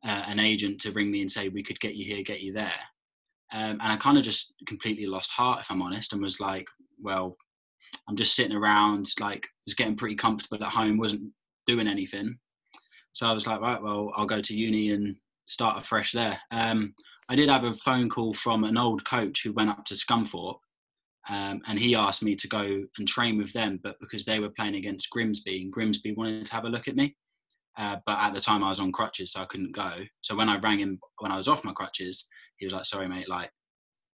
uh, 0.05 0.25
an 0.27 0.39
agent 0.39 0.81
to 0.81 0.93
ring 0.93 1.11
me 1.11 1.21
and 1.21 1.31
say 1.31 1.49
we 1.49 1.63
could 1.63 1.81
get 1.81 1.95
you 1.95 2.05
here, 2.05 2.23
get 2.23 2.41
you 2.41 2.53
there. 2.53 2.73
Um, 3.53 3.79
and 3.81 3.83
I 3.83 3.97
kind 3.97 4.19
of 4.19 4.25
just 4.25 4.55
completely 4.67 5.07
lost 5.07 5.31
heart, 5.31 5.61
if 5.61 5.71
I'm 5.71 5.83
honest, 5.83 6.13
and 6.13 6.23
was 6.23 6.41
like, 6.41 6.67
well, 7.01 7.37
I'm 8.09 8.17
just 8.17 8.35
sitting 8.35 8.57
around, 8.57 9.07
like, 9.21 9.47
was 9.67 9.75
getting 9.75 9.97
pretty 9.97 10.17
comfortable 10.17 10.65
at 10.65 10.73
home, 10.73 10.99
wasn't 10.99 11.33
doing 11.67 11.87
anything. 11.87 12.39
So 13.13 13.27
I 13.27 13.33
was 13.33 13.47
like, 13.47 13.61
right, 13.61 13.83
well, 13.83 14.13
I'll 14.17 14.27
go 14.27 14.41
to 14.41 14.57
uni 14.57 14.91
and 14.91 15.17
start 15.47 15.81
afresh 15.81 16.13
there. 16.13 16.39
Um, 16.51 16.95
I 17.29 17.35
did 17.35 17.49
have 17.49 17.65
a 17.65 17.75
phone 17.75 18.09
call 18.09 18.35
from 18.35 18.65
an 18.65 18.77
old 18.77 19.05
coach 19.05 19.43
who 19.43 19.53
went 19.53 19.71
up 19.71 19.85
to 19.87 19.95
Scunthorpe, 19.95 20.59
um, 21.29 21.61
and 21.67 21.79
he 21.79 21.95
asked 21.95 22.23
me 22.23 22.37
to 22.37 22.49
go 22.49 22.85
and 22.99 23.09
train 23.09 23.39
with 23.39 23.53
them, 23.53 23.81
but 23.83 23.99
because 24.01 24.25
they 24.25 24.39
were 24.39 24.51
playing 24.51 24.77
against 24.77 25.11
Grimsby, 25.11 25.63
and 25.63 25.73
Grimsby 25.73 26.13
wanted 26.13 26.47
to 26.47 26.55
have 26.55 26.65
a 26.65 26.69
look 26.69 26.89
at 26.89 26.97
me. 26.97 27.17
Uh, 27.79 27.97
but 28.07 28.19
at 28.19 28.33
the 28.33 28.41
time 28.41 28.65
I 28.65 28.71
was 28.71 28.81
on 28.81 28.91
crutches, 28.91 29.33
so 29.33 29.43
I 29.43 29.47
couldn't 29.47 29.75
go. 29.75 29.93
So 30.23 30.35
when 30.35 30.49
I 30.49 30.59
rang 30.59 30.79
him 30.79 30.99
when 31.19 31.31
I 31.31 31.37
was 31.37 31.49
off 31.49 31.65
my 31.65 31.73
crutches, 31.73 32.25
he 32.57 32.67
was 32.67 32.73
like, 32.73 32.87
"Sorry, 32.87 33.07
mate, 33.07 33.29
like 33.29 33.51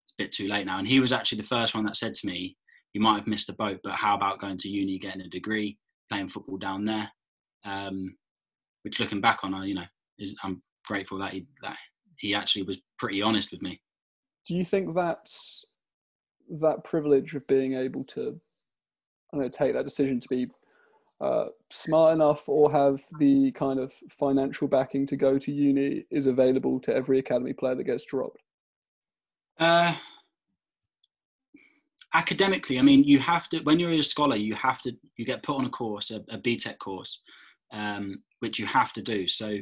it's 0.04 0.14
a 0.18 0.22
bit 0.22 0.32
too 0.32 0.48
late 0.48 0.66
now." 0.66 0.78
And 0.78 0.88
he 0.88 0.98
was 1.00 1.12
actually 1.12 1.38
the 1.38 1.44
first 1.44 1.74
one 1.74 1.84
that 1.84 1.96
said 1.96 2.12
to 2.14 2.26
me, 2.26 2.56
"You 2.92 3.00
might 3.00 3.16
have 3.16 3.28
missed 3.28 3.46
the 3.46 3.52
boat, 3.52 3.80
but 3.84 3.94
how 3.94 4.16
about 4.16 4.40
going 4.40 4.58
to 4.58 4.68
uni, 4.68 4.98
getting 4.98 5.22
a 5.22 5.28
degree, 5.28 5.78
playing 6.10 6.28
football 6.28 6.58
down 6.58 6.84
there?" 6.84 7.10
Um, 7.64 8.16
which, 8.82 8.98
looking 8.98 9.20
back 9.20 9.44
on, 9.44 9.54
I 9.54 9.64
you 9.66 9.74
know, 9.74 9.84
is, 10.18 10.34
I'm 10.42 10.60
grateful 10.84 11.18
that 11.18 11.32
he 11.32 11.46
that 11.62 11.76
he 12.18 12.34
actually 12.34 12.62
was 12.62 12.80
pretty 12.98 13.22
honest 13.22 13.52
with 13.52 13.62
me. 13.62 13.80
Do 14.46 14.56
you 14.56 14.64
think 14.64 14.94
that's 14.94 15.64
that 16.60 16.82
privilege 16.82 17.34
of 17.34 17.46
being 17.46 17.74
able 17.74 18.02
to, 18.04 18.40
I 19.32 19.36
don't 19.36 19.42
know, 19.42 19.48
take 19.48 19.72
that 19.74 19.84
decision 19.84 20.18
to 20.18 20.28
be 20.28 20.48
uh, 21.22 21.46
smart 21.70 22.14
enough 22.14 22.48
or 22.48 22.70
have 22.72 23.00
the 23.18 23.52
kind 23.52 23.78
of 23.78 23.92
financial 24.10 24.66
backing 24.66 25.06
to 25.06 25.16
go 25.16 25.38
to 25.38 25.52
uni 25.52 26.04
is 26.10 26.26
available 26.26 26.80
to 26.80 26.94
every 26.94 27.20
academy 27.20 27.52
player 27.52 27.76
that 27.76 27.84
gets 27.84 28.04
dropped? 28.04 28.42
Uh, 29.60 29.94
academically, 32.14 32.78
I 32.78 32.82
mean, 32.82 33.04
you 33.04 33.20
have 33.20 33.48
to 33.50 33.60
when 33.60 33.78
you're 33.78 33.92
a 33.92 34.02
scholar, 34.02 34.34
you 34.34 34.54
have 34.54 34.82
to 34.82 34.92
you 35.16 35.24
get 35.24 35.44
put 35.44 35.56
on 35.56 35.64
a 35.64 35.70
course, 35.70 36.10
a, 36.10 36.16
a 36.28 36.38
BTEC 36.38 36.78
course, 36.78 37.20
um, 37.72 38.22
which 38.40 38.58
you 38.58 38.66
have 38.66 38.92
to 38.94 39.02
do. 39.02 39.28
So, 39.28 39.58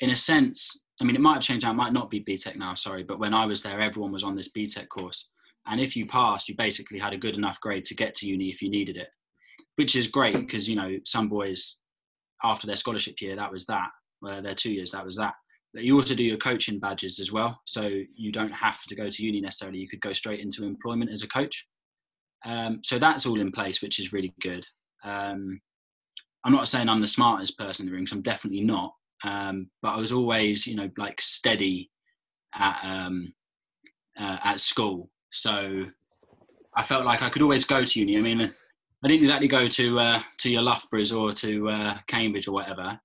in 0.00 0.10
a 0.10 0.16
sense, 0.16 0.78
I 1.00 1.04
mean, 1.04 1.16
it 1.16 1.20
might 1.20 1.34
have 1.34 1.42
changed 1.42 1.66
now. 1.66 1.72
It 1.72 1.74
might 1.76 1.92
not 1.92 2.10
be 2.10 2.24
BTEC 2.24 2.56
now, 2.56 2.72
sorry. 2.72 3.02
But 3.02 3.18
when 3.18 3.34
I 3.34 3.44
was 3.44 3.60
there, 3.60 3.78
everyone 3.80 4.12
was 4.12 4.24
on 4.24 4.36
this 4.36 4.50
BTEC 4.50 4.88
course. 4.88 5.26
And 5.66 5.80
if 5.82 5.94
you 5.94 6.06
passed, 6.06 6.48
you 6.48 6.56
basically 6.56 6.98
had 6.98 7.12
a 7.12 7.18
good 7.18 7.36
enough 7.36 7.60
grade 7.60 7.84
to 7.84 7.94
get 7.94 8.14
to 8.14 8.26
uni 8.26 8.48
if 8.48 8.62
you 8.62 8.70
needed 8.70 8.96
it, 8.96 9.08
which 9.78 9.96
is 9.96 10.08
great 10.08 10.36
because, 10.36 10.68
you 10.68 10.76
know, 10.76 10.96
some 11.04 11.28
boys, 11.28 11.78
after 12.42 12.66
their 12.66 12.76
scholarship 12.76 13.20
year, 13.20 13.36
that 13.36 13.50
was 13.50 13.66
that. 13.66 13.88
Well, 14.20 14.42
their 14.42 14.54
two 14.54 14.72
years, 14.72 14.92
that 14.92 15.04
was 15.04 15.16
that. 15.16 15.34
But 15.72 15.84
you 15.84 15.96
also 15.96 16.14
do 16.14 16.22
your 16.22 16.36
coaching 16.36 16.78
badges 16.78 17.20
as 17.20 17.30
well. 17.30 17.60
So 17.64 17.88
you 18.14 18.32
don't 18.32 18.52
have 18.52 18.82
to 18.84 18.96
go 18.96 19.08
to 19.08 19.24
uni 19.24 19.40
necessarily. 19.40 19.78
You 19.78 19.88
could 19.88 20.00
go 20.00 20.12
straight 20.12 20.40
into 20.40 20.64
employment 20.64 21.10
as 21.10 21.22
a 21.22 21.28
coach. 21.28 21.66
Um, 22.44 22.80
so 22.84 22.98
that's 22.98 23.26
all 23.26 23.40
in 23.40 23.52
place, 23.52 23.82
which 23.82 23.98
is 23.98 24.12
really 24.12 24.32
good. 24.40 24.66
Um, 25.04 25.60
I'm 26.44 26.52
not 26.52 26.68
saying 26.68 26.88
I'm 26.88 27.00
the 27.00 27.06
smartest 27.06 27.58
person 27.58 27.84
in 27.84 27.86
the 27.86 27.92
room, 27.92 28.04
because 28.04 28.16
I'm 28.16 28.22
definitely 28.22 28.62
not 28.62 28.92
um, 29.24 29.70
but 29.82 29.90
I 29.90 29.96
was 29.98 30.12
always, 30.12 30.66
you 30.66 30.76
know, 30.76 30.90
like 30.96 31.20
steady 31.20 31.90
at 32.54 32.78
um, 32.82 33.32
uh, 34.18 34.38
at 34.44 34.60
school. 34.60 35.10
So 35.30 35.84
I 36.76 36.84
felt 36.84 37.04
like 37.04 37.22
I 37.22 37.30
could 37.30 37.42
always 37.42 37.64
go 37.64 37.84
to 37.84 38.00
uni. 38.00 38.16
I 38.16 38.20
mean, 38.20 38.52
I 39.04 39.08
didn't 39.08 39.20
exactly 39.20 39.48
go 39.48 39.68
to 39.68 39.98
uh, 39.98 40.22
to 40.38 40.50
your 40.50 40.62
Loughboroughs 40.62 41.12
or 41.12 41.32
to 41.32 41.68
uh, 41.68 41.98
Cambridge 42.06 42.48
or 42.48 42.52
whatever, 42.52 42.98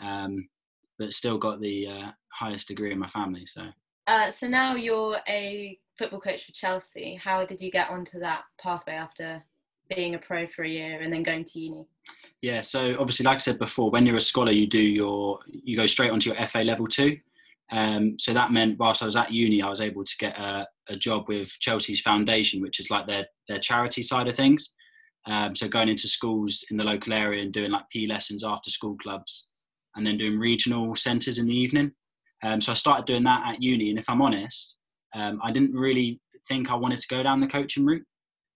um, 0.00 0.48
but 0.98 1.12
still 1.12 1.38
got 1.38 1.60
the 1.60 1.86
uh, 1.86 2.10
highest 2.32 2.68
degree 2.68 2.92
in 2.92 2.98
my 2.98 3.06
family. 3.06 3.46
So 3.46 3.68
Uh, 4.06 4.30
so 4.30 4.48
now 4.48 4.74
you're 4.74 5.18
a 5.28 5.78
football 5.96 6.20
coach 6.20 6.44
for 6.44 6.52
Chelsea. 6.52 7.20
How 7.22 7.44
did 7.44 7.60
you 7.60 7.70
get 7.70 7.90
onto 7.90 8.18
that 8.20 8.42
pathway 8.60 8.94
after 8.94 9.42
being 9.94 10.14
a 10.14 10.18
pro 10.18 10.46
for 10.46 10.64
a 10.64 10.68
year 10.68 11.00
and 11.00 11.12
then 11.12 11.22
going 11.22 11.44
to 11.44 11.58
uni? 11.58 11.86
Yeah, 12.42 12.60
so 12.60 12.96
obviously, 12.98 13.24
like 13.24 13.36
I 13.36 13.38
said 13.38 13.58
before, 13.58 13.90
when 13.90 14.06
you're 14.06 14.16
a 14.16 14.20
scholar, 14.20 14.52
you 14.52 14.66
do 14.66 14.80
your 14.80 15.38
you 15.46 15.76
go 15.76 15.86
straight 15.86 16.10
onto 16.10 16.30
your 16.30 16.46
FA 16.48 16.58
level 16.58 16.86
two. 16.86 17.16
Um, 17.70 18.16
so 18.18 18.32
that 18.32 18.50
meant 18.50 18.78
whilst 18.78 19.02
I 19.02 19.06
was 19.06 19.16
at 19.16 19.30
uni, 19.30 19.60
I 19.60 19.68
was 19.68 19.80
able 19.80 20.02
to 20.02 20.16
get 20.18 20.38
a, 20.38 20.66
a 20.88 20.96
job 20.96 21.28
with 21.28 21.48
Chelsea's 21.60 22.00
Foundation, 22.00 22.60
which 22.60 22.80
is 22.80 22.90
like 22.90 23.06
their 23.06 23.26
their 23.48 23.60
charity 23.60 24.02
side 24.02 24.26
of 24.26 24.34
things. 24.34 24.74
Um, 25.28 25.54
so 25.54 25.68
going 25.68 25.88
into 25.90 26.08
schools 26.08 26.64
in 26.70 26.76
the 26.76 26.84
local 26.84 27.12
area 27.12 27.42
and 27.42 27.52
doing 27.52 27.70
like 27.70 27.88
P 27.92 28.06
lessons 28.06 28.42
after 28.42 28.70
school 28.70 28.96
clubs, 28.96 29.46
and 29.94 30.06
then 30.06 30.16
doing 30.16 30.38
regional 30.38 30.94
centres 30.94 31.38
in 31.38 31.46
the 31.46 31.56
evening. 31.56 31.90
Um, 32.42 32.60
so 32.60 32.72
I 32.72 32.74
started 32.74 33.06
doing 33.06 33.24
that 33.24 33.42
at 33.46 33.62
uni, 33.62 33.90
and 33.90 33.98
if 33.98 34.08
I'm 34.08 34.22
honest, 34.22 34.76
um, 35.14 35.40
I 35.42 35.52
didn't 35.52 35.74
really 35.74 36.20
think 36.46 36.70
I 36.70 36.74
wanted 36.74 37.00
to 37.00 37.08
go 37.08 37.22
down 37.22 37.40
the 37.40 37.46
coaching 37.46 37.84
route. 37.84 38.04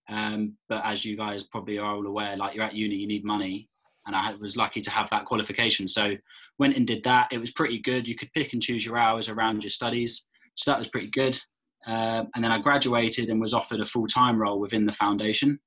Um, 0.09 0.57
but 0.69 0.83
as 0.85 1.05
you 1.05 1.17
guys 1.17 1.45
probably 1.45 1.79
are 1.79 1.95
all 1.95 2.07
aware, 2.07 2.37
like 2.37 2.55
you're 2.55 2.65
at 2.65 2.75
uni, 2.75 2.97
you 2.97 3.07
need 3.07 3.25
money, 3.25 3.67
and 4.07 4.17
I 4.17 4.35
was 4.37 4.57
lucky 4.57 4.81
to 4.83 4.91
have 4.91 5.11
that 5.11 5.27
qualification. 5.27 5.89
So 5.89 6.15
went 6.59 6.77
and 6.77 6.87
did 6.87 7.03
that. 7.05 7.29
It 7.33 7.39
was 7.39 7.51
pretty 7.51 7.79
good. 7.81 8.07
You 8.07 8.17
could 8.17 8.33
pick 8.35 8.53
and 8.53 8.63
choose 8.63 8.85
your 8.85 8.97
hours 8.97 9.29
around 9.29 9.63
your 9.63 9.71
studies, 9.71 10.27
so 10.57 10.71
that 10.71 10.79
was 10.79 10.89
pretty 10.89 11.11
good. 11.13 11.39
Uh, 11.87 12.25
and 12.35 12.45
then 12.45 12.53
I 12.53 12.61
graduated 12.61 13.29
and 13.29 13.41
was 13.41 13.55
offered 13.55 13.81
a 13.81 13.85
full 13.85 14.07
time 14.07 14.41
role 14.41 14.61
within 14.61 14.87
the 14.87 14.93
foundation, 14.93 15.59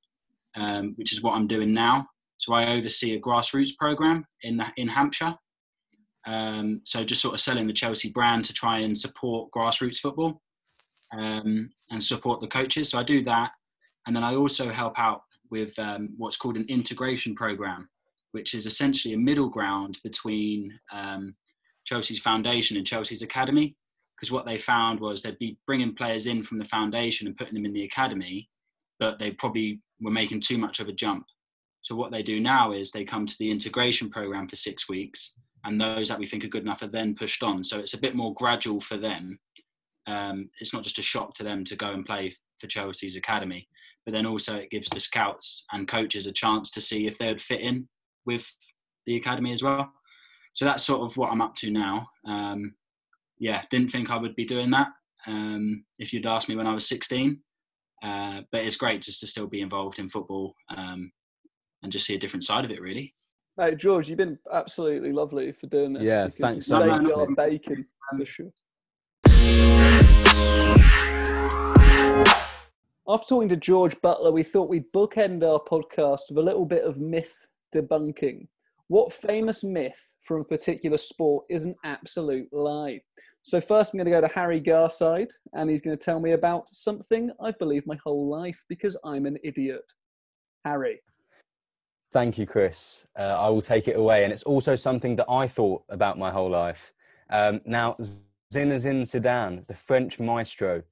um, 0.56 0.94
which 0.96 1.12
is 1.12 1.22
what 1.22 1.34
I'm 1.34 1.46
doing 1.46 1.72
now. 1.72 2.06
So 2.38 2.52
I 2.52 2.72
oversee 2.72 3.14
a 3.14 3.20
grassroots 3.20 3.76
program 3.78 4.24
in 4.42 4.62
in 4.76 4.88
Hampshire. 4.88 5.34
Um, 6.26 6.82
so 6.84 7.04
just 7.04 7.22
sort 7.22 7.34
of 7.34 7.40
selling 7.40 7.66
the 7.66 7.72
Chelsea 7.72 8.10
brand 8.10 8.44
to 8.46 8.52
try 8.52 8.78
and 8.78 8.98
support 8.98 9.50
grassroots 9.52 9.98
football 9.98 10.42
um, 11.16 11.70
and 11.90 12.02
support 12.02 12.40
the 12.40 12.48
coaches. 12.48 12.90
So 12.90 12.98
I 12.98 13.04
do 13.04 13.22
that, 13.24 13.52
and 14.06 14.14
then 14.14 14.24
I 14.24 14.34
also 14.34 14.70
help 14.70 14.98
out 14.98 15.22
with 15.50 15.78
um, 15.78 16.14
what's 16.16 16.36
called 16.36 16.56
an 16.56 16.66
integration 16.68 17.34
program, 17.34 17.88
which 18.32 18.54
is 18.54 18.66
essentially 18.66 19.14
a 19.14 19.18
middle 19.18 19.48
ground 19.48 19.98
between 20.02 20.78
um, 20.92 21.34
Chelsea's 21.84 22.18
foundation 22.18 22.76
and 22.76 22.86
Chelsea's 22.86 23.22
academy. 23.22 23.76
Because 24.16 24.32
what 24.32 24.46
they 24.46 24.56
found 24.56 24.98
was 24.98 25.22
they'd 25.22 25.38
be 25.38 25.58
bringing 25.66 25.94
players 25.94 26.26
in 26.26 26.42
from 26.42 26.58
the 26.58 26.64
foundation 26.64 27.26
and 27.26 27.36
putting 27.36 27.52
them 27.52 27.66
in 27.66 27.74
the 27.74 27.84
academy, 27.84 28.48
but 28.98 29.18
they 29.18 29.30
probably 29.30 29.82
were 30.00 30.10
making 30.10 30.40
too 30.40 30.58
much 30.58 30.80
of 30.80 30.88
a 30.88 30.92
jump. 30.92 31.26
So 31.82 31.94
what 31.94 32.10
they 32.10 32.22
do 32.22 32.40
now 32.40 32.72
is 32.72 32.90
they 32.90 33.04
come 33.04 33.26
to 33.26 33.36
the 33.38 33.50
integration 33.50 34.10
program 34.10 34.48
for 34.48 34.56
six 34.56 34.88
weeks, 34.88 35.32
and 35.64 35.80
those 35.80 36.08
that 36.08 36.18
we 36.18 36.26
think 36.26 36.44
are 36.44 36.48
good 36.48 36.62
enough 36.62 36.82
are 36.82 36.88
then 36.88 37.14
pushed 37.14 37.42
on. 37.42 37.62
So 37.64 37.78
it's 37.78 37.94
a 37.94 38.00
bit 38.00 38.14
more 38.14 38.34
gradual 38.34 38.80
for 38.80 38.96
them. 38.96 39.38
Um, 40.06 40.50
it's 40.60 40.72
not 40.72 40.82
just 40.82 40.98
a 40.98 41.02
shock 41.02 41.34
to 41.34 41.44
them 41.44 41.64
to 41.64 41.76
go 41.76 41.92
and 41.92 42.04
play 42.04 42.32
for 42.58 42.66
Chelsea's 42.66 43.16
academy, 43.16 43.68
but 44.04 44.12
then 44.12 44.26
also 44.26 44.56
it 44.56 44.70
gives 44.70 44.88
the 44.90 45.00
scouts 45.00 45.64
and 45.72 45.88
coaches 45.88 46.26
a 46.26 46.32
chance 46.32 46.70
to 46.72 46.80
see 46.80 47.06
if 47.06 47.18
they 47.18 47.26
would 47.26 47.40
fit 47.40 47.60
in 47.60 47.88
with 48.24 48.52
the 49.06 49.16
academy 49.16 49.52
as 49.52 49.62
well. 49.62 49.92
So 50.54 50.64
that's 50.64 50.84
sort 50.84 51.02
of 51.02 51.16
what 51.16 51.30
I'm 51.30 51.42
up 51.42 51.54
to 51.56 51.70
now. 51.70 52.08
Um, 52.26 52.74
yeah, 53.38 53.62
didn't 53.70 53.90
think 53.90 54.10
I 54.10 54.16
would 54.16 54.34
be 54.34 54.44
doing 54.44 54.70
that 54.70 54.88
um, 55.26 55.84
if 55.98 56.12
you'd 56.12 56.26
asked 56.26 56.48
me 56.48 56.56
when 56.56 56.66
I 56.66 56.74
was 56.74 56.88
16. 56.88 57.38
Uh, 58.02 58.42
but 58.52 58.64
it's 58.64 58.76
great 58.76 59.02
just 59.02 59.20
to 59.20 59.26
still 59.26 59.46
be 59.46 59.60
involved 59.60 59.98
in 59.98 60.08
football 60.08 60.54
um, 60.76 61.10
and 61.82 61.90
just 61.92 62.06
see 62.06 62.14
a 62.14 62.18
different 62.18 62.44
side 62.44 62.64
of 62.64 62.70
it, 62.70 62.80
really. 62.80 63.14
Hey, 63.58 63.74
George, 63.74 64.08
you've 64.08 64.18
been 64.18 64.38
absolutely 64.52 65.12
lovely 65.12 65.50
for 65.50 65.66
doing 65.66 65.94
this. 65.94 66.02
Yeah, 66.02 66.28
thanks 66.28 66.66
so 66.66 66.80
saved 66.80 67.04
much. 67.04 67.12
our 67.12 67.34
bacon, 67.34 67.82
for 68.16 68.26
sure. 68.26 68.50
After 73.08 73.28
talking 73.28 73.48
to 73.48 73.56
George 73.56 73.98
Butler, 74.02 74.32
we 74.32 74.42
thought 74.42 74.68
we'd 74.68 74.92
bookend 74.92 75.42
our 75.42 75.60
podcast 75.60 76.22
with 76.28 76.38
a 76.38 76.42
little 76.42 76.66
bit 76.66 76.82
of 76.82 76.98
myth 76.98 77.46
debunking. 77.74 78.48
What 78.88 79.12
famous 79.12 79.64
myth 79.64 80.12
from 80.22 80.40
a 80.40 80.44
particular 80.44 80.98
sport 80.98 81.46
is 81.48 81.66
an 81.66 81.76
absolute 81.84 82.52
lie? 82.52 83.00
So, 83.48 83.60
first, 83.60 83.94
I'm 83.94 83.98
going 83.98 84.06
to 84.06 84.10
go 84.10 84.20
to 84.20 84.34
Harry 84.34 84.60
Garside, 84.60 85.30
and 85.52 85.70
he's 85.70 85.80
going 85.80 85.96
to 85.96 86.04
tell 86.04 86.18
me 86.18 86.32
about 86.32 86.68
something 86.68 87.30
I've 87.40 87.56
believed 87.60 87.86
my 87.86 87.96
whole 88.02 88.28
life 88.28 88.64
because 88.68 88.96
I'm 89.04 89.24
an 89.24 89.38
idiot. 89.44 89.84
Harry. 90.64 91.00
Thank 92.12 92.38
you, 92.38 92.46
Chris. 92.46 93.04
Uh, 93.16 93.22
I 93.22 93.48
will 93.48 93.62
take 93.62 93.86
it 93.86 93.94
away. 93.94 94.24
And 94.24 94.32
it's 94.32 94.42
also 94.42 94.74
something 94.74 95.14
that 95.14 95.26
I 95.30 95.46
thought 95.46 95.84
about 95.90 96.18
my 96.18 96.32
whole 96.32 96.50
life. 96.50 96.92
Um, 97.30 97.60
now, 97.64 97.94
Zinedine 98.52 99.02
Zidane, 99.02 99.64
the 99.64 99.74
French 99.74 100.18
maestro, 100.18 100.82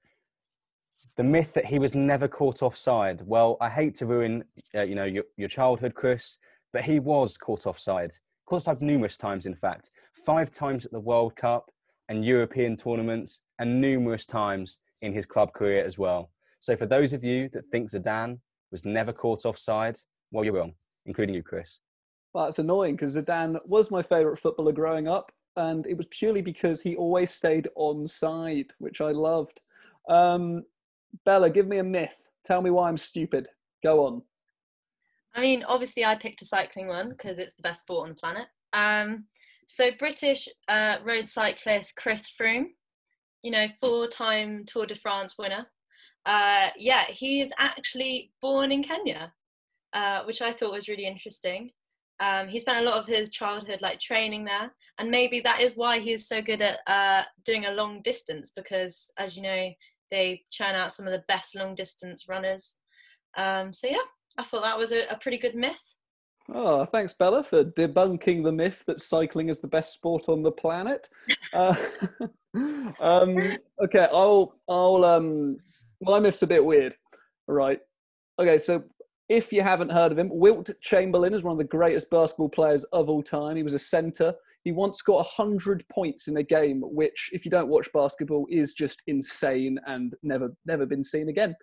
the 1.16 1.24
myth 1.24 1.54
that 1.54 1.66
he 1.66 1.80
was 1.80 1.96
never 1.96 2.28
caught 2.28 2.62
offside. 2.62 3.20
Well, 3.26 3.56
I 3.60 3.68
hate 3.68 3.96
to 3.96 4.06
ruin, 4.06 4.44
uh, 4.76 4.82
you 4.82 4.94
know, 4.94 5.06
your, 5.06 5.24
your 5.36 5.48
childhood, 5.48 5.94
Chris, 5.94 6.38
but 6.72 6.84
he 6.84 7.00
was 7.00 7.36
caught 7.36 7.66
offside. 7.66 8.12
Caught 8.46 8.68
offside 8.68 8.80
numerous 8.80 9.16
times, 9.16 9.44
in 9.44 9.56
fact. 9.56 9.90
Five 10.24 10.52
times 10.52 10.86
at 10.86 10.92
the 10.92 11.00
World 11.00 11.34
Cup 11.34 11.72
and 12.08 12.24
European 12.24 12.76
tournaments, 12.76 13.42
and 13.58 13.80
numerous 13.80 14.26
times 14.26 14.80
in 15.02 15.12
his 15.12 15.26
club 15.26 15.52
career 15.52 15.84
as 15.84 15.98
well. 15.98 16.30
So, 16.60 16.76
for 16.76 16.86
those 16.86 17.12
of 17.12 17.22
you 17.22 17.48
that 17.50 17.66
think 17.70 17.90
Zidane 17.90 18.38
was 18.72 18.84
never 18.84 19.12
caught 19.12 19.44
offside, 19.44 19.96
well, 20.30 20.44
you're 20.44 20.54
wrong, 20.54 20.74
including 21.06 21.34
you, 21.34 21.42
Chris. 21.42 21.80
Well, 22.32 22.46
that's 22.46 22.58
annoying 22.58 22.96
because 22.96 23.16
Zidane 23.16 23.58
was 23.64 23.90
my 23.90 24.02
favourite 24.02 24.38
footballer 24.38 24.72
growing 24.72 25.06
up, 25.06 25.30
and 25.56 25.86
it 25.86 25.96
was 25.96 26.06
purely 26.10 26.42
because 26.42 26.80
he 26.80 26.96
always 26.96 27.30
stayed 27.30 27.68
on 27.76 28.06
side, 28.06 28.72
which 28.78 29.00
I 29.00 29.12
loved. 29.12 29.60
Um, 30.08 30.64
Bella, 31.24 31.50
give 31.50 31.68
me 31.68 31.78
a 31.78 31.84
myth. 31.84 32.16
Tell 32.44 32.60
me 32.60 32.70
why 32.70 32.88
I'm 32.88 32.98
stupid. 32.98 33.48
Go 33.82 34.04
on. 34.04 34.22
I 35.34 35.40
mean, 35.40 35.64
obviously, 35.64 36.04
I 36.04 36.14
picked 36.14 36.42
a 36.42 36.44
cycling 36.44 36.88
one 36.88 37.10
because 37.10 37.38
it's 37.38 37.54
the 37.54 37.62
best 37.62 37.82
sport 37.82 38.04
on 38.04 38.08
the 38.10 38.20
planet. 38.20 38.46
Um, 38.72 39.24
so, 39.66 39.90
British 39.98 40.48
uh, 40.68 40.96
road 41.04 41.28
cyclist 41.28 41.96
Chris 41.96 42.30
Froome, 42.30 42.66
you 43.42 43.50
know, 43.50 43.66
four 43.80 44.08
time 44.08 44.64
Tour 44.66 44.86
de 44.86 44.94
France 44.94 45.34
winner. 45.38 45.66
Uh, 46.26 46.68
yeah, 46.76 47.04
he 47.08 47.40
is 47.40 47.52
actually 47.58 48.32
born 48.40 48.72
in 48.72 48.82
Kenya, 48.82 49.32
uh, 49.92 50.22
which 50.24 50.40
I 50.40 50.52
thought 50.52 50.72
was 50.72 50.88
really 50.88 51.06
interesting. 51.06 51.70
Um, 52.20 52.48
he 52.48 52.60
spent 52.60 52.84
a 52.84 52.88
lot 52.88 52.98
of 52.98 53.06
his 53.06 53.30
childhood 53.30 53.82
like 53.82 53.98
training 54.00 54.44
there, 54.44 54.72
and 54.98 55.10
maybe 55.10 55.40
that 55.40 55.60
is 55.60 55.72
why 55.74 55.98
he 55.98 56.12
is 56.12 56.28
so 56.28 56.40
good 56.40 56.62
at 56.62 56.78
uh, 56.86 57.24
doing 57.44 57.66
a 57.66 57.72
long 57.72 58.00
distance 58.02 58.52
because, 58.54 59.10
as 59.18 59.36
you 59.36 59.42
know, 59.42 59.68
they 60.10 60.42
churn 60.50 60.74
out 60.74 60.92
some 60.92 61.06
of 61.06 61.12
the 61.12 61.24
best 61.28 61.56
long 61.56 61.74
distance 61.74 62.26
runners. 62.28 62.76
Um, 63.36 63.72
so 63.72 63.88
yeah, 63.88 63.96
I 64.38 64.44
thought 64.44 64.62
that 64.62 64.78
was 64.78 64.92
a, 64.92 65.06
a 65.10 65.18
pretty 65.18 65.38
good 65.38 65.54
myth. 65.54 65.82
Oh, 66.52 66.84
thanks, 66.84 67.14
Bella, 67.14 67.42
for 67.42 67.64
debunking 67.64 68.44
the 68.44 68.52
myth 68.52 68.84
that 68.86 69.00
cycling 69.00 69.48
is 69.48 69.60
the 69.60 69.68
best 69.68 69.94
sport 69.94 70.28
on 70.28 70.42
the 70.42 70.52
planet. 70.52 71.08
Uh, 71.52 71.76
um, 73.00 73.56
okay, 73.80 74.08
I'll, 74.12 74.56
I'll, 74.68 75.04
um, 75.04 75.56
my 76.00 76.18
myth's 76.18 76.42
a 76.42 76.48
bit 76.48 76.64
weird. 76.64 76.96
All 77.48 77.54
right. 77.54 77.78
Okay, 78.40 78.58
so 78.58 78.82
if 79.28 79.52
you 79.52 79.62
haven't 79.62 79.92
heard 79.92 80.10
of 80.10 80.18
him, 80.18 80.30
Wilt 80.32 80.70
Chamberlain 80.82 81.32
is 81.32 81.44
one 81.44 81.52
of 81.52 81.58
the 81.58 81.64
greatest 81.64 82.10
basketball 82.10 82.48
players 82.48 82.82
of 82.92 83.08
all 83.08 83.22
time. 83.22 83.56
He 83.56 83.62
was 83.62 83.74
a 83.74 83.78
centre. 83.78 84.34
He 84.64 84.72
once 84.72 85.00
got 85.02 85.16
100 85.16 85.84
points 85.92 86.26
in 86.26 86.38
a 86.38 86.42
game, 86.42 86.80
which, 86.84 87.30
if 87.32 87.44
you 87.44 87.50
don't 87.50 87.68
watch 87.68 87.88
basketball, 87.92 88.46
is 88.50 88.74
just 88.74 89.02
insane 89.06 89.78
and 89.86 90.14
never, 90.24 90.52
never 90.66 90.86
been 90.86 91.04
seen 91.04 91.28
again. 91.28 91.54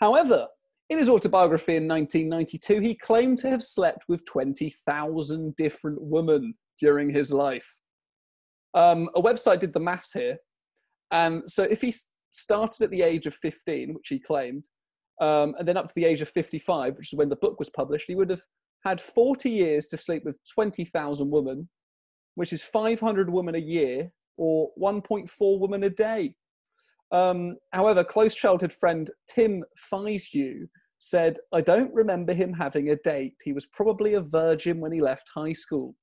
However, 0.00 0.46
in 0.90 0.98
his 0.98 1.08
autobiography 1.08 1.76
in 1.76 1.86
1992, 1.86 2.80
he 2.80 2.94
claimed 2.94 3.38
to 3.38 3.50
have 3.50 3.62
slept 3.62 4.04
with 4.08 4.24
20,000 4.24 5.56
different 5.56 5.98
women 6.00 6.54
during 6.80 7.10
his 7.10 7.30
life. 7.30 7.68
Um, 8.74 9.08
a 9.14 9.20
website 9.20 9.60
did 9.60 9.74
the 9.74 9.80
maths 9.80 10.12
here. 10.12 10.38
And 11.10 11.42
so 11.46 11.64
if 11.64 11.80
he 11.80 11.94
started 12.30 12.82
at 12.82 12.90
the 12.90 13.02
age 13.02 13.26
of 13.26 13.34
15, 13.34 13.94
which 13.94 14.08
he 14.08 14.18
claimed, 14.18 14.66
um, 15.20 15.54
and 15.58 15.66
then 15.66 15.76
up 15.76 15.88
to 15.88 15.94
the 15.94 16.04
age 16.04 16.22
of 16.22 16.28
55, 16.28 16.96
which 16.96 17.12
is 17.12 17.18
when 17.18 17.28
the 17.28 17.36
book 17.36 17.58
was 17.58 17.70
published, 17.70 18.06
he 18.08 18.14
would 18.14 18.30
have 18.30 18.42
had 18.84 19.00
40 19.00 19.50
years 19.50 19.86
to 19.88 19.96
sleep 19.96 20.24
with 20.24 20.36
20,000 20.54 21.30
women, 21.30 21.68
which 22.36 22.52
is 22.52 22.62
500 22.62 23.28
women 23.28 23.56
a 23.56 23.58
year 23.58 24.10
or 24.36 24.70
1.4 24.80 25.58
women 25.58 25.82
a 25.84 25.90
day. 25.90 26.34
Um, 27.10 27.56
however, 27.72 28.04
close 28.04 28.34
childhood 28.34 28.72
friend 28.72 29.10
Tim 29.28 29.64
Fizeau 29.90 30.68
said, 30.98 31.38
I 31.52 31.60
don't 31.60 31.92
remember 31.94 32.34
him 32.34 32.52
having 32.52 32.90
a 32.90 32.96
date. 32.96 33.34
He 33.42 33.52
was 33.52 33.66
probably 33.66 34.14
a 34.14 34.20
virgin 34.20 34.80
when 34.80 34.92
he 34.92 35.00
left 35.00 35.28
high 35.34 35.52
school. 35.52 35.94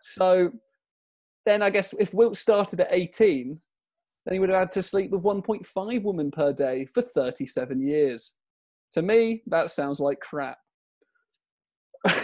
So 0.00 0.50
then 1.46 1.62
I 1.62 1.70
guess 1.70 1.94
if 1.98 2.14
Wilt 2.14 2.36
started 2.36 2.80
at 2.80 2.88
18, 2.90 3.60
then 4.24 4.32
he 4.32 4.40
would 4.40 4.48
have 4.48 4.58
had 4.58 4.72
to 4.72 4.82
sleep 4.82 5.10
with 5.10 5.22
1.5 5.22 6.02
women 6.02 6.30
per 6.30 6.52
day 6.52 6.86
for 6.92 7.02
37 7.02 7.80
years. 7.80 8.32
To 8.92 9.02
me, 9.02 9.42
that 9.46 9.70
sounds 9.70 10.00
like 10.00 10.20
crap. 10.20 10.58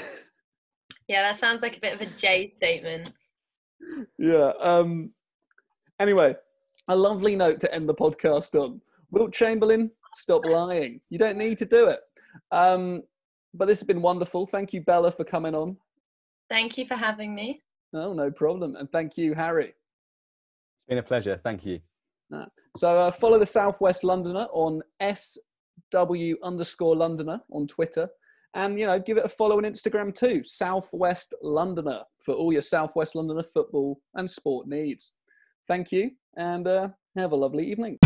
Yeah, 1.08 1.22
that 1.22 1.36
sounds 1.36 1.62
like 1.62 1.76
a 1.76 1.80
bit 1.80 1.94
of 1.94 2.00
a 2.00 2.06
J 2.18 2.52
statement. 2.56 3.12
yeah. 4.18 4.52
Um, 4.60 5.12
anyway, 6.00 6.34
a 6.88 6.96
lovely 6.96 7.36
note 7.36 7.60
to 7.60 7.74
end 7.74 7.88
the 7.88 7.94
podcast 7.94 8.54
on. 8.60 8.80
Wilt 9.10 9.32
Chamberlain, 9.32 9.90
stop 10.14 10.44
lying. 10.44 11.00
You 11.10 11.18
don't 11.18 11.38
need 11.38 11.58
to 11.58 11.66
do 11.66 11.88
it. 11.88 12.00
Um, 12.50 13.02
but 13.54 13.66
this 13.66 13.80
has 13.80 13.86
been 13.86 14.02
wonderful. 14.02 14.46
Thank 14.46 14.72
you, 14.72 14.82
Bella, 14.82 15.10
for 15.10 15.24
coming 15.24 15.54
on. 15.54 15.76
Thank 16.48 16.78
you 16.78 16.86
for 16.86 16.94
having 16.94 17.34
me. 17.34 17.62
No, 17.92 18.12
no 18.12 18.30
problem. 18.30 18.76
And 18.76 18.90
thank 18.90 19.16
you, 19.16 19.34
Harry. 19.34 19.68
It's 19.68 20.88
been 20.88 20.98
a 20.98 21.02
pleasure. 21.02 21.40
Thank 21.42 21.64
you. 21.64 21.80
So 22.76 22.98
uh, 22.98 23.10
follow 23.10 23.38
the 23.38 23.46
Southwest 23.46 24.04
Londoner 24.04 24.46
on 24.52 24.82
SW 25.00 26.34
underscore 26.42 26.96
Londoner 26.96 27.40
on 27.50 27.66
Twitter. 27.66 28.08
And, 28.54 28.78
you 28.78 28.86
know, 28.86 28.98
give 28.98 29.16
it 29.16 29.24
a 29.24 29.28
follow 29.28 29.58
on 29.58 29.64
Instagram 29.64 30.14
too, 30.14 30.42
Southwest 30.44 31.34
Londoner, 31.42 32.02
for 32.24 32.34
all 32.34 32.52
your 32.52 32.62
Southwest 32.62 33.14
Londoner 33.14 33.42
football 33.42 34.00
and 34.14 34.28
sport 34.28 34.66
needs. 34.66 35.12
Thank 35.68 35.92
you, 35.92 36.12
and 36.36 36.66
uh, 36.66 36.88
have 37.16 37.32
a 37.32 37.36
lovely 37.36 37.70
evening. 37.70 37.98